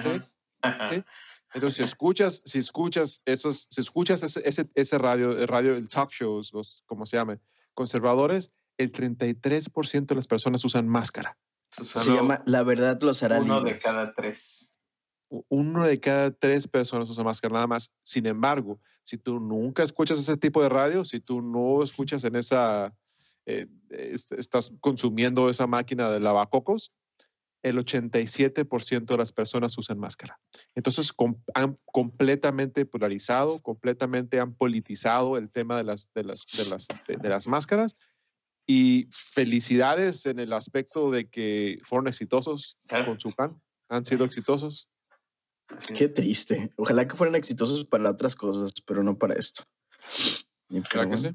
¿Sí? 0.03 0.23
¿Sí? 0.91 1.05
Entonces, 1.55 1.77
si 1.77 1.83
escuchas, 1.85 2.43
si 2.45 2.59
escuchas 2.59 3.23
esos, 3.25 3.69
si 3.71 3.81
escuchas 3.81 4.23
ese, 4.23 4.43
ese, 4.45 4.69
ese 4.75 4.99
radio, 4.99 5.47
radio, 5.47 5.77
el 5.77 5.89
talk 5.89 6.11
shows, 6.11 6.53
los, 6.53 6.83
como 6.87 7.07
se 7.07 7.17
llama, 7.17 7.39
conservadores, 7.75 8.53
el 8.77 8.93
33% 8.93 10.07
de 10.07 10.15
las 10.17 10.27
personas 10.27 10.65
usan 10.65 10.89
máscara. 10.89 11.39
se 11.71 12.11
llama 12.11 12.43
La 12.47 12.63
verdad 12.65 13.01
los 13.03 13.23
hará 13.23 13.41
Uno 13.41 13.63
de 13.63 13.79
cada 13.79 14.13
tres. 14.15 14.75
Uno 15.29 15.85
de 15.85 16.01
cada 16.01 16.33
tres 16.33 16.67
personas 16.67 17.09
usa 17.09 17.25
máscara 17.25 17.55
nada 17.55 17.67
más. 17.67 17.93
Sin 18.03 18.27
embargo, 18.27 18.81
si 19.05 19.17
tú 19.17 19.39
nunca 19.39 19.83
escuchas 19.83 20.19
ese 20.19 20.37
tipo 20.37 20.63
de 20.63 20.69
radio, 20.69 21.05
si 21.05 21.21
tú 21.21 21.41
no 21.41 21.83
escuchas 21.83 22.25
en 22.25 22.37
esa, 22.37 22.95
eh, 23.47 23.69
estás 23.91 24.73
consumiendo 24.81 25.51
esa 25.51 25.67
máquina 25.67 26.11
de 26.11 26.21
lavacocos, 26.21 26.93
el 27.65 27.79
87% 27.79 29.07
de 29.07 29.17
las 29.17 29.33
personas 29.33 29.77
usan 29.79 29.99
máscara. 29.99 30.39
Entonces, 30.75 31.13
han 31.55 31.79
completamente 31.87 32.85
polarizado, 32.85 33.61
completamente 33.61 34.39
han 34.39 34.55
politizado 34.55 35.39
el 35.39 35.51
tema 35.51 35.79
de 35.79 35.85
las, 35.85 36.13
de 36.15 36.25
las, 36.25 36.45
de 36.57 36.67
las, 36.67 36.91
este, 36.91 37.17
de 37.17 37.29
las 37.29 37.49
máscaras. 37.49 37.97
Y 38.67 39.09
felicidades 39.11 40.27
en 40.27 40.41
el 40.41 40.53
aspecto 40.53 41.11
de 41.11 41.29
que 41.29 41.79
fueron 41.85 42.07
exitosos 42.07 42.77
con 42.89 43.19
su 43.19 43.33
plan, 43.33 43.59
han 43.89 44.05
sido 44.05 44.27
exitosos. 44.27 44.91
Qué 45.95 46.09
triste. 46.09 46.71
Ojalá 46.77 47.09
que 47.09 47.17
fueran 47.17 47.35
exitosos 47.35 47.87
para 47.87 48.11
otras 48.11 48.37
cosas, 48.37 48.73
pero 48.87 49.03
no 49.03 49.19
para 49.19 49.35
esto. 49.35 49.65
Claro 50.91 51.11
que 51.11 51.17
sí? 51.17 51.31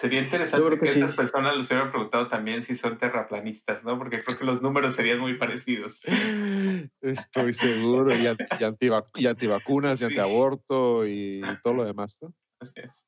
Sería 0.00 0.22
interesante 0.22 0.78
que, 0.78 0.84
estas 0.86 1.12
personas 1.12 1.58
les 1.58 1.66
hubieran 1.70 1.90
preguntado 1.90 2.26
también 2.28 2.62
si 2.62 2.74
son 2.74 2.96
terraplanistas, 2.96 3.84
¿no? 3.84 3.98
Porque 3.98 4.22
creo 4.22 4.38
que 4.38 4.46
los 4.46 4.62
números 4.62 4.94
serían 4.94 5.20
muy 5.20 5.34
parecidos. 5.34 6.04
Estoy 7.02 7.52
seguro, 7.52 8.10
y, 8.16 8.26
antivacunas, 8.26 10.00
y 10.00 10.04
antiaborto 10.04 11.06
y 11.06 11.42
todo 11.62 11.74
lo 11.74 11.84
demás, 11.84 12.18
¿no? 12.22 12.32
Así 12.60 12.72
es. 12.76 13.02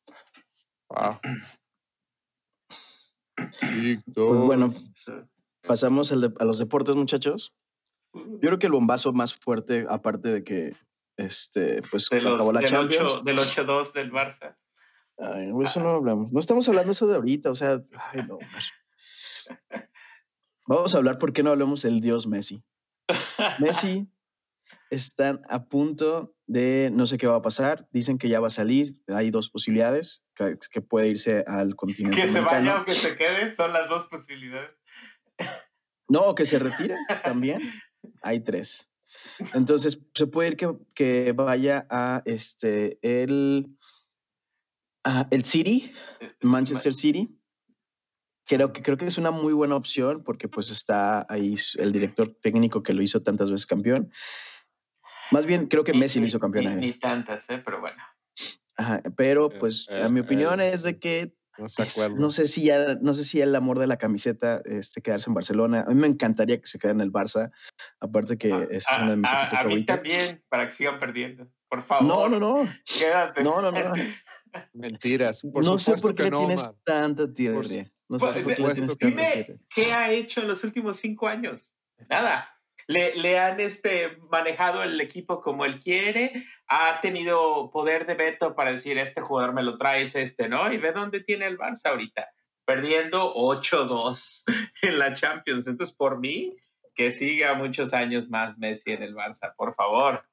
Wow. 0.90 1.18
Pues 3.36 4.04
bueno, 4.14 4.74
pasamos 5.66 6.12
a 6.12 6.44
los 6.44 6.58
deportes, 6.58 6.94
muchachos. 6.94 7.54
Yo 8.12 8.40
creo 8.40 8.58
que 8.58 8.66
el 8.66 8.72
bombazo 8.72 9.14
más 9.14 9.34
fuerte, 9.34 9.86
aparte 9.88 10.28
de 10.28 10.44
que 10.44 10.76
este, 11.16 11.80
pues 11.90 12.12
acabó 12.12 12.52
la 12.52 12.62
Champions. 12.62 13.24
del 13.24 13.38
8-2 13.38 13.92
del 13.92 14.12
Barça. 14.12 14.56
Ay, 15.18 15.52
eso 15.62 15.80
no 15.80 15.90
hablamos. 15.90 16.32
No 16.32 16.40
estamos 16.40 16.68
hablando 16.68 16.92
eso 16.92 17.06
de 17.06 17.16
ahorita, 17.16 17.50
o 17.50 17.54
sea, 17.54 17.82
ay, 18.12 18.22
no. 18.26 18.38
Vamos 20.66 20.94
a 20.94 20.98
hablar 20.98 21.18
por 21.18 21.32
qué 21.32 21.42
no 21.42 21.50
hablamos 21.50 21.82
del 21.82 22.00
dios 22.00 22.26
Messi. 22.26 22.62
Messi 23.58 24.08
están 24.90 25.40
a 25.48 25.64
punto 25.64 26.34
de 26.46 26.90
no 26.92 27.06
sé 27.06 27.18
qué 27.18 27.26
va 27.26 27.36
a 27.36 27.42
pasar. 27.42 27.88
Dicen 27.90 28.18
que 28.18 28.28
ya 28.28 28.40
va 28.40 28.46
a 28.46 28.50
salir. 28.50 28.96
Hay 29.08 29.30
dos 29.30 29.50
posibilidades, 29.50 30.24
que, 30.34 30.80
puede 30.82 31.08
irse 31.08 31.44
al 31.46 31.74
continente. 31.74 32.20
Que 32.20 32.28
se 32.28 32.40
vaya 32.40 32.82
o 32.82 32.84
que 32.84 32.92
se 32.92 33.16
quede, 33.16 33.54
son 33.56 33.72
las 33.72 33.88
dos 33.88 34.04
posibilidades. 34.04 34.70
No, 36.08 36.34
que 36.34 36.44
se 36.46 36.58
retire 36.58 36.96
también. 37.24 37.72
Hay 38.22 38.40
tres. 38.40 38.90
Entonces, 39.54 40.00
se 40.14 40.26
puede 40.26 40.50
ir 40.50 40.56
que, 40.56 40.74
que 40.94 41.32
vaya 41.32 41.86
a 41.88 42.22
este, 42.24 42.98
el 43.02 43.76
Ah, 45.04 45.26
el 45.30 45.44
City, 45.44 45.92
eh, 46.20 46.32
Manchester 46.42 46.94
City. 46.94 47.38
Creo 48.46 48.72
que, 48.72 48.82
creo 48.82 48.96
que 48.96 49.06
es 49.06 49.18
una 49.18 49.30
muy 49.30 49.52
buena 49.52 49.76
opción 49.76 50.24
porque 50.24 50.48
pues 50.48 50.70
está 50.70 51.26
ahí 51.28 51.54
el 51.78 51.92
director 51.92 52.36
técnico 52.40 52.82
que 52.82 52.92
lo 52.92 53.02
hizo 53.02 53.22
tantas 53.22 53.50
veces 53.50 53.66
campeón. 53.66 54.12
Más 55.30 55.46
bien 55.46 55.66
creo 55.66 55.84
que 55.84 55.94
Messi 55.94 56.20
lo 56.20 56.26
hizo 56.26 56.40
campeón. 56.40 56.78
Ni, 56.80 56.98
tantas, 56.98 57.48
¿eh? 57.50 57.62
pero 57.64 57.80
bueno. 57.80 58.02
pero 59.16 59.50
eh, 59.50 59.56
pues 59.60 59.88
a 59.88 60.08
mi 60.08 60.20
opinión 60.20 60.60
es 60.60 60.82
de 60.82 60.98
que 60.98 61.34
no, 61.58 62.30
sé 62.30 62.48
si 62.48 62.64
ya, 62.64 62.94
no 63.00 63.14
sé 63.14 63.24
si 63.24 63.40
el 63.40 63.54
amor 63.54 63.78
de 63.78 63.86
la 63.86 63.98
camiseta 63.98 64.62
este, 64.64 65.02
quedarse 65.02 65.28
en 65.28 65.34
Barcelona. 65.34 65.84
A 65.86 65.90
mí 65.90 65.94
me 65.94 66.06
encantaría 66.06 66.58
que 66.58 66.66
se 66.66 66.78
quede 66.78 66.92
en 66.92 67.00
el 67.00 67.12
Barça, 67.12 67.50
aparte 68.00 68.38
que 68.38 68.52
ah, 68.52 68.66
es 68.70 68.86
uno 68.98 69.10
de 69.10 69.16
mis 69.18 69.30
a, 69.30 69.60
a 69.60 69.64
mí 69.64 69.84
también, 69.84 70.42
para 70.48 70.66
que 70.66 70.74
sigan 70.74 70.98
perdiendo. 70.98 71.48
Por 71.68 71.82
favor. 71.82 72.04
No, 72.04 72.28
no, 72.28 72.38
no. 72.38 72.72
Quédate. 72.98 73.42
No, 73.42 73.60
no, 73.60 73.70
no. 73.70 73.92
Mentiras. 74.72 75.42
no 75.44 75.78
sé 75.78 75.96
por 75.96 76.14
qué 76.14 76.30
tienes 76.30 76.68
tanta 76.84 77.32
tierra. 77.32 77.60
No 78.08 78.18
sé 78.18 78.42
por 78.42 78.54
qué 78.54 79.06
Dime 79.06 79.58
qué 79.74 79.92
ha 79.92 80.12
hecho 80.12 80.40
en 80.40 80.48
los 80.48 80.64
últimos 80.64 80.98
cinco 80.98 81.28
años. 81.28 81.74
Nada. 82.08 82.48
Le, 82.88 83.14
le, 83.16 83.38
han 83.38 83.60
este, 83.60 84.18
manejado 84.28 84.82
el 84.82 85.00
equipo 85.00 85.40
como 85.40 85.64
él 85.64 85.78
quiere, 85.78 86.44
ha 86.66 87.00
tenido 87.00 87.70
poder 87.70 88.06
de 88.06 88.14
veto 88.14 88.56
para 88.56 88.72
decir, 88.72 88.98
este 88.98 89.20
jugador 89.20 89.54
me 89.54 89.62
lo 89.62 89.78
traes, 89.78 90.16
este, 90.16 90.48
¿no? 90.48 90.70
Y 90.70 90.78
ve 90.78 90.90
dónde 90.90 91.20
tiene 91.20 91.46
el 91.46 91.56
Barça 91.56 91.90
ahorita, 91.90 92.28
perdiendo 92.64 93.34
8-2 93.34 94.42
en 94.82 94.98
la 94.98 95.12
Champions. 95.12 95.68
Entonces, 95.68 95.94
por 95.94 96.18
mí, 96.18 96.56
que 96.94 97.10
siga 97.10 97.54
muchos 97.54 97.92
años 97.92 98.28
más 98.28 98.58
Messi 98.58 98.90
en 98.90 99.02
el 99.02 99.14
Barça, 99.14 99.54
por 99.56 99.74
favor. 99.74 100.24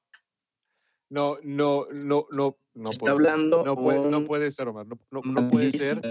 No, 1.10 1.38
no, 1.44 1.88
no, 1.92 2.28
no, 2.32 2.59
no 2.80 2.92
Está 2.92 3.12
hablando. 3.12 3.64
No 3.66 3.76
puede, 3.76 4.10
no 4.10 4.26
puede 4.26 4.52
ser, 4.52 4.70
Omar. 4.70 4.88
No, 4.88 5.22
no, 5.24 5.50
puede 5.50 5.72
ser. 5.72 6.02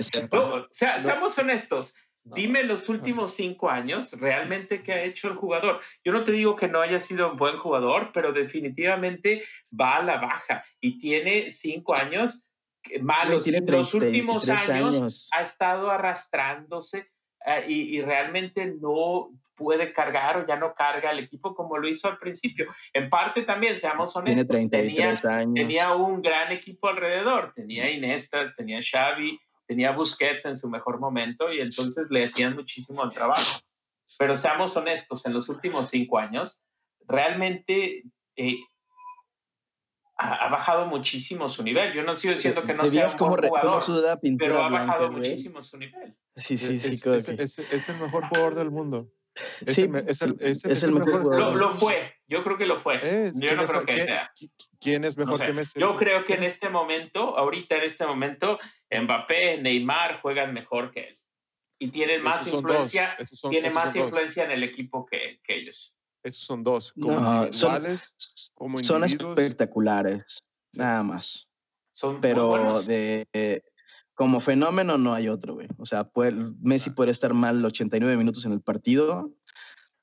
sea, 0.70 1.00
seamos 1.00 1.36
honestos. 1.38 1.94
Dime 2.24 2.62
los 2.62 2.90
últimos 2.90 3.32
cinco 3.32 3.70
años 3.70 4.12
realmente 4.12 4.82
qué 4.82 4.92
ha 4.92 5.02
hecho 5.02 5.28
el 5.28 5.36
jugador. 5.36 5.80
Yo 6.04 6.12
no 6.12 6.24
te 6.24 6.32
digo 6.32 6.56
que 6.56 6.68
no 6.68 6.82
haya 6.82 7.00
sido 7.00 7.30
un 7.30 7.38
buen 7.38 7.56
jugador, 7.56 8.10
pero 8.12 8.32
definitivamente 8.32 9.44
va 9.78 9.96
a 9.96 10.02
la 10.02 10.18
baja 10.18 10.62
y 10.78 10.98
tiene 10.98 11.52
cinco 11.52 11.96
años 11.96 12.46
malos. 13.00 13.44
Tiene 13.44 13.60
los 13.62 13.94
últimos 13.94 14.44
33 14.44 14.68
años, 14.68 14.96
años. 14.98 15.30
ha 15.32 15.40
estado 15.40 15.90
arrastrándose 15.90 17.08
eh, 17.46 17.64
y, 17.66 17.96
y 17.96 18.02
realmente 18.02 18.66
no 18.66 19.30
puede 19.59 19.92
cargar 19.92 20.38
o 20.38 20.46
ya 20.46 20.56
no 20.56 20.72
carga 20.74 21.11
el 21.11 21.18
equipo 21.18 21.54
como 21.54 21.76
lo 21.76 21.88
hizo 21.88 22.09
al 22.09 22.18
principio. 22.18 22.66
En 22.94 23.11
parte 23.11 23.42
también, 23.42 23.78
seamos 23.78 24.14
Tiene 24.14 24.30
honestos, 24.42 24.56
tenía, 24.70 24.70
33 24.70 25.24
años. 25.26 25.54
tenía 25.54 25.94
un 25.94 26.22
gran 26.22 26.52
equipo 26.52 26.88
alrededor, 26.88 27.52
tenía 27.54 27.90
Iniesta, 27.90 28.54
tenía 28.56 28.78
Xavi, 28.80 29.38
tenía 29.66 29.90
Busquets 29.90 30.44
en 30.46 30.56
su 30.56 30.70
mejor 30.70 30.98
momento 31.00 31.52
y 31.52 31.61
entonces 31.61 32.06
le 32.11 32.24
hacían 32.24 32.54
muchísimo 32.54 33.02
el 33.04 33.11
trabajo. 33.11 33.61
Pero 34.18 34.36
seamos 34.36 34.74
honestos, 34.76 35.26
en 35.26 35.34
los 35.34 35.48
últimos 35.50 35.88
cinco 35.90 36.18
años, 36.18 36.62
realmente 37.06 38.04
eh, 38.36 38.56
ha, 40.16 40.46
ha 40.46 40.48
bajado 40.48 40.86
muchísimo 40.86 41.48
su 41.48 41.62
nivel. 41.62 41.92
Yo 41.92 42.02
no 42.02 42.12
estoy 42.12 42.34
diciendo 42.34 42.62
que 42.64 42.74
no 42.74 42.82
¿Te 42.84 42.90
sea 42.90 43.06
un 43.06 43.12
cómo 43.18 43.36
jugador, 43.36 43.82
suda 43.82 44.18
pintura 44.18 44.50
pero 44.50 44.64
ha 44.64 44.68
blanca, 44.68 44.86
bajado 44.92 45.11
güey? 45.12 45.30
muchísimo 45.30 45.62
su 45.62 45.76
nivel. 45.78 46.16
Sí, 46.34 46.56
sí, 46.56 46.78
sí. 46.80 46.94
es, 46.94 47.02
como 47.02 47.14
es- 47.16 47.28
es- 47.28 47.59
es 47.59 47.88
el 47.88 47.98
mejor 47.98 48.26
jugador 48.28 48.54
del 48.54 48.70
mundo. 48.70 49.09
Es 49.66 49.74
Sí, 49.74 49.82
el 49.82 49.97
es 50.09 50.22
el, 50.22 50.36
es- 50.41 50.82
el 50.82 50.93
mejor 50.93 51.09
Lo, 51.14 51.20
jugador. 51.22 51.55
lo 51.57 51.70
fue, 51.74 52.12
yo 52.26 52.43
creo 52.45 52.57
que 52.59 52.66
lo 52.66 52.80
fue. 52.80 52.97
Es, 52.97 53.34
yo 53.34 53.41
¿quién 53.41 53.57
no 53.57 53.62
es- 53.64 53.70
creo 53.70 53.84
que 53.86 53.95
quién- 53.95 54.07
sea. 54.07 54.32
qui- 54.39 54.51
¿Quién 54.80 55.05
es 55.05 55.16
No 55.18 55.24
mejor 55.24 55.39
sé. 55.41 55.45
que 55.47 55.53
Messi? 55.53 55.80
Yo 55.80 55.97
creo 55.97 56.24
que 56.24 56.34
en 56.34 56.43
este 56.45 56.68
momento, 56.68 57.36
ahorita 57.36 57.76
en 57.76 57.82
este 57.82 58.07
momento, 58.07 58.59
Mbappé, 58.91 59.59
Neymar 59.62 60.20
juegan 60.20 60.53
mejor 60.55 60.91
que 60.91 61.01
él. 61.09 61.18
Y 61.80 61.91
tienen 61.91 62.22
más 62.22 62.53
influencia, 62.53 63.16
son- 63.32 63.51
tiene 63.51 63.70
más 63.70 63.95
dos. 63.95 64.05
influencia 64.05 64.45
en 64.45 64.51
el 64.51 64.62
equipo 64.64 65.07
que, 65.07 65.41
que 65.45 65.57
ellos. 65.57 65.95
Esos 66.24 66.45
son 66.45 66.64
dos. 66.64 66.93
Como 66.93 67.20
No, 67.20 67.53
son- 67.53 67.99
como 68.57 68.76
espectaculares, 68.78 70.43
nada 70.72 71.03
más. 71.03 71.47
Son 71.93 72.20
Pero 72.20 72.82
de 72.82 73.26
eh, 73.32 73.62
como 74.18 74.40
fenómeno 74.40 74.98
no 74.98 75.14
hay 75.14 75.28
otro, 75.28 75.54
güey. 75.54 75.68
O 75.78 75.86
sea, 75.86 76.02
puede- 76.02 76.32
Messi 76.60 76.90
puede 76.90 77.12
estar 77.12 77.32
mal 77.34 77.64
89 77.64 78.16
minutos 78.16 78.44
en 78.44 78.50
el 78.52 78.60
partido, 78.60 79.30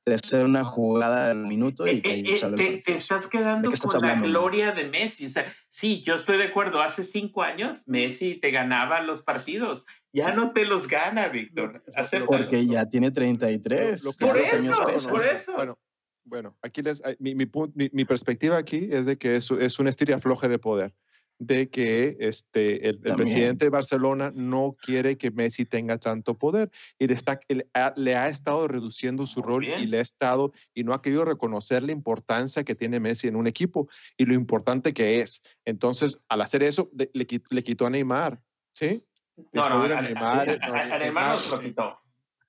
de 0.05 0.13
hacer 0.13 0.45
una 0.45 0.63
jugada 0.63 1.31
al 1.31 1.47
minuto 1.47 1.85
y 1.85 1.89
Eh, 1.97 2.01
que 2.01 2.11
eh, 2.13 2.19
eh, 2.19 2.23
te, 2.35 2.39
partido. 2.39 2.79
te 2.85 2.93
estás 2.95 3.27
quedando 3.27 3.63
¿De 3.63 3.67
qué 3.69 3.73
estás 3.73 3.91
con 3.93 4.03
la 4.05 4.11
hablando, 4.13 4.29
gloria 4.39 4.71
de 4.71 4.85
Messi. 4.87 5.25
O 5.25 5.29
sea, 5.29 5.51
sí, 5.67 6.01
yo 6.03 6.13
estoy 6.15 6.37
de 6.37 6.45
acuerdo. 6.45 6.81
Hace 6.81 7.03
cinco 7.03 7.41
años 7.43 7.83
Messi 7.87 8.35
te 8.35 8.51
ganaba 8.51 9.01
los 9.01 9.21
partidos. 9.21 9.85
Ya 10.13 10.31
no 10.31 10.51
te 10.53 10.63
los 10.65 10.87
gana, 10.87 11.27
Víctor. 11.27 11.83
Porque 12.25 12.65
ya 12.67 12.85
tiene 12.87 13.11
33. 13.11 14.03
Lo- 14.05 14.11
lo 14.11 14.15
ya 14.17 14.27
Por 14.27 14.37
años 14.37 14.53
eso, 14.53 14.85
pesan. 14.85 15.11
por 15.11 15.23
eso. 15.25 15.53
Bueno, 15.57 15.79
bueno, 16.23 16.57
aquí 16.61 16.81
les, 16.83 17.01
mi, 17.19 17.35
mi, 17.35 17.45
mi- 17.73 17.89
mi 17.91 18.05
perspectiva 18.05 18.57
aquí 18.57 18.87
es 18.91 19.05
de 19.07 19.17
que 19.17 19.35
es, 19.35 19.51
es 19.51 19.77
un 19.79 19.87
estiria 19.89 20.19
floje 20.21 20.47
de 20.47 20.57
poder, 20.59 20.93
de 21.37 21.69
que 21.69 22.15
este, 22.19 22.87
el, 22.87 22.95
el 23.03 23.15
presidente 23.15 23.65
de 23.65 23.69
Barcelona 23.69 24.31
no 24.33 24.75
quiere 24.81 25.17
que 25.17 25.31
Messi 25.31 25.65
tenga 25.65 25.97
tanto 25.97 26.37
poder 26.37 26.71
y 26.97 27.07
le, 27.07 27.13
está, 27.13 27.39
le, 27.49 27.67
ha, 27.73 27.93
le 27.97 28.15
ha 28.15 28.29
estado 28.29 28.67
reduciendo 28.67 29.25
su 29.27 29.41
Muy 29.41 29.47
rol 29.49 29.65
y 29.81 29.85
le 29.87 29.97
ha 29.97 30.01
estado 30.01 30.53
y 30.73 30.83
no 30.85 30.93
ha 30.93 31.01
querido 31.01 31.25
reconocer 31.25 31.83
la 31.83 31.91
importancia 31.91 32.63
que 32.63 32.73
tiene 32.75 32.99
Messi 33.01 33.27
en 33.27 33.35
un 33.35 33.47
equipo 33.47 33.89
y 34.17 34.25
lo 34.25 34.33
importante 34.33 34.93
que 34.93 35.19
es. 35.19 35.43
Entonces, 35.65 36.19
al 36.29 36.41
hacer 36.41 36.63
eso, 36.63 36.89
le, 36.97 37.11
le 37.13 37.27
quit- 37.27 37.45
le 37.49 37.63
quitó 37.63 37.85
a 37.85 37.89
Neymar, 37.89 38.41
¿sí? 38.73 39.03
No, 39.51 39.67
no, 39.67 39.83
a, 39.83 40.01
Neymar, 40.01 40.49
a- 40.49 40.67
no, 40.89 40.99
Neymar 40.99 41.31
nos 41.35 41.51
lo 41.51 41.59
quitó. 41.59 41.99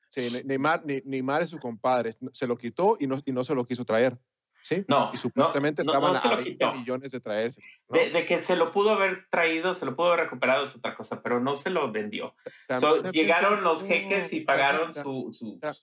Sí, 0.09 0.29
Ne- 0.33 0.45
Neymar, 0.45 0.87
Ne- 0.87 1.03
Neymar 1.05 1.43
es 1.43 1.51
su 1.51 1.59
compadre, 1.59 2.13
se 2.33 2.47
lo 2.47 2.57
quitó 2.57 2.97
y 3.01 3.09
no, 3.09 3.21
y 3.25 3.33
no 3.33 3.43
se 3.43 3.55
lo 3.57 3.67
quiso 3.67 3.85
traer. 3.85 4.17
¿Sí? 4.67 4.85
No, 4.89 5.11
y 5.15 5.17
supuestamente 5.17 5.83
no, 5.85 5.93
estaban 5.93 6.13
no 6.15 6.21
se 6.21 6.27
a 6.27 6.31
lo 6.33 6.37
20 6.39 6.51
quitó. 6.53 6.73
millones 6.75 7.13
de 7.13 7.21
traerse. 7.21 7.63
¿no? 7.89 7.99
De, 7.99 8.11
de 8.11 8.27
que 8.27 8.43
se 8.43 8.57
lo 8.57 8.73
pudo 8.73 8.91
haber 8.91 9.27
traído, 9.31 9.75
se 9.75 9.87
lo 9.87 9.95
pudo 9.95 10.09
haber 10.13 10.25
recuperado 10.25 10.65
es 10.65 10.75
otra 10.75 10.95
cosa, 10.97 11.23
pero 11.23 11.41
no 11.41 11.55
se 11.55 11.71
lo 11.71 11.91
vendió. 11.93 12.35
So, 12.81 13.03
llegaron 13.11 13.59
se- 13.59 13.65
los 13.65 13.83
no, 13.83 13.89
jeques 13.89 14.33
y 14.33 14.41
pagaron 14.41 14.93
su... 14.93 15.29
su- 15.33 15.59
ta- 15.61 15.75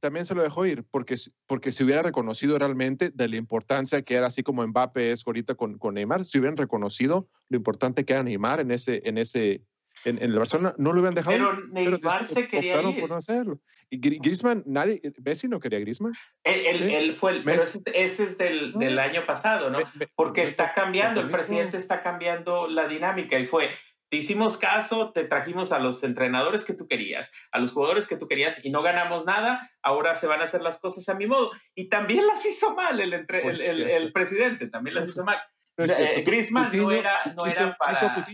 También 0.00 0.26
se 0.26 0.34
lo 0.34 0.42
dejó 0.42 0.66
ir 0.66 0.84
porque, 0.90 1.14
porque 1.46 1.72
si 1.72 1.84
hubiera 1.84 2.02
reconocido 2.02 2.58
realmente 2.58 3.10
de 3.14 3.28
la 3.28 3.36
importancia 3.36 4.02
que 4.02 4.14
era, 4.14 4.26
así 4.26 4.42
como 4.42 4.66
Mbappé 4.66 5.12
es 5.12 5.22
ahorita 5.26 5.54
con, 5.54 5.78
con 5.78 5.94
Neymar, 5.94 6.24
si 6.26 6.38
hubieran 6.38 6.56
reconocido 6.56 7.28
lo 7.48 7.56
importante 7.56 8.04
que 8.04 8.12
era 8.12 8.22
Neymar 8.22 8.60
en 8.60 8.72
ese, 8.72 9.00
en 9.04 9.16
ese, 9.16 9.62
en, 10.04 10.18
en 10.18 10.30
el 10.30 10.38
Barcelona, 10.38 10.74
no 10.78 10.92
lo 10.92 11.00
hubieran 11.00 11.14
dejado. 11.14 11.36
Pero 11.36 11.66
Neymar 11.68 12.26
se 12.26 12.46
quería 12.48 12.80
ir. 12.82 13.00
por 13.00 13.10
no 13.10 13.16
hacerlo. 13.16 13.60
Y 13.92 14.00
Gri- 14.00 14.18
Griezmann, 14.22 14.62
nadie, 14.66 15.00
Messi 15.24 15.48
no 15.48 15.58
quería 15.58 15.80
Griezmann. 15.80 16.12
Él, 16.44 16.64
él- 16.66 16.82
Sí. 16.88 16.94
él 16.94 17.12
fue 17.14 17.32
el... 17.32 17.44
Pero 17.44 17.62
ese, 17.62 17.80
ese 17.92 18.22
es 18.24 18.38
del, 18.38 18.72
No. 18.72 18.78
del 18.78 18.98
año 18.98 19.26
pasado, 19.26 19.68
¿no? 19.70 19.78
Me- 19.78 19.84
me- 19.94 20.06
Porque 20.14 20.42
me- 20.42 20.48
está 20.48 20.72
cambiando, 20.74 21.20
el 21.20 21.30
presidente 21.30 21.76
está 21.76 22.02
cambiando 22.02 22.68
la 22.68 22.86
dinámica 22.86 23.36
y 23.38 23.46
fue, 23.46 23.68
te 24.08 24.16
hicimos 24.18 24.56
caso, 24.56 25.10
te 25.12 25.24
trajimos 25.24 25.72
a 25.72 25.80
los 25.80 26.02
entrenadores 26.04 26.64
que 26.64 26.74
tú 26.74 26.86
querías, 26.86 27.32
a 27.50 27.58
los 27.58 27.72
jugadores 27.72 28.06
que 28.06 28.16
tú 28.16 28.28
querías 28.28 28.64
y 28.64 28.70
no 28.70 28.82
ganamos 28.82 29.24
nada, 29.24 29.70
ahora 29.82 30.14
se 30.14 30.26
van 30.28 30.40
a 30.40 30.44
hacer 30.44 30.62
las 30.62 30.78
cosas 30.78 31.08
a 31.08 31.14
mi 31.14 31.26
modo. 31.26 31.50
Y 31.74 31.88
también 31.88 32.26
las 32.28 32.46
hizo 32.46 32.74
mal 32.74 33.00
el, 33.00 33.12
entre- 33.12 33.40
Por 33.40 33.52
el, 33.52 33.60
el- 33.60 33.90
el 33.90 34.12
presidente, 34.12 34.68
también 34.68 34.94
las 34.94 35.08
hizo 35.08 35.24
mal. 35.24 35.38
No 35.76 35.84
Eh. 35.84 36.22
Griezmann 36.24 36.64
no 36.64 36.70
Coutinho- 36.70 36.92
era, 36.92 37.12
no 37.34 37.44
era 37.46 37.50
quiso 37.50 37.64
a 37.64 37.76
para... 37.76 38.24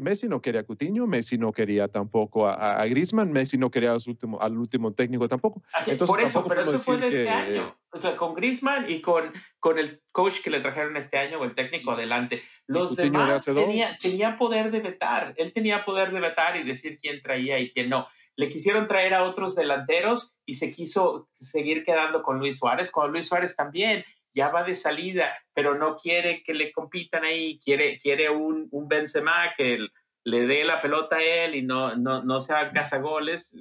Messi 0.00 0.28
no 0.28 0.40
quería 0.40 0.60
a 0.60 0.64
Coutinho, 0.64 1.06
Messi 1.06 1.38
no 1.38 1.52
quería 1.52 1.88
tampoco 1.88 2.46
a, 2.46 2.80
a- 2.80 2.86
Griezmann, 2.86 3.32
Messi 3.32 3.58
no 3.58 3.70
quería 3.70 3.94
último, 4.06 4.40
al 4.40 4.56
último 4.56 4.92
técnico 4.92 5.28
tampoco. 5.28 5.62
Aquí- 5.72 5.92
Entonces, 5.92 6.14
Por 6.14 6.20
eso, 6.20 6.32
tampoco 6.34 6.48
pero 6.48 6.62
eso 6.62 6.78
fue 6.78 6.96
de 6.98 7.06
este 7.08 7.22
que- 7.24 7.28
año. 7.30 7.76
O 7.90 8.00
sea, 8.00 8.16
con 8.16 8.34
Griezmann 8.34 8.90
y 8.90 9.00
con, 9.00 9.32
con 9.58 9.78
el 9.78 10.02
coach 10.12 10.42
que 10.42 10.50
le 10.50 10.60
trajeron 10.60 10.96
este 10.98 11.16
año 11.16 11.38
o 11.40 11.44
el 11.44 11.54
técnico 11.54 11.92
adelante. 11.92 12.42
Los 12.66 12.94
demás 12.94 13.44
tenía, 13.44 13.96
tenía 13.98 14.36
poder 14.36 14.70
de 14.70 14.80
vetar. 14.80 15.32
Él 15.38 15.52
tenía 15.52 15.82
poder 15.84 16.12
de 16.12 16.20
vetar 16.20 16.56
y 16.56 16.62
decir 16.62 16.98
quién 17.00 17.22
traía 17.22 17.58
y 17.58 17.70
quién 17.70 17.88
no. 17.88 18.06
Le 18.38 18.50
quisieron 18.50 18.86
traer 18.86 19.14
a 19.14 19.22
otros 19.22 19.54
delanteros 19.54 20.34
y 20.44 20.54
se 20.56 20.70
quiso 20.70 21.30
seguir 21.40 21.84
quedando 21.84 22.22
con 22.22 22.38
Luis 22.38 22.58
Suárez, 22.58 22.90
cuando 22.90 23.12
Luis 23.12 23.28
Suárez 23.28 23.56
también 23.56 24.04
ya 24.36 24.50
va 24.50 24.62
de 24.62 24.74
salida, 24.74 25.34
pero 25.54 25.74
no 25.74 25.96
quiere 25.96 26.42
que 26.44 26.52
le 26.54 26.70
compitan 26.70 27.24
ahí, 27.24 27.58
quiere, 27.64 27.98
quiere 27.98 28.28
un, 28.28 28.68
un 28.70 28.86
Benzema 28.86 29.54
que 29.56 29.78
le 30.24 30.46
dé 30.46 30.64
la 30.64 30.80
pelota 30.80 31.16
a 31.16 31.22
él 31.24 31.54
y 31.54 31.62
no, 31.62 31.96
no, 31.96 32.22
no 32.22 32.38
sea 32.40 32.70
cazagoles. 32.72 33.56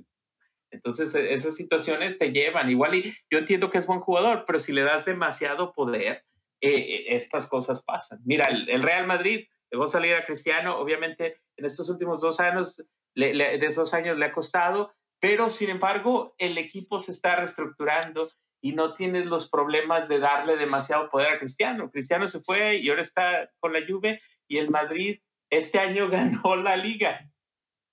Entonces, 0.72 1.16
e- 1.16 1.34
esas 1.34 1.56
situaciones 1.56 2.18
te 2.20 2.32
llevan. 2.32 2.70
Igual, 2.70 2.96
y 2.96 3.16
yo 3.32 3.40
entiendo 3.40 3.70
que 3.72 3.78
es 3.78 3.88
buen 3.88 4.02
jugador, 4.02 4.44
pero 4.46 4.60
si 4.60 4.74
le 4.74 4.82
das 4.84 5.06
demasiado 5.06 5.74
poder, 5.74 6.26
eh, 6.62 6.70
eh, 6.76 7.06
estas 7.16 7.48
cosas 7.48 7.82
pasan. 7.84 8.20
Mira, 8.26 8.48
el, 8.48 8.70
el 8.70 8.84
Real 8.84 9.08
Madrid 9.08 9.46
dejó 9.72 9.88
salir 9.88 10.16
a 10.16 10.26
Cristiano, 10.26 10.78
obviamente 10.78 11.38
en 11.58 11.66
estos 11.66 11.88
últimos 11.90 12.20
dos 12.22 12.40
años, 12.40 12.84
le- 13.14 13.34
le- 13.34 13.58
de 13.58 13.68
esos 13.68 13.94
años 13.94 14.18
le 14.18 14.26
ha 14.26 14.32
costado, 14.34 14.92
pero 15.22 15.50
sin 15.50 15.70
embargo, 15.70 16.36
el 16.38 16.58
equipo 16.58 17.00
se 17.00 17.12
está 17.12 17.38
reestructurando 17.38 18.30
y 18.66 18.72
no 18.74 18.96
tienes 18.96 19.28
los 19.28 19.48
problemas 19.48 20.08
de 20.08 20.18
darle 20.18 20.58
demasiado 20.58 21.08
poder 21.12 21.34
a 21.34 21.38
Cristiano. 21.38 21.92
Cristiano 21.92 22.28
se 22.28 22.40
fue 22.40 22.78
y 22.78 22.90
ahora 22.90 23.04
está 23.04 23.52
con 23.60 23.74
la 23.74 23.80
Juve 23.88 24.20
y 24.48 24.58
el 24.58 24.72
Madrid 24.72 25.20
este 25.52 25.78
año 25.78 26.10
ganó 26.44 26.56
la 26.56 26.76
liga. 26.76 27.32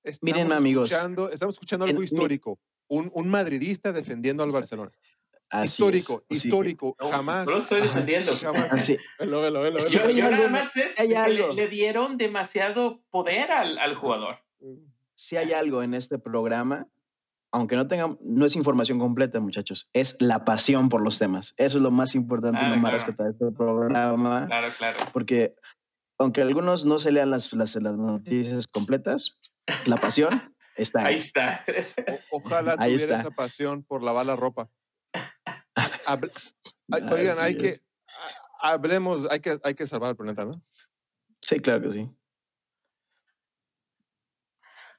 Estamos 0.03 0.21
Miren, 0.23 0.51
amigos, 0.53 0.91
escuchando- 0.91 1.29
estamos 1.29 1.57
escuchando 1.57 1.85
algo 1.85 1.97
en- 1.97 2.01
mi- 2.01 2.05
histórico. 2.07 2.59
Un, 2.89 3.11
un 3.15 3.29
madridista 3.29 3.93
defendiendo 3.93 4.43
al 4.43 4.51
Barcelona. 4.51 4.91
Así 5.51 5.67
histórico, 5.83 6.25
es, 6.31 6.43
histórico. 6.47 6.97
Jamás. 6.99 7.45
No 7.47 7.53
lo 7.53 7.59
estoy 7.59 7.83
defendiendo. 7.83 8.33
Jamás. 8.35 8.69
Así. 8.73 8.97
Velo, 9.19 9.43
velo, 9.43 9.61
velo, 9.61 9.79
Sí, 9.79 9.99
velo. 9.99 10.11
Yo, 10.11 10.17
yo 10.25 10.31
nada 10.31 10.49
más 10.49 10.75
es 10.75 10.95
que 10.95 11.07
le, 11.07 11.53
le 11.53 11.69
dieron 11.69 12.17
demasiado 12.17 13.03
poder 13.11 13.53
al, 13.53 13.77
al 13.79 13.95
jugador. 13.95 14.39
Si 15.15 15.37
hay 15.37 15.53
algo 15.53 15.83
en 15.83 15.93
este 15.93 16.19
programa, 16.19 16.87
aunque 17.53 17.77
no 17.77 17.87
tenga, 17.87 18.17
no 18.23 18.47
es 18.47 18.57
información 18.57 18.99
completa, 18.99 19.39
muchachos, 19.41 19.89
es 19.93 20.17
la 20.21 20.45
pasión 20.45 20.89
por 20.89 21.03
los 21.03 21.19
temas. 21.19 21.55
Eso 21.59 21.77
es 21.79 21.83
lo 21.85 21.91
más 21.91 22.15
importante 22.15 22.61
y 22.63 22.65
Ah, 22.65 22.71
lo 22.71 22.77
más 22.77 23.05
claro. 23.05 23.25
de 23.25 23.31
este 23.31 23.51
programa, 23.57 24.47
Claro, 24.47 24.69
claro. 24.77 24.99
porque 25.13 25.55
aunque 26.19 26.41
algunos 26.43 26.85
no 26.85 26.99
se 26.99 27.13
lean 27.13 27.31
las, 27.31 27.53
las, 27.53 27.75
las 27.77 27.97
noticias 27.97 28.67
completas, 28.67 29.39
la 29.87 29.97
pasión 29.99 30.55
está 30.77 31.05
Ahí 31.07 31.15
ahí. 31.15 31.21
está. 31.21 31.65
O- 32.31 32.39
ojalá 32.39 32.77
Ahí 32.79 32.95
tuviera 32.95 33.17
está. 33.17 33.29
esa 33.29 33.31
pasión 33.37 33.83
por 33.85 34.03
lavar 34.03 34.25
la 34.27 34.37
ropa. 34.37 34.71
Oigan, 37.13 37.39
hay 37.41 37.57
que, 37.59 37.69
es. 37.69 37.85
hablemos, 38.61 39.27
hay 39.31 39.41
que, 39.41 39.59
hay 39.63 39.75
que 39.75 39.87
salvar 39.87 40.11
el 40.11 40.17
planeta, 40.17 40.45
¿no? 40.45 40.53
Sí, 41.41 41.59
claro 41.61 41.83
que 41.83 41.93
sí. 41.93 42.11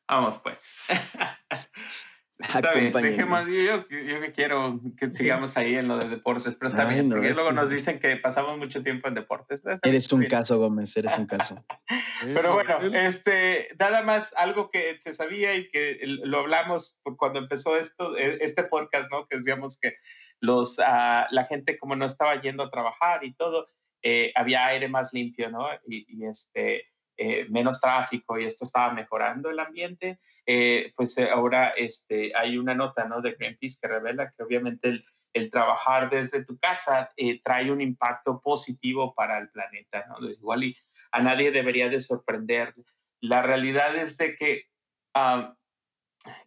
Vamos, 0.07 0.39
pues. 0.43 0.63
Está 2.39 2.73
bien, 2.73 2.87
Acompáñenme. 2.87 3.09
dejemos, 3.11 3.47
yo, 3.47 3.87
yo, 3.89 3.99
yo 3.99 4.21
que 4.21 4.31
quiero 4.33 4.81
que 4.97 5.09
sigamos 5.11 5.55
ahí 5.55 5.75
en 5.75 5.87
lo 5.87 5.97
de 5.97 6.09
deportes, 6.09 6.55
pero 6.57 6.69
está 6.69 6.87
Ay, 6.87 6.95
bien, 6.95 7.09
no, 7.09 7.15
porque 7.15 7.31
luego 7.31 7.51
nos 7.51 7.69
dicen 7.69 7.99
que 7.99 8.17
pasamos 8.17 8.57
mucho 8.57 8.83
tiempo 8.83 9.07
en 9.07 9.13
deportes. 9.13 9.63
Está 9.65 9.79
Eres 9.87 10.11
un 10.11 10.21
bien. 10.21 10.31
caso, 10.31 10.57
Gómez, 10.59 10.97
eres 10.97 11.17
un 11.17 11.27
caso. 11.27 11.63
Pero 12.33 12.53
bueno, 12.53 12.79
este, 12.97 13.69
nada 13.79 14.01
más 14.01 14.33
algo 14.35 14.71
que 14.71 14.99
se 15.03 15.13
sabía 15.13 15.55
y 15.55 15.69
que 15.69 15.99
lo 16.03 16.39
hablamos 16.39 16.99
por 17.03 17.17
cuando 17.17 17.39
empezó 17.39 17.77
esto, 17.77 18.17
eh, 18.17 18.39
este 18.41 18.63
podcast, 18.63 19.09
¿no? 19.11 19.27
Que 19.27 19.37
decíamos 19.37 19.77
que 19.79 19.95
los, 20.39 20.79
ah, 20.79 21.27
la 21.31 21.45
gente 21.45 21.77
como 21.77 21.95
no 21.95 22.05
estaba 22.05 22.41
yendo 22.41 22.63
a 22.63 22.71
trabajar 22.71 23.23
y 23.23 23.33
todo, 23.35 23.67
eh, 24.01 24.31
había 24.35 24.65
aire 24.67 24.87
más 24.89 25.13
limpio, 25.13 25.49
¿no? 25.49 25.67
Y, 25.87 26.05
y 26.09 26.25
este, 26.25 26.92
eh, 27.17 27.45
menos 27.49 27.79
tráfico 27.79 28.39
y 28.39 28.45
esto 28.45 28.65
estaba 28.65 28.93
mejorando 28.93 29.49
el 29.49 29.59
ambiente, 29.59 30.19
eh, 30.45 30.93
pues 30.95 31.17
ahora 31.17 31.69
este, 31.69 32.31
hay 32.35 32.57
una 32.57 32.73
nota 32.75 33.05
¿no? 33.05 33.21
de 33.21 33.33
Greenpeace 33.33 33.77
que 33.81 33.87
revela 33.87 34.31
que 34.31 34.43
obviamente 34.43 34.89
el, 34.89 35.05
el 35.33 35.49
trabajar 35.49 36.09
desde 36.09 36.43
tu 36.43 36.57
casa 36.57 37.11
trae 37.43 37.71
un 37.71 37.81
impacto 37.81 38.41
positivo 38.41 39.13
para 39.13 39.37
el 39.37 39.49
planeta. 39.49 40.05
¿no? 40.07 40.29
igual 40.29 40.63
y 40.63 40.77
a 41.11 41.21
nadie 41.21 41.51
debería 41.51 41.89
de 41.89 41.99
sorprender. 41.99 42.73
La 43.21 43.41
realidad 43.41 43.95
es 43.95 44.17
de 44.17 44.35
que 44.35 44.65
ah, 45.13 45.55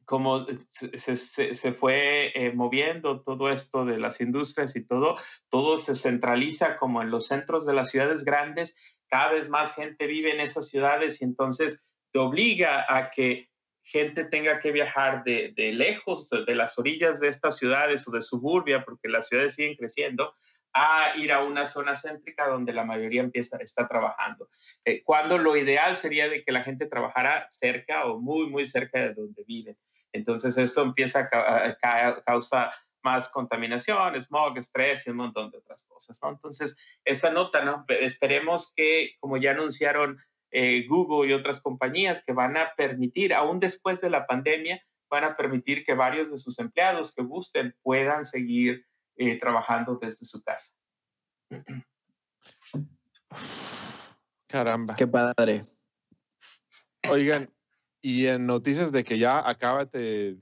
como 0.04 0.46
se, 0.68 1.16
se, 1.16 1.72
fue 1.72 2.32
eh, 2.34 2.52
moviendo 2.52 3.22
todo 3.22 3.50
esto 3.50 3.84
de 3.84 3.98
las 3.98 4.20
industrias 4.20 4.74
y 4.76 4.86
todo, 4.86 5.16
todo 5.50 5.76
se 5.76 5.94
centraliza 5.94 6.76
como 6.78 7.02
en 7.02 7.10
los 7.10 7.26
centros 7.26 7.66
de 7.66 7.74
las 7.74 7.90
ciudades 7.90 8.24
grandes, 8.24 8.76
cada 9.08 9.32
vez 9.32 9.48
más 9.48 9.74
gente 9.74 10.06
vive 10.06 10.32
en 10.32 10.40
esas 10.40 10.68
ciudades 10.68 11.20
y 11.20 11.24
entonces 11.24 11.82
te 12.12 12.18
obliga 12.18 12.84
a 12.88 13.10
que 13.10 13.48
gente 13.82 14.24
tenga 14.24 14.58
que 14.58 14.72
viajar 14.72 15.22
de, 15.22 15.52
de 15.56 15.72
lejos, 15.72 16.28
de 16.28 16.54
las 16.54 16.76
orillas 16.78 17.20
de 17.20 17.28
estas 17.28 17.56
ciudades 17.56 18.06
o 18.08 18.10
de 18.10 18.20
suburbia, 18.20 18.84
porque 18.84 19.08
las 19.08 19.28
ciudades 19.28 19.54
siguen 19.54 19.76
creciendo, 19.76 20.34
a 20.76 21.16
ir 21.16 21.32
a 21.32 21.42
una 21.42 21.64
zona 21.64 21.94
céntrica 21.94 22.48
donde 22.48 22.72
la 22.72 22.84
mayoría 22.84 23.22
empieza, 23.22 23.56
está 23.58 23.88
trabajando. 23.88 24.50
Eh, 24.84 25.02
cuando 25.04 25.38
lo 25.38 25.56
ideal 25.56 25.96
sería 25.96 26.28
de 26.28 26.44
que 26.44 26.52
la 26.52 26.64
gente 26.64 26.86
trabajara 26.86 27.46
cerca 27.50 28.04
o 28.04 28.20
muy, 28.20 28.50
muy 28.50 28.66
cerca 28.66 29.00
de 29.00 29.14
donde 29.14 29.42
vive. 29.46 29.78
Entonces 30.12 30.56
esto 30.58 30.82
empieza 30.82 31.28
a, 31.32 32.22
causar 32.24 32.72
más 33.06 33.28
contaminación, 33.28 34.20
smog, 34.20 34.58
estrés 34.58 35.06
y 35.06 35.10
un 35.10 35.18
montón 35.18 35.52
de 35.52 35.58
otras 35.58 35.84
cosas. 35.84 36.18
¿no? 36.20 36.30
Entonces, 36.30 36.74
esa 37.04 37.30
nota, 37.30 37.64
¿no? 37.64 37.84
Esperemos 37.88 38.72
que, 38.74 39.12
como 39.20 39.36
ya 39.36 39.52
anunciaron 39.52 40.18
eh, 40.50 40.84
Google 40.88 41.30
y 41.30 41.32
otras 41.32 41.60
compañías, 41.60 42.24
que 42.26 42.32
van 42.32 42.56
a 42.56 42.74
permitir, 42.76 43.32
aún 43.32 43.60
después 43.60 44.00
de 44.00 44.10
la 44.10 44.26
pandemia, 44.26 44.82
van 45.08 45.22
a 45.22 45.36
permitir 45.36 45.84
que 45.84 45.94
varios 45.94 46.32
de 46.32 46.38
sus 46.38 46.58
empleados 46.58 47.14
que 47.14 47.22
gusten 47.22 47.76
puedan 47.82 48.26
seguir 48.26 48.84
eh, 49.16 49.38
trabajando 49.38 50.00
desde 50.02 50.26
su 50.26 50.42
casa. 50.42 50.74
Caramba. 54.48 54.96
Qué 54.96 55.06
padre. 55.06 55.64
Oigan, 57.08 57.54
y 58.02 58.26
en 58.26 58.46
noticias 58.46 58.90
de 58.90 59.04
que 59.04 59.18
ya 59.18 59.48
acaba 59.48 59.82
este 59.82 60.38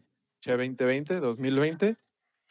2020, 0.46 1.20
2020, 1.20 1.96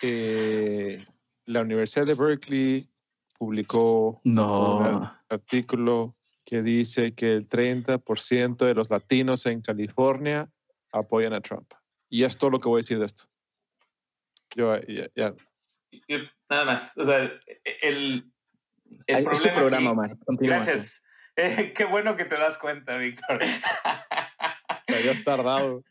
eh, 0.02 1.06
la 1.46 1.62
Universidad 1.62 2.06
de 2.06 2.16
Berkeley 2.16 2.89
publicó 3.38 4.22
un 4.24 5.10
artículo 5.30 6.16
que 6.46 6.62
dice 6.62 7.14
que 7.14 7.34
el 7.34 7.48
30% 7.48 8.58
de 8.66 8.74
los 8.74 8.89
latinos 8.89 9.46
en 9.46 9.62
California 9.62 10.50
apoyan 10.91 11.34
a 11.34 11.41
Trump. 11.41 11.74
Y 12.10 12.24
es 12.24 12.38
todo 12.38 12.52
lo 12.52 12.60
que 12.60 12.70
voy 12.70 12.80
a 12.80 12.84
decir 12.84 13.00
de 13.00 13.06
esto. 13.06 13.24
Yo 14.56 14.80
ya, 15.16 15.34
nada 16.50 16.66
más. 16.66 16.91
O 16.96 17.06
sea, 17.06 17.32
el, 17.82 18.32
el 19.08 19.28
es 19.28 19.41
tu 19.41 19.50
programa, 19.54 19.91
Omar. 19.91 20.18
Gracias. 20.28 21.02
Eh, 21.36 21.74
qué 21.76 21.86
bueno 21.86 22.16
que 22.16 22.26
te 22.26 22.36
das 22.36 22.58
cuenta, 22.58 22.98
Víctor. 22.98 23.39
Te 24.86 24.96
habías 24.96 25.24
tardado. 25.24 25.84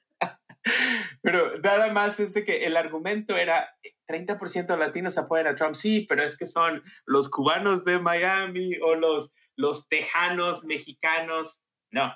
Pero 1.23 1.59
nada 1.59 1.93
más 1.93 2.19
es 2.19 2.35
de 2.35 2.45
que 2.45 2.67
el 2.67 2.77
argumento 2.77 3.37
era 3.37 3.77
30% 4.09 4.67
de 4.67 4.77
latinos 4.77 5.17
apoyan 5.17 5.47
a 5.47 5.55
Trump. 5.55 5.77
Sí, 5.77 6.05
pero 6.09 6.23
es 6.23 6.37
que 6.37 6.47
son 6.47 6.83
los 7.07 7.29
cubanos 7.29 7.85
de 7.85 7.99
Miami 8.01 8.77
o 8.83 8.97
los, 8.97 9.33
los 9.57 9.89
tejanos 9.89 10.65
mexicanos. 10.65 11.63
No, 11.93 12.13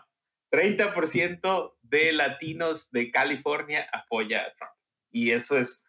30% 0.50 1.74
de 1.82 2.12
latinos 2.12 2.90
de 2.90 3.10
California 3.12 3.88
apoya 3.92 4.42
a 4.42 4.54
Trump. 4.54 4.72
Y 5.12 5.30
eso 5.30 5.56
es 5.56 5.84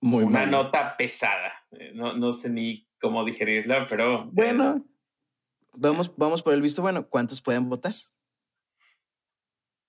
una 0.00 0.44
nota 0.44 0.96
pesada. 0.98 1.54
Eh, 1.72 1.92
no, 1.94 2.12
no, 2.12 2.34
sé 2.34 2.50
ni 2.50 2.86
cómo 3.00 3.24
digerirla, 3.24 3.86
pero... 3.88 4.26
Bueno, 4.26 4.84
vamos, 5.72 6.14
vamos 6.16 6.42
por 6.42 6.52
el 6.52 6.60
visto 6.60 6.82
bueno. 6.82 7.08
¿Cuántos 7.08 7.40
pueden 7.40 7.70
votar? 7.70 7.94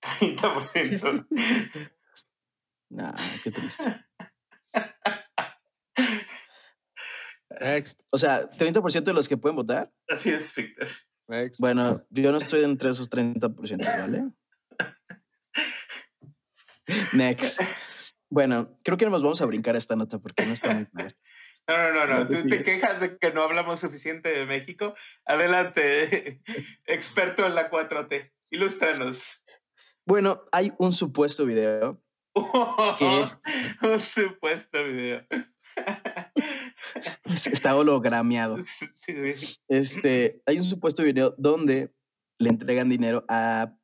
30%. 0.00 1.26
no, 2.90 3.14
qué 3.42 3.50
triste. 3.50 4.04
Next. 7.60 8.00
O 8.10 8.18
sea, 8.18 8.48
30% 8.50 9.04
de 9.04 9.12
los 9.12 9.28
que 9.28 9.36
pueden 9.36 9.56
votar. 9.56 9.90
Así 10.08 10.30
es, 10.30 10.54
Victor. 10.54 10.88
Next. 11.28 11.60
Bueno, 11.60 12.06
yo 12.10 12.32
no 12.32 12.38
estoy 12.38 12.64
entre 12.64 12.90
esos 12.90 13.10
30%, 13.10 13.98
¿vale? 13.98 14.30
Next. 17.12 17.60
Bueno, 18.30 18.78
creo 18.84 18.96
que 18.96 19.06
nos 19.06 19.22
vamos 19.22 19.40
a 19.40 19.46
brincar 19.46 19.76
esta 19.76 19.96
nota 19.96 20.18
porque 20.18 20.46
no 20.46 20.52
está 20.52 20.72
muy 20.74 20.86
claro. 20.86 21.10
No, 21.66 21.92
no, 21.92 22.06
no, 22.06 22.18
no. 22.18 22.28
Tú 22.28 22.46
te 22.46 22.62
quejas 22.62 23.00
de 23.00 23.18
que 23.18 23.30
no 23.32 23.42
hablamos 23.42 23.80
suficiente 23.80 24.30
de 24.30 24.46
México. 24.46 24.94
Adelante, 25.26 26.40
experto 26.86 27.46
en 27.46 27.54
la 27.54 27.70
4T. 27.70 28.32
Ilústranos. 28.50 29.42
Bueno, 30.06 30.44
hay 30.52 30.72
un 30.78 30.94
supuesto 30.94 31.44
video. 31.44 32.02
un 33.82 34.00
supuesto 34.00 34.84
video. 34.84 35.24
Está 37.24 37.76
hologrameado. 37.76 38.56
Este, 39.68 40.42
hay 40.46 40.58
un 40.58 40.64
supuesto 40.64 41.02
video 41.02 41.34
donde 41.38 41.92
le 42.38 42.50
entregan 42.50 42.88
dinero 42.88 43.24
a, 43.28 43.74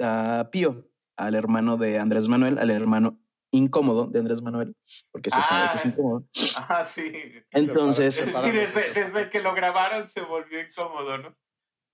a 0.00 0.48
Pío, 0.50 0.88
al 1.16 1.34
hermano 1.34 1.76
de 1.76 1.98
Andrés 1.98 2.28
Manuel, 2.28 2.58
al 2.58 2.70
hermano 2.70 3.18
incómodo 3.50 4.06
de 4.06 4.18
Andrés 4.18 4.42
Manuel, 4.42 4.76
porque 5.10 5.30
se 5.30 5.42
sabe 5.42 5.70
que 5.70 5.76
es 5.76 5.84
ah, 5.84 5.88
incómodo. 5.88 6.28
Ajá, 6.56 6.84
sí. 6.84 7.12
Entonces. 7.52 8.16
Sí, 8.16 8.24
desde, 8.24 9.30
que 9.30 9.40
lo 9.40 9.54
grabaron 9.54 10.08
se 10.08 10.20
volvió 10.20 10.60
incómodo, 10.60 11.18
¿no? 11.18 11.36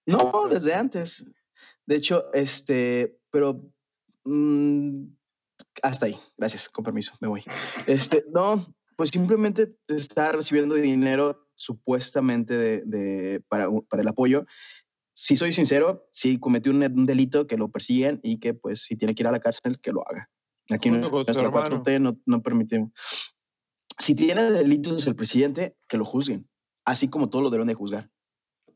No, 0.06 0.48
desde 0.48 0.74
antes. 0.74 1.24
De 1.86 1.96
hecho, 1.96 2.32
este, 2.32 3.16
pero 3.30 3.62
mm, 4.24 5.04
hasta 5.82 6.06
ahí. 6.06 6.18
Gracias, 6.36 6.68
con 6.68 6.84
permiso, 6.84 7.14
me 7.20 7.28
voy. 7.28 7.44
Este, 7.86 8.24
no, 8.32 8.74
pues 8.96 9.10
simplemente 9.10 9.74
está 9.88 10.32
recibiendo 10.32 10.74
dinero 10.74 11.48
supuestamente 11.54 12.56
de, 12.56 13.42
para, 13.48 13.68
para 13.88 14.02
el 14.02 14.08
apoyo 14.08 14.46
si 15.14 15.36
soy 15.36 15.52
sincero, 15.52 16.08
si 16.10 16.38
cometió 16.38 16.72
un, 16.72 16.82
un, 16.82 17.06
delito, 17.06 17.46
que 17.46 17.56
lo 17.56 17.70
persiguen 17.70 18.20
y 18.22 18.38
que 18.38 18.54
pues 18.54 18.82
si 18.82 18.96
tiene 18.96 19.14
que 19.14 19.22
ir 19.22 19.26
a 19.26 19.32
la 19.32 19.40
cárcel, 19.40 19.78
que 19.80 19.92
lo 19.92 20.06
haga. 20.08 20.30
Aquí 20.70 20.88
en 20.88 21.00
nuestra 21.00 21.50
4T 21.50 22.00
no, 22.00 22.18
no 22.24 22.42
permitimos. 22.42 22.92
Si 23.98 24.14
tiene 24.14 24.50
delitos 24.50 25.06
el 25.06 25.14
presidente, 25.14 25.76
que 25.88 25.98
lo 25.98 26.04
juzguen, 26.04 26.48
así 26.84 27.08
como 27.08 27.28
todo 27.28 27.42
lo 27.42 27.50
deben 27.50 27.66
de 27.66 27.74
juzgar. 27.74 28.10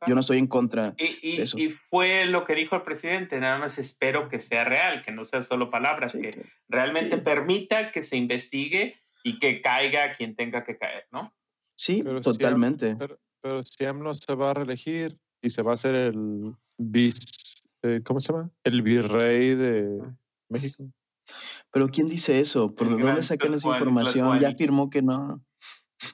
Yo 0.06 0.14
no 0.14 0.20
estoy 0.20 0.38
en 0.38 0.46
contra 0.46 0.94
y, 0.96 1.36
de 1.36 1.42
eso. 1.42 1.58
Y 1.58 1.70
fue 1.70 2.26
lo 2.26 2.44
que 2.44 2.54
dijo 2.54 2.76
el 2.76 2.82
presidente, 2.82 3.38
nada 3.40 3.58
más 3.58 3.78
espero 3.78 4.28
que 4.28 4.40
sea 4.40 4.64
real, 4.64 5.04
que 5.04 5.12
no 5.12 5.24
sea 5.24 5.42
solo 5.42 5.70
palabras, 5.70 6.12
que, 6.12 6.46
realmente 6.68 7.18
permita 7.18 7.90
que 7.92 8.02
se 8.02 8.16
investigue 8.16 9.00
y 9.22 9.38
que 9.38 9.60
caiga 9.60 10.12
quien 10.14 10.36
tenga 10.36 10.64
que 10.64 10.76
caer, 10.76 11.06
¿no? 11.10 11.34
Sí, 11.74 12.02
totalmente. 12.22 12.96
pero, 12.96 13.62
si 13.64 13.84
AMLO 13.84 14.14
se 14.14 14.34
va 14.34 14.50
a 14.50 14.54
reelegir 14.54 15.18
y 15.42 15.50
se 15.50 15.62
va 15.62 15.72
a 15.72 15.74
hacer 15.74 15.94
el 15.94 16.54
bis, 16.78 17.62
eh, 17.82 18.00
¿cómo 18.04 18.20
se 18.20 18.32
llama? 18.32 18.50
El 18.64 18.82
virrey 18.82 19.54
de 19.54 20.00
México. 20.48 20.90
Pero 21.72 21.88
¿quién 21.88 22.08
dice 22.08 22.40
eso? 22.40 22.74
¿Por 22.74 22.88
dónde 22.88 23.22
sacan 23.22 23.54
esa 23.54 23.68
información? 23.68 24.38
Ya 24.40 24.48
afirmó 24.48 24.90
que 24.90 25.02
no. 25.02 25.44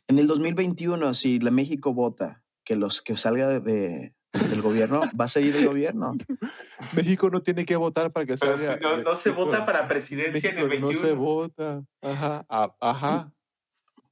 En 0.09 0.18
el 0.18 0.26
2021, 0.26 1.14
si 1.14 1.38
la 1.38 1.51
México 1.51 1.93
vota 1.93 2.41
que 2.73 2.77
los 2.77 3.03
que 3.03 3.18
salga 3.18 3.61
de, 3.61 4.14
del 4.33 4.62
gobierno, 4.62 5.03
va 5.18 5.27
a 5.27 5.29
seguir 5.29 5.55
el 5.57 5.66
gobierno. 5.66 6.14
México 6.97 7.29
no 7.29 7.43
tiene 7.43 7.66
que 7.66 7.77
votar 7.77 8.12
para 8.12 8.25
que 8.25 8.39
salga. 8.39 8.79
no, 9.05 9.14
se 9.14 9.31
vota 9.31 9.66
para 9.66 9.87
presidencia 9.87 10.51
en 10.51 10.59
el 10.59 10.68
21. 10.68 10.93
No 10.93 10.99
se 10.99 11.12
vota. 11.12 11.85
Ajá, 12.01 12.47
ajá. 12.81 13.31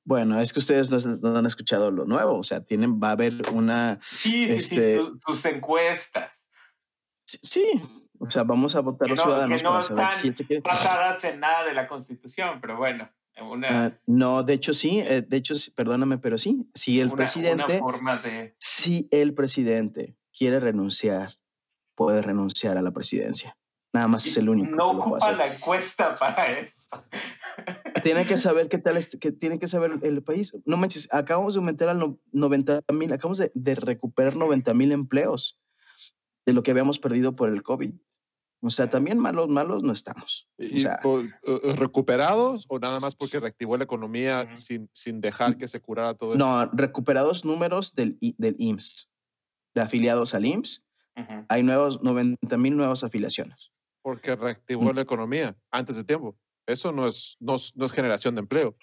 Bueno, 0.04 0.38
es 0.40 0.52
que 0.52 0.58
ustedes 0.58 0.90
no, 1.22 1.36
han 1.36 1.46
escuchado 1.46 1.90
lo 1.90 2.04
nuevo, 2.04 2.38
o 2.38 2.44
sea, 2.44 2.60
tienen, 2.60 3.00
va 3.00 3.08
a 3.08 3.12
haber 3.12 3.34
una... 3.52 3.98
Sí, 4.02 4.48
sí, 4.48 4.58
sí, 4.58 4.74
este 4.74 5.00
sus 5.26 5.44
encuestas. 5.44 6.44
Sí, 7.26 7.80
o 8.18 8.28
sea, 8.28 8.42
vamos 8.42 8.74
a 8.76 8.80
votar 8.80 9.08
los 9.08 9.20
ciudadanos 9.20 9.62
que 9.62 9.64
no 9.64 9.70
para 9.70 9.82
saber 9.82 10.04
están 10.04 10.46
si 10.46 10.58
basadas 10.58 11.24
en 11.24 11.40
nada 11.40 11.64
de 11.64 11.74
la 11.74 11.86
Constitución, 11.86 12.60
pero 12.60 12.76
bueno. 12.76 13.08
Una, 13.40 13.86
ah, 13.86 13.92
no, 14.06 14.42
de 14.42 14.54
hecho 14.54 14.74
sí, 14.74 15.00
eh, 15.00 15.22
de 15.22 15.36
hecho, 15.36 15.54
perdóname, 15.74 16.18
pero 16.18 16.38
sí, 16.38 16.68
si 16.74 17.00
el 17.00 17.10
presidente, 17.10 17.78
forma 17.78 18.18
de... 18.18 18.54
si 18.58 19.08
el 19.10 19.34
presidente 19.34 20.16
quiere 20.36 20.60
renunciar, 20.60 21.34
puede 21.94 22.22
renunciar 22.22 22.78
a 22.78 22.82
la 22.82 22.90
presidencia. 22.90 23.56
Nada 23.92 24.06
más 24.06 24.24
es 24.24 24.36
el 24.36 24.48
único. 24.48 24.70
No 24.70 24.90
ocupa 24.90 25.32
la 25.32 25.54
encuesta 25.54 26.14
para 26.14 26.60
esto. 26.60 27.02
Tiene 28.04 28.24
que 28.26 28.36
saber 28.36 28.68
qué 28.68 28.78
tal, 28.78 28.96
es, 28.96 29.16
que 29.16 29.32
tiene 29.32 29.58
que 29.58 29.68
saber 29.68 29.98
el 30.02 30.22
país. 30.22 30.56
No 30.64 30.76
manches, 30.76 31.08
acabamos 31.12 31.54
de 31.54 31.58
aumentar 31.58 31.88
al 31.88 32.16
90 32.32 32.82
mil, 32.92 33.12
acabamos 33.12 33.38
de, 33.38 33.50
de 33.52 33.74
recuperar 33.74 34.36
90 34.36 34.72
mil 34.74 34.92
empleos 34.92 35.58
de 36.46 36.52
lo 36.52 36.62
que 36.62 36.70
habíamos 36.70 36.98
perdido 36.98 37.36
por 37.36 37.50
el 37.50 37.62
COVID. 37.62 37.92
O 38.62 38.68
sea, 38.70 38.90
también 38.90 39.18
malos, 39.18 39.48
malos 39.48 39.82
no 39.82 39.92
estamos. 39.92 40.46
O 40.58 40.62
¿Y 40.62 40.80
sea, 40.80 41.00
por- 41.02 41.24
eh, 41.24 41.74
recuperados 41.76 42.66
o 42.68 42.78
nada 42.78 43.00
más 43.00 43.16
porque 43.16 43.40
reactivó 43.40 43.76
la 43.78 43.84
economía 43.84 44.44
Ujú. 44.46 44.56
sin, 44.56 44.90
sin 44.92 45.20
dejar 45.22 45.56
que 45.56 45.66
se 45.66 45.80
curara 45.80 46.14
todo 46.14 46.34
no, 46.34 46.66
recuperados 46.66 47.44
números 47.44 47.94
del, 47.94 48.18
del 48.20 48.56
IMSS, 48.58 49.10
de 49.74 49.80
afiliados 49.80 50.34
al 50.34 50.44
IMSS, 50.44 50.84
Ujú. 51.16 51.44
hay 51.48 51.62
nuevos 51.62 52.02
90 52.02 52.56
mil 52.58 52.76
nuevas 52.76 53.02
afiliaciones. 53.02 53.70
Porque 54.02 54.36
reactivó 54.36 54.92
Mm. 54.92 54.94
la 54.96 55.00
economía 55.02 55.56
antes 55.70 55.96
de 55.96 56.04
tiempo. 56.04 56.36
Eso 56.66 56.92
no 56.92 57.08
es, 57.08 57.36
no, 57.40 57.54
es- 57.54 57.74
no 57.76 57.86
es 57.86 57.92
generación 57.92 58.34
de 58.34 58.40
empleo. 58.42 58.76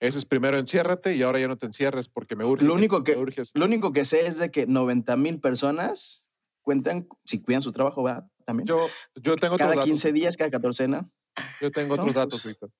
Eso 0.00 0.18
es 0.18 0.24
primero 0.26 0.58
enciérrate 0.58 1.14
y 1.16 1.22
ahora 1.22 1.38
ya 1.38 1.48
no 1.48 1.56
te 1.56 1.66
encierres 1.66 2.08
porque 2.08 2.34
me 2.36 2.44
urge. 2.44 2.64
Lo 2.64 2.74
único 2.74 3.04
que- 3.04 3.16
urges. 3.16 3.52
Lo 3.54 3.64
único 3.64 3.92
que 3.92 4.04
sé 4.04 4.26
es 4.26 4.36
de 4.38 4.50
que 4.50 4.66
90 4.66 5.16
mil 5.16 5.40
personas 5.40 6.23
cuentan, 6.64 7.06
si 7.24 7.40
cuidan 7.40 7.62
su 7.62 7.70
trabajo, 7.72 8.02
va 8.02 8.26
también. 8.44 8.66
Yo, 8.66 8.88
yo 9.14 9.36
tengo 9.36 9.54
otros 9.54 9.58
cada 9.58 9.70
datos. 9.76 9.84
15 9.84 10.12
días, 10.12 10.36
cada 10.36 10.50
catorcena. 10.50 11.08
Yo 11.60 11.70
tengo 11.70 11.94
otros 11.94 12.06
pues. 12.06 12.14
datos, 12.16 12.44
Víctor. 12.44 12.70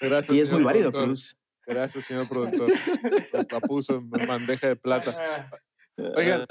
Gracias, 0.00 0.36
Y 0.36 0.40
es 0.40 0.50
muy 0.50 0.62
válido, 0.62 0.90
productor. 0.90 1.08
Cruz. 1.08 1.36
Gracias, 1.66 2.04
señor 2.04 2.28
productor. 2.28 2.68
Pues 3.30 3.46
la 3.50 3.60
puso 3.60 3.96
en 3.96 4.10
bandeja 4.10 4.68
de 4.68 4.76
plata. 4.76 5.50
Oigan. 6.16 6.44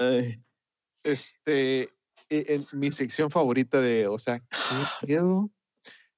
Este, 1.04 1.82
e- 1.82 1.90
en 2.28 2.66
mi 2.72 2.90
sección 2.90 3.30
favorita 3.30 3.80
de, 3.80 4.08
o 4.08 4.18
sea, 4.18 4.40
¿qué 5.00 5.06
pedo? 5.06 5.50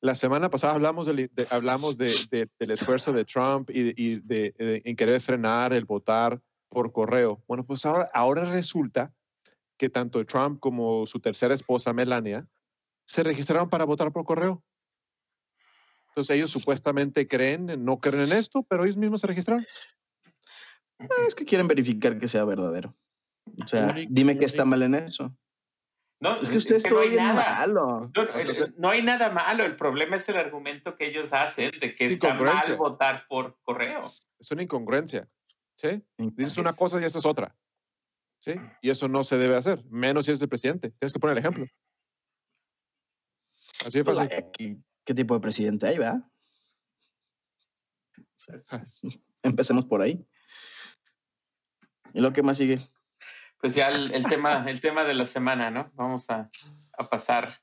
La 0.00 0.14
semana 0.14 0.48
pasada 0.48 0.74
hablamos, 0.74 1.06
del, 1.06 1.28
de- 1.32 1.46
hablamos 1.50 1.98
de, 1.98 2.14
de- 2.30 2.48
del 2.58 2.70
esfuerzo 2.70 3.12
de 3.12 3.24
Trump 3.24 3.70
y, 3.70 3.92
y 4.02 4.20
de, 4.20 4.54
de- 4.58 4.82
en 4.84 4.96
querer 4.96 5.20
frenar 5.20 5.72
el 5.72 5.84
votar 5.84 6.40
por 6.68 6.92
correo. 6.92 7.42
Bueno, 7.46 7.64
pues 7.64 7.84
ahora, 7.86 8.10
ahora 8.12 8.44
resulta 8.50 9.12
que 9.78 9.88
tanto 9.88 10.24
Trump 10.26 10.60
como 10.60 11.06
su 11.06 11.20
tercera 11.20 11.54
esposa, 11.54 11.92
Melania, 11.92 12.46
se 13.06 13.22
registraron 13.22 13.70
para 13.70 13.84
votar 13.84 14.12
por 14.12 14.24
correo. 14.24 14.62
Entonces 16.08 16.36
ellos 16.36 16.50
supuestamente 16.50 17.28
creen, 17.28 17.84
no 17.84 17.98
creen 18.00 18.24
en 18.24 18.32
esto, 18.32 18.64
pero 18.64 18.84
ellos 18.84 18.96
mismos 18.96 19.20
se 19.20 19.26
registraron. 19.28 19.64
es 21.26 21.34
que 21.34 21.44
quieren 21.44 21.68
verificar 21.68 22.18
que 22.18 22.26
sea 22.26 22.44
verdadero. 22.44 22.94
O 23.62 23.66
sea, 23.66 23.90
Único- 23.90 24.08
dime 24.12 24.38
que 24.38 24.44
está 24.46 24.64
único. 24.64 24.70
mal 24.70 24.82
en 24.82 24.94
eso. 24.96 25.34
No, 26.20 26.40
Es 26.40 26.50
que 26.50 26.56
ustedes 26.56 26.82
no 26.84 26.90
todo 26.90 27.00
hay 27.02 27.10
bien 27.10 27.22
nada. 27.22 27.44
malo. 27.60 28.10
No, 28.14 28.24
no, 28.24 28.34
es- 28.34 28.74
no 28.76 28.90
hay 28.90 29.02
nada 29.02 29.30
malo. 29.30 29.64
El 29.64 29.76
problema 29.76 30.16
es 30.16 30.28
el 30.28 30.36
argumento 30.36 30.96
que 30.96 31.06
ellos 31.06 31.32
hacen 31.32 31.70
de 31.78 31.94
que 31.94 32.08
Sí, 32.08 32.14
está 32.14 32.34
mal 32.34 32.76
votar 32.76 33.24
por 33.28 33.56
correo. 33.62 34.10
Es 34.40 34.50
una 34.50 34.64
incongruencia. 34.64 35.28
¿Sí? 35.78 36.02
Dices 36.16 36.58
una 36.58 36.72
cosa 36.72 37.00
y 37.00 37.04
esa 37.04 37.18
es 37.18 37.24
otra. 37.26 37.54
¿Sí? 38.40 38.54
Y 38.82 38.90
eso 38.90 39.06
no 39.06 39.22
se 39.22 39.36
debe 39.38 39.56
hacer, 39.56 39.84
menos 39.86 40.24
si 40.24 40.32
eres 40.32 40.42
el 40.42 40.48
presidente. 40.48 40.90
Tienes 40.90 41.12
que 41.12 41.20
poner 41.20 41.36
el 41.36 41.38
ejemplo. 41.40 41.66
Así 43.86 43.98
de 43.98 44.04
Pues, 44.04 44.18
fácil. 44.18 44.30
vaya, 44.36 44.50
¿qué, 44.52 44.76
qué 45.04 45.14
tipo 45.14 45.34
de 45.34 45.40
presidente 45.40 45.86
hay, 45.86 45.98
va? 45.98 46.28
Empecemos 49.42 49.84
por 49.84 50.02
ahí. 50.02 50.26
¿Y 52.12 52.20
lo 52.20 52.32
que 52.32 52.42
más 52.42 52.58
sigue? 52.58 52.80
Pues 53.60 53.74
ya 53.74 53.88
el, 53.88 54.12
el 54.12 54.24
tema, 54.24 54.68
el 54.68 54.80
tema 54.80 55.04
de 55.04 55.14
la 55.14 55.26
semana, 55.26 55.70
¿no? 55.70 55.90
Vamos 55.94 56.28
a, 56.30 56.50
a 56.96 57.08
pasar 57.08 57.60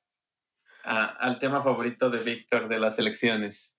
a- 0.84 1.06
al 1.18 1.40
tema 1.40 1.62
favorito 1.64 2.10
de 2.10 2.24
Víctor 2.24 2.68
de 2.70 2.80
las 2.80 2.98
elecciones. 3.00 3.75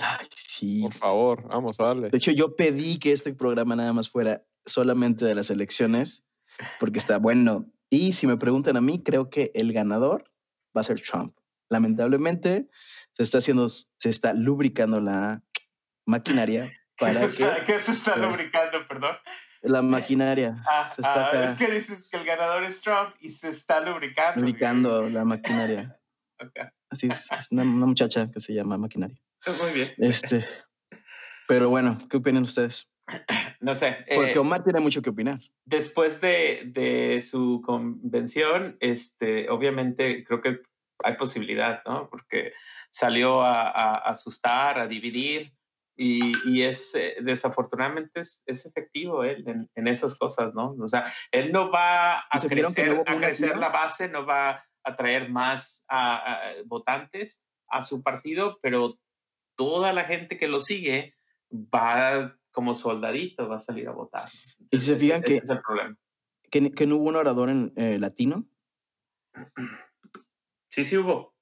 Ay, 0.00 0.26
sí. 0.34 0.82
Por 0.82 0.94
favor, 0.94 1.48
vamos 1.48 1.78
a 1.78 1.84
darle. 1.84 2.10
De 2.10 2.16
hecho, 2.16 2.30
yo 2.30 2.56
pedí 2.56 2.98
que 2.98 3.12
este 3.12 3.34
programa 3.34 3.76
nada 3.76 3.92
más 3.92 4.08
fuera 4.08 4.42
solamente 4.64 5.24
de 5.24 5.34
las 5.34 5.50
elecciones, 5.50 6.26
porque 6.78 6.98
está 6.98 7.18
bueno. 7.18 7.66
Y 7.90 8.12
si 8.12 8.26
me 8.26 8.36
preguntan 8.36 8.76
a 8.76 8.80
mí, 8.80 9.02
creo 9.02 9.30
que 9.30 9.50
el 9.54 9.72
ganador 9.72 10.24
va 10.76 10.80
a 10.80 10.84
ser 10.84 11.00
Trump. 11.00 11.36
Lamentablemente, 11.68 12.68
se 13.12 13.22
está 13.22 13.38
haciendo, 13.38 13.68
se 13.68 14.10
está 14.10 14.32
lubricando 14.32 15.00
la 15.00 15.42
maquinaria 16.06 16.72
para 16.98 17.20
¿Qué 17.20 17.28
se 17.28 17.42
está, 17.44 17.64
que 17.64 17.72
qué 17.72 17.80
se 17.80 17.90
está 17.92 18.16
lubricando, 18.16 18.86
perdón? 18.88 19.16
la 19.62 19.82
maquinaria, 19.82 20.56
Ah, 20.70 20.90
Se 20.94 21.02
está 21.02 21.30
ah, 21.30 21.44
es 21.44 21.52
que 21.54 21.70
dices 21.70 22.08
que 22.08 22.16
el 22.16 22.24
ganador 22.24 22.64
es 22.64 22.80
Trump 22.80 23.14
y 23.20 23.28
se 23.30 23.50
está 23.50 23.80
lubricando. 23.80 24.40
lubricando 24.40 25.08
la 25.10 25.24
maquinaria. 25.24 25.96
Ok, 26.42 26.58
Así 26.88 27.06
es, 27.06 27.30
es 27.38 27.48
una, 27.50 27.64
una 27.64 27.84
muchacha 27.84 28.30
que 28.30 28.40
se 28.40 28.54
llama 28.54 28.78
maquinaria. 28.78 29.20
Muy 29.46 29.72
bien. 29.72 29.90
Este, 29.98 30.44
pero 31.48 31.68
bueno, 31.68 31.98
¿qué 32.08 32.16
opinan 32.18 32.44
ustedes? 32.44 32.88
No 33.60 33.74
sé. 33.74 33.98
Porque 34.14 34.32
eh, 34.32 34.38
Omar 34.38 34.64
tiene 34.64 34.80
mucho 34.80 35.02
que 35.02 35.10
opinar. 35.10 35.38
después 35.66 36.18
de, 36.22 36.62
de 36.64 37.20
su 37.20 37.60
convención, 37.62 38.78
este, 38.80 39.50
obviamente 39.50 40.24
creo 40.24 40.40
que 40.40 40.62
hay 41.04 41.16
posibilidad, 41.16 41.82
¿no? 41.84 42.08
Porque 42.08 42.54
salió 42.90 43.42
a, 43.42 43.68
a 43.68 43.96
asustar, 43.96 44.78
a 44.78 44.86
dividir 44.86 45.52
y, 45.94 46.32
y 46.48 46.62
es, 46.62 46.94
eh, 46.94 47.16
desafortunadamente 47.20 48.20
es, 48.20 48.42
es 48.46 48.64
efectivo 48.64 49.22
él 49.22 49.44
en, 49.46 49.68
en 49.74 49.88
esas 49.88 50.14
cosas, 50.14 50.54
¿no? 50.54 50.74
O 50.80 50.88
sea, 50.88 51.12
él 51.30 51.52
no 51.52 51.70
va 51.70 52.20
a 52.20 52.28
¿Y 52.32 52.38
se 52.38 52.48
vieron 52.48 52.72
que 52.72 52.84
no 52.84 53.04
crecer, 53.04 53.12
hubo 53.12 53.18
a 53.18 53.26
crecer 53.26 53.56
la 53.58 53.68
base, 53.68 54.08
no 54.08 54.24
va 54.24 54.50
a 54.50 54.64
atraer 54.84 55.28
más 55.28 55.84
a 55.88 56.52
votantes 56.64 57.42
a 57.68 57.82
su 57.82 58.02
partido, 58.02 58.58
pero 58.62 58.98
toda 59.60 59.92
la 59.92 60.04
gente 60.04 60.38
que 60.38 60.48
lo 60.48 60.58
sigue 60.58 61.14
va 61.52 62.34
como 62.50 62.72
soldadito, 62.72 63.46
va 63.46 63.56
a 63.56 63.58
salir 63.58 63.88
a 63.88 63.92
votar. 63.92 64.30
Y 64.70 64.78
si 64.78 64.86
se 64.86 64.96
fijan 64.98 65.18
ese 65.18 65.24
que, 65.26 65.36
es 65.36 65.50
el 65.50 65.60
problema. 65.60 65.96
que, 66.50 66.70
que 66.72 66.86
no 66.86 66.96
hubo 66.96 67.10
un 67.10 67.16
orador 67.16 67.50
en, 67.50 67.70
eh, 67.76 67.98
latino, 67.98 68.48
Sí, 70.70 70.84
sí 70.86 70.96
hubo. 70.96 71.34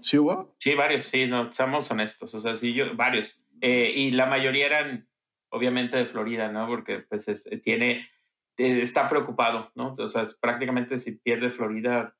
¿sí 0.00 0.16
hubo? 0.16 0.56
Sí, 0.58 0.74
varios, 0.74 1.04
sí, 1.04 1.26
no, 1.26 1.52
seamos 1.52 1.90
honestos. 1.90 2.34
O 2.34 2.40
sea, 2.40 2.54
sí, 2.54 2.72
yo, 2.72 2.96
varios. 2.96 3.44
Eh, 3.60 3.92
y 3.94 4.10
la 4.12 4.24
mayoría 4.24 4.64
eran, 4.64 5.06
obviamente, 5.50 5.98
de 5.98 6.06
Florida, 6.06 6.50
¿no? 6.50 6.66
Porque, 6.66 7.00
pues, 7.00 7.28
es- 7.28 7.46
tiene, 7.62 8.08
eh, 8.56 8.80
está 8.80 9.06
preocupado, 9.10 9.70
¿no? 9.74 9.94
O 9.98 10.08
sea, 10.08 10.22
es 10.22 10.32
prácticamente 10.34 10.98
si 10.98 11.12
pierde 11.12 11.50
Florida, 11.50 12.16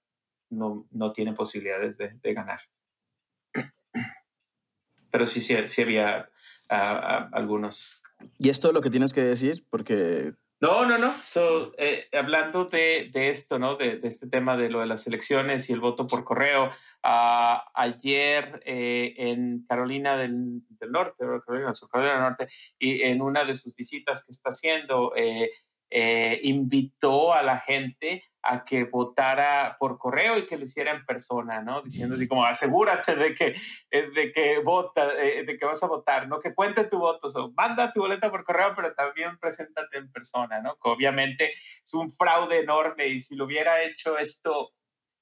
no, 0.51 0.87
no 0.91 1.13
tiene 1.15 1.33
posibilidades 1.33 1.97
de, 1.97 2.11
de 2.21 2.35
ganar. 2.35 2.61
Pero 5.11 5.27
sí, 5.27 5.41
sí, 5.41 5.57
sí 5.67 5.83
había 5.83 6.29
ah, 6.69 7.29
algunos. 7.33 8.03
Y 8.39 8.49
es 8.49 8.61
todo 8.61 8.73
lo 8.73 8.81
que 8.81 8.91
tienes 8.91 9.13
que 9.13 9.23
decir, 9.23 9.65
porque 9.71 10.35
No, 10.61 10.85
no, 10.85 10.99
no. 10.99 11.15
So, 11.27 11.73
eh, 11.79 12.07
hablando 12.13 12.67
de, 12.67 13.11
de 13.13 13.31
esto, 13.31 13.59
¿no? 13.59 13.77
De, 13.77 13.97
de 13.99 14.09
este 14.09 14.29
tema 14.29 14.57
de 14.57 14.69
lo 14.69 14.81
de 14.81 14.87
las 14.87 15.07
elecciones 15.07 15.69
y 15.69 15.73
el 15.73 15.81
voto 15.81 16.07
por 16.07 16.25
correo, 16.25 16.71
ah, 17.03 17.71
ayer 17.75 18.63
eh, 18.67 19.15
en 19.17 19.65
Carolina 19.67 20.17
del, 20.17 20.61
del 20.69 20.93
Norte, 20.93 21.25
Carolina, 21.47 21.75
Sur 21.75 21.89
Carolina 21.89 22.15
del 22.15 22.23
Norte, 22.23 22.49
y 22.79 23.03
en 23.03 23.23
una 23.23 23.45
de 23.45 23.55
sus 23.55 23.75
visitas 23.75 24.23
que 24.25 24.33
está 24.33 24.51
haciendo, 24.51 25.15
eh, 25.17 25.51
eh, 25.93 26.41
invitó 26.45 27.35
a 27.35 27.43
la 27.43 27.59
gente 27.59 28.23
a 28.43 28.65
que 28.65 28.85
votara 28.85 29.77
por 29.79 29.99
correo 29.99 30.39
y 30.39 30.47
que 30.47 30.57
lo 30.57 30.65
hiciera 30.65 30.93
en 30.93 31.05
persona, 31.05 31.61
¿no? 31.63 31.83
Diciendo 31.83 32.15
así 32.15 32.27
como, 32.27 32.45
asegúrate 32.45 33.15
de 33.15 33.35
que, 33.35 33.57
eh, 33.91 34.11
de 34.15 34.33
que 34.33 34.59
vota, 34.61 35.13
eh, 35.19 35.45
de 35.45 35.59
que 35.59 35.67
vas 35.67 35.83
a 35.83 35.87
votar, 35.87 36.29
¿no? 36.29 36.41
Que 36.41 36.55
cuente 36.55 36.85
tu 36.85 36.99
voto, 36.99 37.29
so, 37.29 37.53
manda 37.53 37.93
tu 37.93 38.01
boleta 38.01 38.31
por 38.31 38.45
correo, 38.45 38.73
pero 38.75 38.95
también 38.95 39.39
preséntate 39.39 39.99
en 39.99 40.11
persona, 40.11 40.61
¿no? 40.61 40.75
Que 40.77 40.89
obviamente 40.89 41.53
es 41.85 41.95
un 41.95 42.11
fraude 42.11 42.61
enorme 42.61 43.09
y 43.09 43.21
si 43.21 43.35
lo 43.35 43.45
hubiera 43.45 43.83
hecho 43.83 44.19
esto 44.19 44.73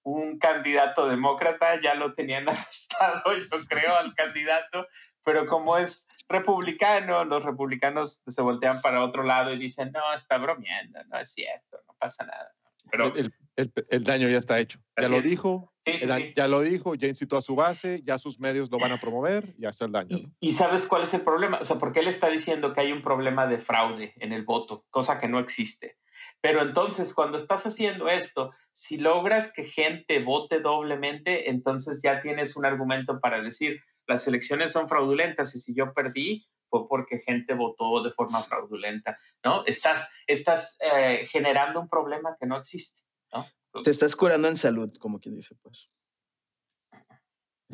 un 0.05 0.39
candidato 0.39 1.09
demócrata, 1.09 1.81
ya 1.81 1.95
lo 1.95 2.15
tenían 2.15 2.49
arrestado, 2.49 3.37
yo 3.37 3.65
creo, 3.69 3.97
al 3.97 4.15
candidato, 4.15 4.87
pero 5.25 5.47
como 5.47 5.77
es 5.77 6.09
republicano, 6.29 7.25
los 7.25 7.43
republicanos 7.45 8.23
se 8.27 8.43
voltean 8.43 8.81
para 8.81 9.03
otro 9.03 9.23
lado 9.23 9.53
y 9.53 9.59
dicen, 9.59 9.93
no, 9.93 10.15
está 10.15 10.39
bromeando, 10.39 11.03
no 11.05 11.19
es 11.19 11.33
cierto, 11.33 11.79
no 11.87 11.95
pasa 11.99 12.25
nada. 12.25 12.55
Pero 12.91 13.15
El, 13.17 13.33
el- 13.57 13.73
el 13.91 14.05
daño 14.05 14.29
ya 14.29 14.39
está 14.39 14.59
hecho. 14.61 14.79
Ya 15.01 15.09
lo 15.09 15.17
es. 15.19 15.25
dijo, 15.25 15.73
sí, 15.85 15.93
sí, 16.01 16.33
ya 16.37 16.49
lo 16.49 16.61
dijo, 16.61 16.95
ya 16.95 17.09
incitó 17.09 17.37
a 17.37 17.43
su 17.43 17.55
base, 17.57 18.03
ya 18.05 18.19
sus 18.19 18.39
medios 18.41 18.71
lo 18.71 18.79
van 18.79 18.93
a 18.93 18.99
promover, 19.01 19.55
ya 19.59 19.69
está 19.71 19.85
el 19.87 19.93
daño. 19.93 20.09
¿no? 20.11 20.19
Y, 20.41 20.49
y 20.49 20.53
sabes 20.53 20.87
cuál 20.87 21.03
es 21.03 21.15
el 21.15 21.23
problema? 21.23 21.59
O 21.61 21.65
sea, 21.65 21.79
porque 21.79 22.01
él 22.01 22.09
está 22.09 22.29
diciendo 22.29 22.73
que 22.73 22.81
hay 22.83 22.93
un 22.93 23.03
problema 23.03 23.47
de 23.47 23.59
fraude 23.59 24.13
en 24.17 24.33
el 24.33 24.45
voto, 24.45 24.87
cosa 24.91 25.19
que 25.21 25.29
no 25.29 25.39
existe. 25.39 25.97
Pero 26.41 26.63
entonces, 26.63 27.13
cuando 27.15 27.37
estás 27.37 27.67
haciendo 27.67 28.09
esto, 28.09 28.53
si 28.73 28.97
logras 28.97 29.53
que 29.53 29.65
gente 29.65 30.21
vote 30.23 30.61
doblemente, 30.61 31.51
entonces 31.51 32.01
ya 32.03 32.21
tienes 32.21 32.57
un 32.57 32.65
argumento 32.65 33.19
para 33.19 33.41
decir, 33.43 33.81
las 34.07 34.27
elecciones 34.29 34.71
son 34.73 34.89
fraudulentas 34.89 35.55
y 35.57 35.59
si 35.59 35.75
yo 35.75 35.93
perdí, 35.93 36.47
fue 36.71 36.87
porque 36.89 37.19
gente 37.21 37.55
votó 37.55 38.03
de 38.03 38.13
forma 38.13 38.43
fraudulenta, 38.43 39.19
¿no? 39.45 39.65
Estás, 39.67 40.09
estás 40.27 40.77
eh, 40.81 41.27
generando 41.31 41.81
un 41.81 41.89
problema 41.89 42.37
que 42.39 42.47
no 42.47 42.57
existe, 42.59 43.03
¿no? 43.33 43.47
te 43.85 43.91
estás 43.91 44.17
curando 44.17 44.49
en 44.49 44.57
salud, 44.57 44.93
como 44.99 45.21
quien 45.21 45.37
dice, 45.37 45.55
pues. 45.63 45.89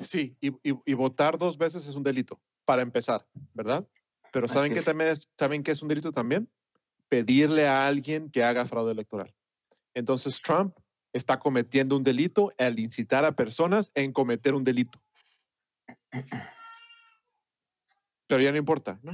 Sí, 0.02 0.36
y, 0.40 0.48
y- 0.68 0.80
y 0.84 0.94
votar 0.94 1.38
dos 1.38 1.56
veces 1.56 1.86
es 1.86 1.94
un 1.94 2.02
delito, 2.02 2.40
para 2.64 2.82
empezar, 2.82 3.26
¿verdad? 3.52 3.86
Pero 4.32 4.48
¿saben 4.48 4.72
Así 4.72 4.74
qué 4.74 4.78
es. 4.80 4.84
también 4.84 5.10
es, 5.10 5.28
¿saben 5.38 5.62
qué 5.62 5.70
es 5.70 5.82
un 5.82 5.88
delito 5.88 6.10
también? 6.12 6.50
Pedirle 7.08 7.68
a 7.68 7.86
alguien 7.86 8.28
que 8.30 8.42
haga 8.42 8.66
fraude 8.66 8.92
electoral. 8.92 9.32
Entonces 9.94 10.40
Trump 10.42 10.76
está 11.12 11.38
cometiendo 11.38 11.96
un 11.96 12.02
delito 12.02 12.52
al 12.58 12.78
incitar 12.80 13.24
a 13.24 13.32
personas 13.32 13.92
en 13.94 14.12
cometer 14.12 14.54
un 14.54 14.64
delito. 14.64 15.00
Pero 18.26 18.42
ya 18.42 18.52
no 18.52 18.58
importa, 18.58 18.98
¿no? 19.02 19.12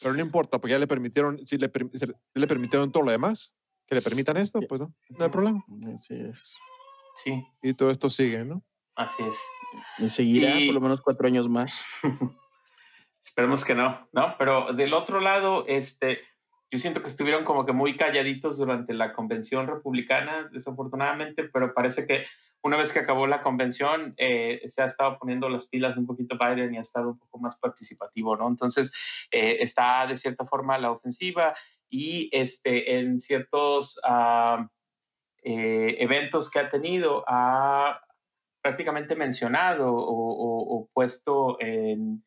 Pero 0.00 0.14
no 0.14 0.20
importa, 0.20 0.58
porque 0.60 0.72
ya 0.72 0.78
le 0.78 0.86
permitieron, 0.86 1.46
si 1.46 1.56
le, 1.56 1.70
le 2.34 2.46
permitieron 2.46 2.92
todo 2.92 3.04
lo 3.04 3.10
demás, 3.10 3.56
que 3.86 3.94
le 3.94 4.02
permitan 4.02 4.36
esto, 4.36 4.60
pues 4.68 4.80
no, 4.80 4.94
no 5.10 5.24
hay 5.24 5.30
problema. 5.30 5.64
Así 5.94 6.14
es. 6.14 6.56
Sí. 7.22 7.42
Y 7.62 7.74
todo 7.74 7.90
esto 7.90 8.08
sigue, 8.08 8.44
¿no? 8.44 8.62
Así 8.96 9.22
es. 9.22 9.38
Y 9.98 10.08
seguirá 10.08 10.52
por 10.66 10.74
lo 10.74 10.80
menos 10.80 11.00
cuatro 11.00 11.26
años 11.26 11.48
más. 11.48 11.80
Esperemos 13.24 13.64
que 13.64 13.74
no, 13.74 14.08
¿no? 14.12 14.36
Pero 14.38 14.72
del 14.72 14.94
otro 14.94 15.20
lado, 15.20 15.64
este, 15.66 16.20
yo 16.70 16.78
siento 16.78 17.00
que 17.02 17.08
estuvieron 17.08 17.44
como 17.44 17.64
que 17.64 17.72
muy 17.72 17.96
calladitos 17.96 18.56
durante 18.56 18.94
la 18.94 19.12
convención 19.12 19.66
republicana, 19.66 20.48
desafortunadamente, 20.52 21.44
pero 21.44 21.72
parece 21.72 22.06
que 22.06 22.26
una 22.64 22.78
vez 22.78 22.92
que 22.92 22.98
acabó 22.98 23.26
la 23.26 23.42
convención, 23.42 24.14
eh, 24.16 24.62
se 24.68 24.80
ha 24.80 24.86
estado 24.86 25.18
poniendo 25.18 25.50
las 25.50 25.66
pilas 25.66 25.98
un 25.98 26.06
poquito 26.06 26.38
Biden 26.38 26.72
y 26.72 26.78
ha 26.78 26.80
estado 26.80 27.10
un 27.10 27.18
poco 27.18 27.38
más 27.38 27.56
participativo, 27.58 28.36
¿no? 28.36 28.48
Entonces, 28.48 28.90
eh, 29.30 29.58
está 29.60 30.06
de 30.06 30.16
cierta 30.16 30.46
forma 30.46 30.78
la 30.78 30.90
ofensiva 30.90 31.54
y 31.90 32.30
este, 32.32 32.98
en 32.98 33.20
ciertos 33.20 34.00
eh, 35.42 35.96
eventos 35.98 36.50
que 36.50 36.58
ha 36.58 36.70
tenido, 36.70 37.22
ha 37.28 38.00
prácticamente 38.62 39.14
mencionado 39.14 39.92
o, 39.94 40.88
puesto 40.94 41.60
en 41.60 42.24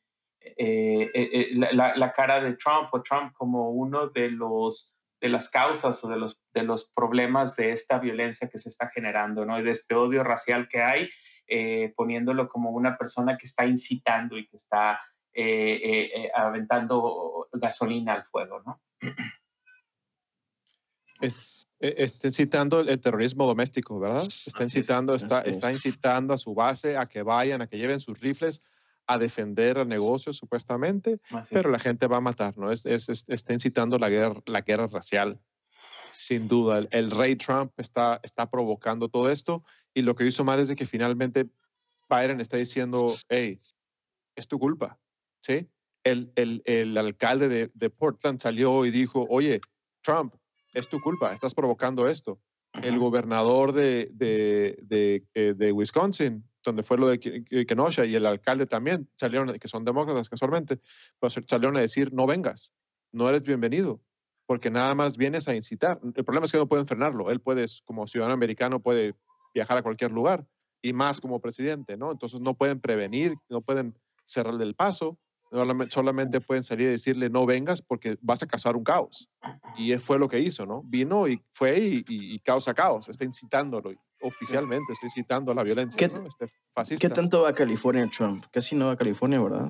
la, 0.56 1.98
la, 1.98 2.14
cara 2.14 2.40
de 2.42 2.54
Trump 2.54 2.90
o 2.92 3.02
Trump 3.02 3.34
como 3.34 3.72
uno 3.72 4.10
de 4.10 4.30
los 4.30 4.97
de 5.20 5.30
las 5.30 5.50
causas 5.50 6.04
o 6.04 6.10
de 6.10 6.18
los, 6.18 6.42
de 6.54 6.64
los 6.64 6.90
problemas 6.94 7.56
de 7.56 7.72
esta 7.72 8.00
violencia 8.00 8.50
que 8.50 8.60
se 8.60 8.70
está 8.70 8.90
generando, 8.90 9.46
¿no? 9.46 9.60
Y 9.60 9.64
de 9.64 9.72
este 9.72 9.96
odio 9.96 10.24
racial 10.24 10.68
que 10.68 10.82
hay, 10.82 11.10
eh, 11.48 11.94
poniéndolo 11.96 12.48
como 12.50 12.72
una 12.72 12.98
persona 12.98 13.38
que 13.38 13.46
está 13.46 13.66
incitando 13.66 14.38
y 14.38 14.48
que 14.48 14.58
está 14.58 15.00
eh, 15.34 16.12
eh, 16.14 16.32
aventando 16.36 17.48
gasolina 17.54 18.14
al 18.14 18.26
fuego, 18.26 18.62
¿no? 18.66 18.82
está 21.80 22.28
incitando 22.28 22.80
el 22.80 23.00
terrorismo 23.00 23.46
doméstico, 23.46 24.00
¿verdad? 24.00 24.28
Está 24.46 24.64
incitando, 24.64 25.16
está, 25.16 25.42
está 25.42 25.72
incitando 25.72 26.34
a 26.34 26.38
su 26.38 26.56
base 26.56 26.98
a 26.98 27.08
que 27.08 27.22
vayan, 27.22 27.62
a 27.62 27.68
que 27.68 27.78
lleven 27.78 28.00
sus 28.00 28.20
rifles 28.20 28.64
a 29.08 29.18
defender 29.18 29.78
el 29.78 29.88
negocio 29.88 30.34
supuestamente, 30.34 31.20
pero 31.50 31.72
la 31.72 31.80
gente 31.80 32.08
va 32.08 32.18
a 32.18 32.22
matar, 32.22 32.58
¿no? 32.58 32.72
Es, 32.72 32.86
está 32.86 33.54
incitando 33.54 33.98
la 33.98 34.10
guerra, 34.10 34.42
la 34.46 34.62
guerra 34.62 34.88
racial, 34.88 35.40
sin 36.12 36.48
duda. 36.48 36.86
El, 36.92 37.12
rey 37.12 37.38
Trump 37.38 37.72
está, 37.78 38.20
está 38.22 38.50
provocando 38.50 39.08
todo 39.08 39.30
esto 39.30 39.64
y 39.94 40.02
lo 40.02 40.16
que 40.16 40.26
hizo 40.26 40.44
mal 40.44 40.60
es 40.60 40.68
de 40.68 40.76
que 40.76 40.86
finalmente 40.86 41.50
Biden 42.10 42.42
está 42.42 42.58
diciendo, 42.58 43.16
hey, 43.30 43.62
es 44.36 44.48
tu 44.48 44.60
culpa, 44.60 45.00
¿sí? 45.42 45.70
El, 46.04 46.32
el, 46.36 46.62
el 46.66 46.98
alcalde 46.98 47.48
de, 47.48 47.72
de, 47.74 47.90
Portland 47.90 48.42
salió 48.42 48.86
y 48.86 48.92
dijo, 48.92 49.26
oye, 49.30 49.62
Trump, 50.02 50.34
es 50.74 50.90
tu 50.90 51.00
culpa, 51.00 51.34
estás 51.34 51.56
provocando 51.56 52.08
esto. 52.08 52.40
El 52.84 53.00
gobernador 53.00 53.72
de, 53.72 54.10
de, 54.14 54.78
de, 54.84 55.26
eh, 55.34 55.54
de 55.56 55.72
Wisconsin 55.72 56.44
donde 56.68 56.84
fue 56.84 56.98
lo 56.98 57.08
de 57.08 57.18
Kenosha 57.66 58.06
y 58.06 58.16
el 58.16 58.26
alcalde 58.26 58.66
también 58.66 59.10
salieron, 59.16 59.58
que 59.58 59.68
son 59.70 59.86
demócratas 59.86 60.28
casualmente, 60.28 60.82
pues 61.18 61.40
salieron 61.48 61.78
a 61.78 61.80
decir, 61.80 62.14
no 62.14 62.28
vengas, 62.28 62.74
no 63.14 63.30
eres 63.30 63.44
bienvenido, 63.44 64.02
porque 64.46 64.70
nada 64.70 64.94
más 64.94 65.16
vienes 65.16 65.48
a 65.48 65.56
incitar. 65.56 66.00
El 66.04 66.26
problema 66.26 66.46
es 66.46 66.52
que 66.52 66.58
no 66.58 66.68
pueden 66.68 66.86
frenarlo. 66.86 67.32
Él 67.32 67.40
puede, 67.40 67.66
como 67.86 68.06
ciudadano 68.06 68.34
americano, 68.34 68.82
puede 68.82 69.16
viajar 69.54 69.78
a 69.78 69.82
cualquier 69.82 70.12
lugar 70.12 70.46
y 70.82 70.92
más 70.92 71.22
como 71.22 71.40
presidente, 71.40 71.96
¿no? 71.96 72.12
Entonces 72.12 72.42
no 72.42 72.54
pueden 72.54 72.82
prevenir, 72.82 73.36
no 73.48 73.62
pueden 73.62 73.98
cerrarle 74.26 74.66
el 74.66 74.76
paso, 74.76 75.18
solamente 75.90 76.42
pueden 76.42 76.64
salir 76.64 76.88
y 76.88 76.92
decirle 76.92 77.30
no 77.30 77.46
vengas 77.46 77.82
porque 77.82 78.18
vas 78.22 78.44
a 78.44 78.48
causar 78.48 78.76
un 78.76 78.84
caos. 78.84 79.30
Y 79.78 79.96
fue 80.00 80.20
lo 80.20 80.28
que 80.28 80.42
hizo, 80.42 80.66
¿no? 80.66 80.84
Vino 80.84 81.30
y 81.30 81.42
fue 81.54 81.80
y, 81.80 82.06
y 82.08 82.40
causa 82.40 82.74
caos, 82.74 83.08
está 83.08 83.24
incitándolo 83.24 83.94
oficialmente 84.28 84.94
estoy 84.94 85.10
citando 85.10 85.54
la 85.54 85.64
violencia. 85.64 85.98
¿Qué, 85.98 86.14
este 86.28 86.98
¿Qué 86.98 87.10
tanto 87.10 87.44
va 87.44 87.50
a 87.50 87.54
California 87.54 88.08
Trump? 88.08 88.46
Casi 88.52 88.76
no 88.76 88.88
va 88.88 88.92
a 88.94 88.98
California, 88.98 89.42
¿verdad? 89.42 89.70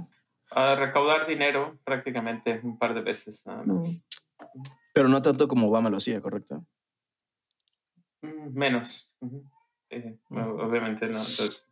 A 0.51 0.75
recaudar 0.75 1.27
dinero 1.27 1.77
prácticamente 1.83 2.59
un 2.63 2.77
par 2.77 2.93
de 2.93 3.01
veces 3.01 3.45
nada 3.45 3.63
mm. 3.63 3.77
más. 3.77 4.03
Pero 4.93 5.07
no 5.07 5.21
tanto 5.21 5.47
como 5.47 5.67
Obama 5.67 5.89
lo 5.89 5.97
hacía, 5.97 6.21
¿correcto? 6.21 6.65
Mm, 8.21 8.57
menos. 8.57 9.13
Mm. 9.21 9.39
Obviamente 10.29 11.07
no. 11.07 11.21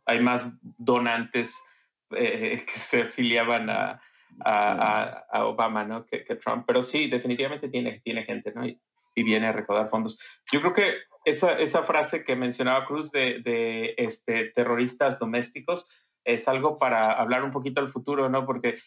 Hay 0.06 0.20
más 0.20 0.46
donantes 0.62 1.62
eh, 2.10 2.64
que 2.72 2.78
se 2.78 3.02
afiliaban 3.02 3.68
a, 3.68 4.00
a, 4.40 5.44
Obama 5.44 5.84
¿no? 5.84 6.06
Que, 6.06 6.20
Trump. 6.36 6.64
Pero 6.66 6.82
sí, 6.82 7.08
definitivamente 7.08 7.68
tiene, 7.68 8.00
tiene 8.00 8.24
gente 8.24 8.52
¿no? 8.54 8.66
y, 8.66 8.80
y 9.14 9.22
viene 9.22 9.46
a 9.46 9.52
recaudar 9.52 9.88
fondos. 9.88 10.18
Yo 10.52 10.60
creo 10.60 10.72
que 10.72 10.94
esa, 11.26 11.58
esa 11.58 11.82
frase 11.82 12.24
que 12.24 12.36
mencionaba 12.36 12.86
Cruz 12.86 13.10
de, 13.10 13.40
de 13.40 13.94
este, 13.98 14.52
terroristas 14.54 15.18
domésticos 15.18 15.90
es 16.24 16.48
algo 16.48 16.78
para 16.78 17.12
hablar 17.12 17.44
un 17.44 17.52
poquito 17.52 17.80
al 17.80 17.90
futuro, 17.90 18.28
¿no? 18.28 18.46
Porque 18.46 18.78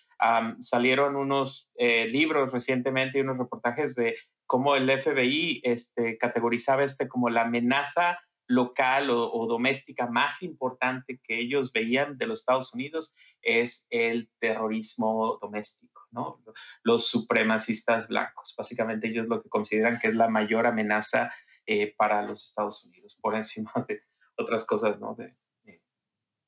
salieron 0.59 1.15
unos 1.15 1.69
eh, 1.75 2.05
libros 2.07 2.51
recientemente 2.51 3.17
y 3.17 3.21
unos 3.21 3.37
reportajes 3.37 3.95
de 3.95 4.17
cómo 4.45 4.75
el 4.75 4.89
FBI 4.89 5.61
este, 5.63 6.17
categorizaba 6.17 6.83
este 6.83 7.07
como 7.07 7.29
la 7.29 7.43
amenaza 7.43 8.19
local 8.49 9.11
o, 9.11 9.31
o, 9.31 9.45
doméstica 9.45 10.07
más 10.07 10.41
importante 10.41 11.21
que 11.23 11.39
ellos 11.39 11.71
veían 11.71 12.17
de 12.17 12.25
los 12.25 12.39
Estados 12.39 12.73
Unidos 12.73 13.15
es 13.43 13.85
el 13.91 14.27
terrorismo 14.39 15.37
doméstico, 15.39 16.01
¿no? 16.11 16.41
Los 16.81 17.07
supremacistas 17.07 18.07
blancos. 18.07 18.55
Básicamente 18.57 19.07
ellos 19.07 19.27
lo 19.27 19.43
que 19.43 19.49
consideran 19.49 19.99
que 19.99 20.07
es 20.07 20.15
la 20.15 20.29
mayor 20.29 20.65
amenaza 20.65 21.31
eh, 21.67 21.93
para 21.95 22.23
los 22.23 22.49
Estados 22.49 22.83
Unidos, 22.85 23.19
por 23.21 23.35
encima 23.35 23.71
de 23.87 24.01
otras 24.35 24.63
cosas, 24.65 24.99
¿no? 24.99 25.13
De, 25.13 25.35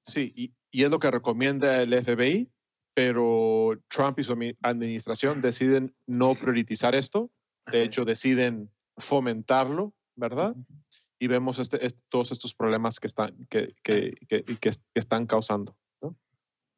sí, 0.03 0.31
y, 0.35 0.55
y, 0.71 0.83
es 0.83 0.89
lo 0.89 0.97
que 0.97 1.11
recomienda 1.11 1.83
el 1.83 1.93
FBI, 2.03 2.51
pero 2.95 3.79
Trump 3.89 4.17
y 4.17 4.23
su 4.23 4.35
administración 4.63 5.39
deciden 5.39 5.95
no 6.07 6.33
priorizar 6.33 6.95
esto, 6.95 7.29
de 7.71 7.83
hecho 7.83 8.05
deciden 8.05 8.71
fomentarlo, 8.97 9.93
¿verdad? 10.15 10.55
Y 11.21 11.27
vemos 11.27 11.59
este, 11.59 11.77
todos 12.09 12.31
estos 12.31 12.55
problemas 12.55 12.99
que 12.99 13.05
están, 13.05 13.45
que, 13.47 13.75
que, 13.83 14.15
que, 14.27 14.43
que 14.43 14.71
están 14.95 15.27
causando. 15.27 15.77
¿no? 16.01 16.15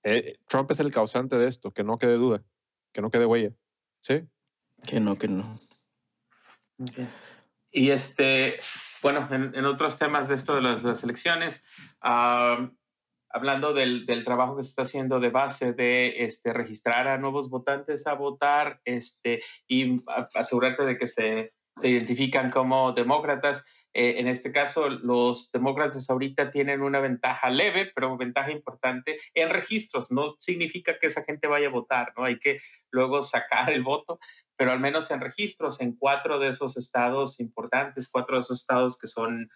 Eh, 0.04 0.36
Trump 0.50 0.70
es 0.70 0.82
el 0.82 0.91
causante 0.91 1.38
de 1.38 1.48
esto, 1.48 1.72
que 1.72 1.86
no 1.86 1.98
quede 1.98 2.16
duda, 2.16 2.44
que 2.91 3.02
no 3.02 3.10
quede 3.10 3.26
huella. 3.26 3.54
¿Sí? 4.02 4.28
Que 4.86 5.00
no, 5.00 5.18
que 5.18 5.30
no. 5.30 5.62
Y 7.72 7.91
este, 7.91 8.60
bueno, 9.02 9.30
en, 9.32 9.64
otros 9.64 9.98
temas 9.98 10.28
de 10.28 10.36
esto 10.36 10.56
de 10.56 10.62
las, 10.62 11.04
elecciones, 11.06 11.64
hablando 12.02 13.74
del, 13.74 14.06
del, 14.06 14.26
trabajo 14.26 14.58
que 14.58 14.64
se 14.64 14.72
está 14.72 14.82
haciendo 14.82 15.22
de 15.22 15.30
base 15.30 15.72
de 15.72 16.26
este, 16.26 16.52
registrar 16.52 17.08
a 17.08 17.18
nuevos 17.18 17.50
votantes 17.50 18.06
a 18.08 18.14
votar 18.16 18.82
este, 18.84 19.41
y 19.70 20.02
asegurarte 20.34 20.84
de 20.84 20.98
que 20.98 21.08
se, 21.08 21.54
se 21.82 21.88
identifican 21.88 22.52
como 22.52 22.91
demócratas. 22.91 23.64
Eh, 23.94 24.20
en 24.20 24.28
este 24.28 24.52
caso, 24.52 24.89
los 24.89 25.52
demócratas 25.52 26.10
ahorita 26.10 26.50
tienen 26.50 26.82
una 26.82 27.00
ventaja 27.00 27.50
leve, 27.50 27.91
pero 27.94 28.18
ventaja 28.18 28.52
importante 28.52 29.20
en 29.36 29.50
registros. 29.50 30.12
No 30.12 30.36
significa 30.39 30.98
que 31.00 31.08
esa 31.08 31.24
gente 31.24 31.48
vaya 31.48 31.68
a 31.68 31.72
votar, 31.72 32.14
¿no? 32.18 32.24
Hay 32.24 32.39
que 32.39 32.60
luego 32.91 33.22
sacar 33.22 33.72
el 33.72 33.84
voto, 33.84 34.20
pero 34.56 34.72
al 34.72 34.80
menos 34.80 35.12
en 35.12 35.22
registros, 35.22 35.80
en 35.80 35.96
cuatro 35.96 36.39
de 36.39 36.50
esos 36.50 36.76
estados 36.76 37.39
importantes, 37.39 38.10
cuatro 38.10 38.36
de 38.36 38.41
esos 38.41 38.62
estados 38.62 38.98
que 38.98 39.08
son 39.08 39.50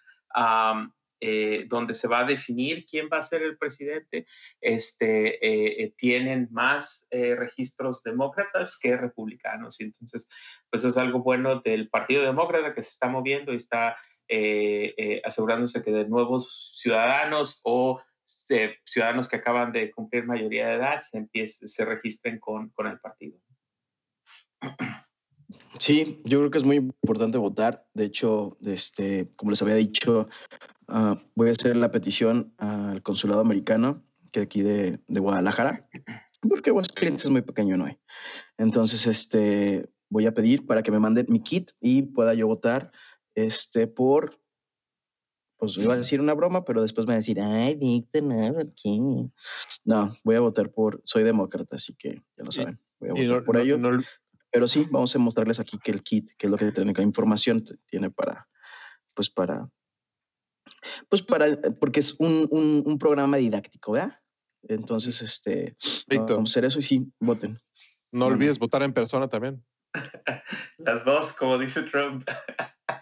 eh, 1.20 1.66
donde 1.68 1.96
se 1.96 2.08
va 2.08 2.20
a 2.20 2.26
definir 2.26 2.86
quién 2.86 3.10
va 3.12 3.18
a 3.18 3.24
ser 3.24 3.42
el 3.42 3.58
presidente, 3.58 4.28
este, 4.62 5.84
eh, 5.84 5.94
tienen 5.98 6.48
más 6.52 7.08
registros 7.10 8.04
demócratas 8.04 8.78
que 8.78 8.96
republicanos. 8.96 9.82
Y 9.82 9.86
entonces, 9.86 10.28
pues 10.70 10.84
es 10.84 10.96
algo 10.96 11.24
bueno 11.24 11.62
del 11.62 11.90
Partido 11.90 12.22
Demócrata 12.22 12.76
que 12.76 12.84
se 12.84 12.90
está 12.90 13.08
moviendo 13.08 13.52
y 13.52 13.56
está 13.56 13.98
eh, 14.30 14.94
eh, 14.98 15.22
asegurándose 15.24 15.84
que 15.84 15.92
de 15.92 16.08
nuevos 16.08 16.74
ciudadanos 16.76 17.62
o 17.64 18.00
eh, 18.50 18.76
ciudadanos 18.86 19.28
que 19.28 19.38
acaban 19.38 19.72
de 19.72 19.92
cumplir 19.92 20.26
mayoría 20.26 20.68
de 20.68 20.76
edad 20.76 21.02
se, 21.02 21.18
empiece, 21.18 21.68
se 21.68 21.86
registren 21.86 22.40
con, 22.40 22.70
con 22.70 22.88
el 22.88 23.00
partido. 23.00 23.40
Sí, 25.80 26.22
yo 26.26 26.40
creo 26.40 26.52
que 26.52 26.58
es 26.58 26.64
muy 26.64 26.78
importante 26.78 27.38
votar. 27.38 27.88
De 27.94 28.06
hecho, 28.06 28.58
este, 28.66 29.30
como 29.36 29.52
les 29.52 29.62
había 29.62 29.76
dicho, 29.76 30.28
uh, 30.90 31.16
voy 31.36 31.50
a 31.50 31.52
hacer 31.52 31.76
la 31.76 31.92
petición 31.92 32.54
al 32.58 33.02
consulado 33.04 33.42
americano, 33.42 34.04
que 34.32 34.42
aquí 34.42 34.62
de, 34.62 35.00
de 35.08 35.20
Guadalajara, 35.20 35.88
porque 36.42 36.72
Aguascalientes 36.72 37.26
es 37.26 37.32
muy 37.32 37.42
pequeño, 37.42 37.78
¿no 37.78 37.86
hay? 37.86 37.98
Entonces, 38.58 39.08
este, 39.08 39.90
voy 40.10 40.26
a 40.26 40.34
pedir 40.34 40.66
para 40.66 40.84
que 40.84 40.92
me 40.92 41.00
manden 41.00 41.28
mi 41.30 41.42
kit 41.42 41.72
y 41.80 42.02
pueda 42.02 42.34
yo 42.34 42.48
votar 42.48 42.92
este, 43.38 43.86
por, 43.86 44.40
pues 45.58 45.78
iba 45.78 45.94
a 45.94 45.98
decir 45.98 46.20
una 46.20 46.34
broma, 46.34 46.66
pero 46.66 46.82
después 46.82 47.06
me 47.06 47.12
va 47.12 47.16
a 47.16 47.18
decir, 47.18 47.40
ay, 47.40 47.76
Víctor, 47.76 48.24
no, 48.24 48.54
¿por 48.54 48.74
qué? 48.74 49.00
No, 49.86 50.18
voy 50.24 50.36
a 50.36 50.40
votar 50.40 50.72
por, 50.72 51.02
soy 51.04 51.24
demócrata, 51.24 51.76
así 51.76 51.94
que 51.96 52.16
ya 52.36 52.44
lo 52.44 52.52
saben, 52.52 52.80
voy 53.00 53.10
a 53.10 53.14
votar 53.14 53.28
no- 53.40 53.44
por 53.46 53.56
no- 53.56 53.62
ello. 53.62 53.78
no- 53.78 54.04
Pero 54.50 54.68
sí, 54.68 54.88
vamos 54.90 55.16
a 55.16 55.20
mostrarles 55.20 55.60
aquí 55.60 55.78
que 55.78 55.92
el 55.92 56.02
kit, 56.02 56.32
que 56.38 56.48
es 56.48 56.52
lo 56.52 56.58
que 56.58 56.72
tiene, 56.72 56.94
que 56.94 57.02
información 57.04 57.64
tiene 57.86 58.10
para, 58.10 58.48
pues 59.14 59.30
para, 59.30 59.70
pues 61.10 61.22
para, 61.22 61.46
porque 61.80 62.00
es 62.00 62.16
un, 62.20 62.48
un, 62.50 62.82
un 62.86 62.98
programa 62.98 63.38
didáctico, 63.38 63.92
¿verdad? 63.92 64.20
Entonces, 64.64 65.22
este, 65.22 65.76
Víctor. 66.08 66.38
vamos 66.38 66.50
a 66.50 66.54
hacer 66.54 66.66
eso 66.66 66.80
y 66.80 66.84
sí, 66.84 67.12
voten. 67.20 67.60
no 68.12 68.26
olvides 68.26 68.58
votar 68.58 68.82
en 68.82 68.94
persona 68.94 69.28
también. 69.28 69.64
Las 70.80 71.06
dos, 71.06 71.34
como 71.34 71.58
dice 71.60 71.84
Trump. 71.84 72.28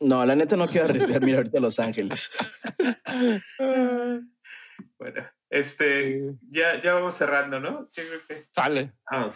No, 0.00 0.24
la 0.26 0.34
neta 0.34 0.56
no 0.56 0.66
quiero 0.68 0.86
arriesgar, 0.86 1.22
mira, 1.22 1.38
ahorita 1.38 1.60
Los 1.60 1.78
Ángeles. 1.78 2.30
bueno, 4.98 5.28
este, 5.50 6.20
Sí. 6.30 6.38
ya, 6.50 6.80
ya 6.80 6.94
vamos 6.94 7.14
cerrando, 7.14 7.60
¿no? 7.60 7.88
Yo 7.92 8.02
creo 8.06 8.20
que- 8.28 8.46
Sale. 8.52 8.92
Ah, 9.10 9.30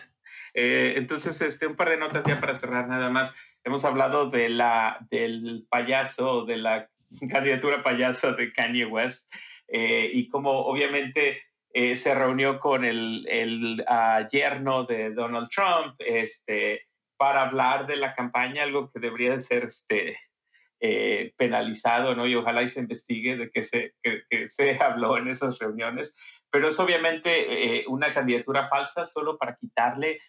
eh, 0.54 0.94
entonces, 0.96 1.40
este, 1.40 1.66
un 1.66 1.76
par 1.76 1.90
de 1.90 1.96
notas 1.96 2.24
ya 2.24 2.40
para 2.40 2.54
cerrar 2.54 2.88
nada 2.88 3.08
más. 3.10 3.34
Hemos 3.64 3.84
hablado 3.84 4.28
de 4.30 4.48
la, 4.48 4.98
del 5.10 5.66
payaso, 5.70 6.44
de 6.44 6.56
la 6.58 6.90
candidatura 7.30 7.82
payaso 7.82 8.32
de 8.32 8.52
Kanye 8.52 8.86
West 8.86 9.30
eh, 9.68 10.10
y 10.12 10.28
como 10.28 10.50
obviamente 10.66 11.42
eh, 11.74 11.94
se 11.96 12.14
reunió 12.14 12.58
con 12.58 12.84
el, 12.84 13.26
el 13.28 13.84
ah, 13.88 14.26
yerno 14.30 14.84
de 14.84 15.10
Donald 15.14 15.48
Trump 15.48 15.94
este, 15.98 16.86
para 17.16 17.42
hablar 17.42 17.86
de 17.86 17.96
la 17.96 18.14
campaña, 18.14 18.62
algo 18.64 18.90
que 18.90 18.98
debería 19.00 19.30
de 19.36 19.40
ser 19.42 19.64
este, 19.64 20.18
eh, 20.84 21.32
penalizado, 21.36 22.16
¿no? 22.16 22.26
Y 22.26 22.34
ojalá 22.34 22.62
y 22.62 22.66
se 22.66 22.80
investigue 22.80 23.36
de 23.36 23.50
qué 23.50 23.62
se, 23.62 23.94
se 24.48 24.78
habló 24.82 25.16
en 25.16 25.28
esas 25.28 25.58
reuniones. 25.60 26.16
Pero 26.50 26.66
es 26.66 26.78
obviamente 26.80 27.76
eh, 27.78 27.84
una 27.86 28.12
candidatura 28.12 28.68
falsa 28.68 29.04
solo 29.04 29.38
para 29.38 29.56
quitarle 29.56 30.20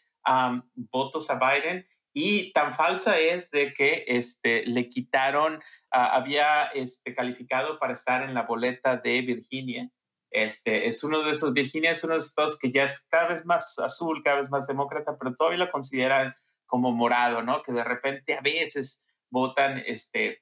votos 0.75 1.29
a 1.31 1.39
Biden 1.39 1.85
y 2.13 2.53
tan 2.53 2.75
falsa 2.75 3.17
es 3.17 3.49
de 3.49 3.73
que 3.73 4.05
este, 4.07 4.63
le 4.67 4.87
quitaron, 4.89 5.59
ah, 5.91 6.15
había 6.15 6.65
este, 6.67 7.15
calificado 7.15 7.79
para 7.79 7.93
estar 7.93 8.21
en 8.21 8.35
la 8.35 8.43
boleta 8.43 8.97
de 8.97 9.21
Virginia. 9.21 9.89
Este, 10.29 10.87
es 10.87 11.03
uno 11.03 11.23
de 11.23 11.31
esos, 11.31 11.53
Virginia 11.53 11.91
es 11.91 12.03
uno 12.03 12.13
de 12.13 12.19
esos 12.19 12.59
que 12.59 12.71
ya 12.71 12.83
es 12.83 12.99
cada 13.09 13.29
vez 13.29 13.45
más 13.45 13.79
azul, 13.79 14.21
cada 14.23 14.37
vez 14.37 14.51
más 14.51 14.67
demócrata, 14.67 15.17
pero 15.17 15.35
todavía 15.35 15.65
lo 15.65 15.71
consideran 15.71 16.35
como 16.67 16.91
morado, 16.91 17.41
¿no? 17.41 17.63
Que 17.63 17.71
de 17.71 17.83
repente 17.83 18.35
a 18.35 18.41
veces 18.41 19.02
votan, 19.33 19.81
este, 19.85 20.41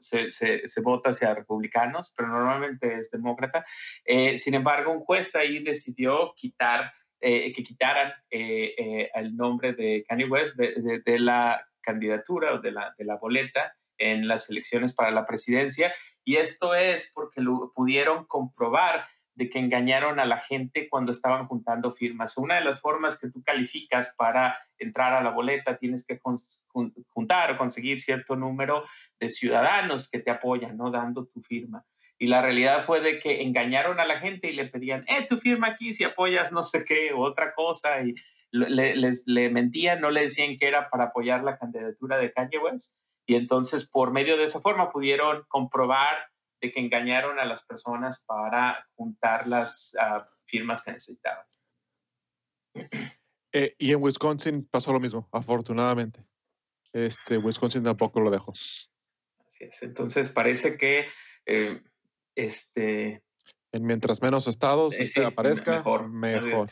se, 0.00 0.80
vota 0.80 1.10
hacia 1.10 1.34
republicanos, 1.34 2.12
pero 2.16 2.28
normalmente 2.28 2.98
es 2.98 3.10
demócrata. 3.10 3.64
Eh, 4.04 4.38
sin 4.38 4.54
embargo, 4.54 4.92
un 4.92 5.00
juez 5.00 5.34
ahí 5.34 5.58
decidió 5.62 6.32
quitar 6.36 6.92
eh, 7.20 7.52
que 7.54 7.62
quitaran 7.62 8.12
eh, 8.30 9.10
el 9.14 9.36
nombre 9.36 9.72
de 9.72 10.04
Kanye 10.08 10.26
West 10.26 10.54
de, 10.56 10.74
de- 10.76 11.00
de 11.00 11.18
la 11.18 11.66
candidatura 11.80 12.54
o 12.54 12.58
de 12.58 12.72
la, 12.72 12.94
de 12.98 13.04
la 13.04 13.16
boleta 13.16 13.74
en 13.98 14.28
las 14.28 14.50
elecciones 14.50 14.92
para 14.92 15.10
la 15.10 15.26
presidencia. 15.26 15.94
Y 16.24 16.36
esto 16.36 16.74
es 16.74 17.10
porque 17.14 17.40
lo 17.40 17.72
pudieron 17.74 18.26
comprobar 18.26 19.06
de 19.36 19.50
que 19.50 19.58
engañaron 19.58 20.18
a 20.18 20.24
la 20.24 20.40
gente 20.40 20.88
cuando 20.88 21.12
estaban 21.12 21.46
juntando 21.46 21.92
firmas. 21.92 22.36
Una 22.38 22.56
de 22.56 22.64
las 22.64 22.80
formas 22.80 23.18
que 23.18 23.28
tú 23.28 23.42
calificas 23.42 24.14
para 24.16 24.58
entrar 24.78 25.12
a 25.12 25.22
la 25.22 25.30
boleta, 25.30 25.76
tienes 25.76 26.04
que 26.04 26.18
juntar 27.08 27.52
o 27.52 27.58
conseguir 27.58 28.00
cierto 28.00 28.34
número 28.34 28.84
de 29.20 29.28
ciudadanos 29.28 30.10
que 30.10 30.20
te 30.20 30.30
apoyan, 30.30 30.76
¿no? 30.76 30.90
Dando 30.90 31.26
tu 31.26 31.42
firma. 31.42 31.84
Y 32.18 32.28
la 32.28 32.40
realidad 32.40 32.86
fue 32.86 33.00
de 33.00 33.18
que 33.18 33.42
engañaron 33.42 34.00
a 34.00 34.06
la 34.06 34.20
gente 34.20 34.48
y 34.48 34.54
le 34.54 34.66
pedían, 34.66 35.04
eh, 35.06 35.26
tu 35.28 35.36
firma 35.36 35.68
aquí 35.68 35.92
si 35.92 36.02
apoyas 36.02 36.50
no 36.50 36.62
sé 36.62 36.82
qué 36.84 37.12
o 37.12 37.20
otra 37.20 37.52
cosa. 37.52 38.00
Y 38.02 38.14
les, 38.52 39.22
le 39.26 39.50
mentían, 39.50 40.00
no 40.00 40.10
le 40.10 40.22
decían 40.22 40.56
que 40.56 40.66
era 40.66 40.88
para 40.88 41.04
apoyar 41.04 41.44
la 41.44 41.58
candidatura 41.58 42.16
de 42.16 42.32
Kanye 42.32 42.58
West. 42.58 42.94
Y 43.26 43.34
entonces, 43.34 43.86
por 43.86 44.12
medio 44.12 44.38
de 44.38 44.44
esa 44.44 44.62
forma, 44.62 44.90
pudieron 44.90 45.44
comprobar 45.48 46.16
de 46.66 46.72
que 46.72 46.80
engañaron 46.80 47.38
a 47.38 47.44
las 47.44 47.62
personas 47.64 48.22
para 48.24 48.86
juntar 48.94 49.46
las 49.46 49.96
ah, 50.00 50.28
firmas 50.44 50.82
que 50.82 50.92
necesitaban. 50.92 51.44
Eh, 53.52 53.74
y 53.78 53.92
en 53.92 54.02
Wisconsin 54.02 54.66
pasó 54.70 54.92
lo 54.92 55.00
mismo, 55.00 55.28
afortunadamente. 55.32 56.24
Este, 56.92 57.38
Wisconsin 57.38 57.82
tampoco 57.82 58.20
lo 58.20 58.30
dejó. 58.30 58.52
Así 58.52 59.64
es. 59.64 59.82
Entonces, 59.82 60.30
parece 60.30 60.76
que 60.76 61.06
eh, 61.46 61.82
este, 62.34 63.22
En 63.72 63.86
mientras 63.86 64.20
menos 64.20 64.46
estados 64.46 64.98
eh, 64.98 65.04
este, 65.04 65.24
aparezca, 65.24 65.76
mejor. 65.76 66.08
mejor. 66.08 66.68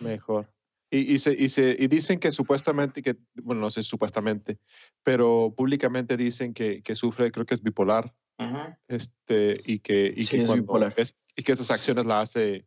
Mejor. 0.00 0.52
Y, 0.90 1.12
y, 1.12 1.18
se, 1.18 1.34
y, 1.34 1.50
se, 1.50 1.76
y 1.78 1.86
dicen 1.86 2.18
que 2.18 2.30
supuestamente, 2.30 3.02
que, 3.02 3.16
bueno, 3.34 3.60
no 3.60 3.70
sé 3.70 3.82
supuestamente, 3.82 4.58
pero 5.02 5.52
públicamente 5.54 6.16
dicen 6.16 6.54
que, 6.54 6.82
que 6.82 6.96
sufre, 6.96 7.30
creo 7.30 7.44
que 7.44 7.54
es 7.54 7.62
bipolar, 7.62 8.14
Ujú. 8.38 8.76
este, 8.88 9.60
y 9.64 9.80
que, 9.80 10.12
y 10.16 10.22
Sí, 10.22 10.38
que 10.38 10.46
cuando 10.46 10.88
es- 10.96 11.16
y 11.36 11.42
que 11.42 11.52
esas 11.52 11.70
acciones 11.70 12.04
las 12.04 12.30
hace 12.30 12.66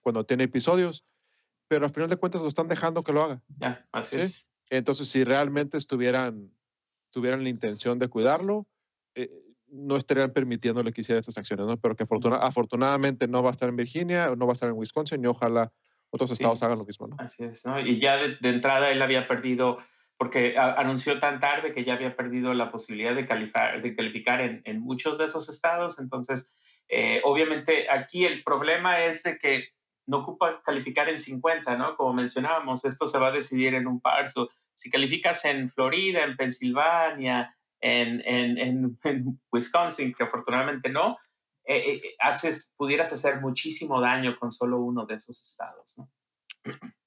cuando 0.00 0.24
tiene 0.24 0.44
episodios, 0.44 1.04
pero 1.68 1.86
al 1.86 1.92
final 1.92 2.08
de 2.08 2.16
cuentas 2.16 2.40
lo 2.42 2.48
están 2.48 2.68
dejando 2.68 3.02
que 3.04 3.12
lo 3.12 3.22
haga. 3.22 3.42
Ya, 3.58 3.86
así 3.92 4.16
Sí. 4.16 4.22
es. 4.22 4.48
Entonces, 4.70 5.08
si 5.08 5.24
realmente 5.24 5.76
estuvieran, 5.76 6.50
tuvieran 7.10 7.42
la 7.42 7.48
intención 7.48 7.98
de 7.98 8.08
cuidarlo, 8.08 8.66
eh, 9.14 9.30
no 9.68 9.96
estarían 9.96 10.32
permitiéndole 10.32 10.92
que 10.92 11.00
hiciera 11.02 11.20
estas 11.20 11.38
acciones, 11.38 11.66
¿no? 11.66 11.76
Pero 11.76 11.94
que 11.94 12.04
afortuna- 12.04 12.38
afortunadamente 12.38 13.28
no 13.28 13.42
va 13.42 13.50
a 13.50 13.52
estar 13.52 13.68
en 13.68 13.76
Virginia, 13.76 14.34
no 14.36 14.46
va 14.46 14.52
a 14.52 14.54
estar 14.54 14.68
en 14.68 14.76
Wisconsin 14.76 15.22
y 15.22 15.26
ojalá 15.28 15.72
otros 16.10 16.30
estados 16.32 16.58
Sí. 16.58 16.64
hagan 16.64 16.78
lo 16.78 16.84
mismo, 16.84 17.06
¿no? 17.06 17.16
Así 17.20 17.44
es, 17.44 17.64
¿no? 17.66 17.78
Y 17.80 18.00
ya 18.00 18.16
de, 18.16 18.36
de 18.40 18.48
entrada 18.48 18.90
él 18.90 19.00
había 19.02 19.28
perdido, 19.28 19.78
porque 20.20 20.54
anunció 20.58 21.18
tan 21.18 21.40
tarde 21.40 21.72
que 21.72 21.82
ya 21.82 21.94
había 21.94 22.14
perdido 22.14 22.52
la 22.52 22.70
posibilidad 22.70 23.14
de 23.14 23.26
calificar, 23.26 23.80
de 23.80 23.96
calificar 23.96 24.42
en, 24.42 24.60
en 24.66 24.78
muchos 24.78 25.16
de 25.16 25.24
esos 25.24 25.48
estados. 25.48 25.98
Entonces, 25.98 26.46
eh, 26.90 27.22
obviamente 27.24 27.88
aquí 27.90 28.26
el 28.26 28.44
problema 28.44 29.00
es 29.00 29.22
de 29.22 29.38
que 29.38 29.68
no 30.06 30.18
ocupa 30.18 30.60
calificar 30.62 31.08
en 31.08 31.18
50, 31.18 31.74
¿no? 31.78 31.96
Como 31.96 32.12
mencionábamos, 32.12 32.84
esto 32.84 33.06
se 33.06 33.18
va 33.18 33.28
a 33.28 33.32
decidir 33.32 33.72
en 33.72 33.86
un 33.86 33.98
parso. 33.98 34.50
Si 34.74 34.90
calificas 34.90 35.42
en 35.46 35.70
Florida, 35.70 36.22
en 36.22 36.36
Pensilvania, 36.36 37.56
en, 37.80 38.20
en, 38.26 38.58
en, 38.58 38.98
en 39.04 39.40
Wisconsin, 39.50 40.12
que 40.12 40.24
afortunadamente 40.24 40.90
no, 40.90 41.16
eh, 41.64 41.94
eh, 41.94 42.02
haces, 42.18 42.74
pudieras 42.76 43.10
hacer 43.14 43.40
muchísimo 43.40 43.98
daño 44.02 44.38
con 44.38 44.52
solo 44.52 44.80
uno 44.80 45.06
de 45.06 45.14
esos 45.14 45.42
estados, 45.42 45.96
¿no? 45.96 46.10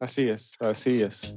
Así 0.00 0.28
es, 0.28 0.56
así 0.60 1.02
es. 1.02 1.34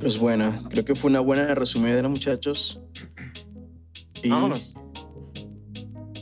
Pues 0.00 0.18
bueno, 0.18 0.52
creo 0.70 0.84
que 0.84 0.94
fue 0.94 1.10
una 1.10 1.20
buena 1.20 1.54
resumida, 1.54 2.06
muchachos. 2.08 2.80
Y 4.22 4.30
Vámonos. 4.30 4.74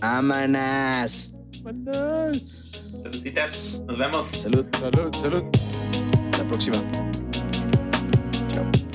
¡Amanas! 0.01 1.33
Vámonos. 1.63 3.01
Saludcitas, 3.03 3.81
nos 3.87 3.99
vemos. 3.99 4.27
Salud, 4.29 4.67
Salud, 4.81 5.15
salud. 5.15 5.45
la 6.33 6.45
próxima. 6.49 6.79
Chao. 8.49 8.86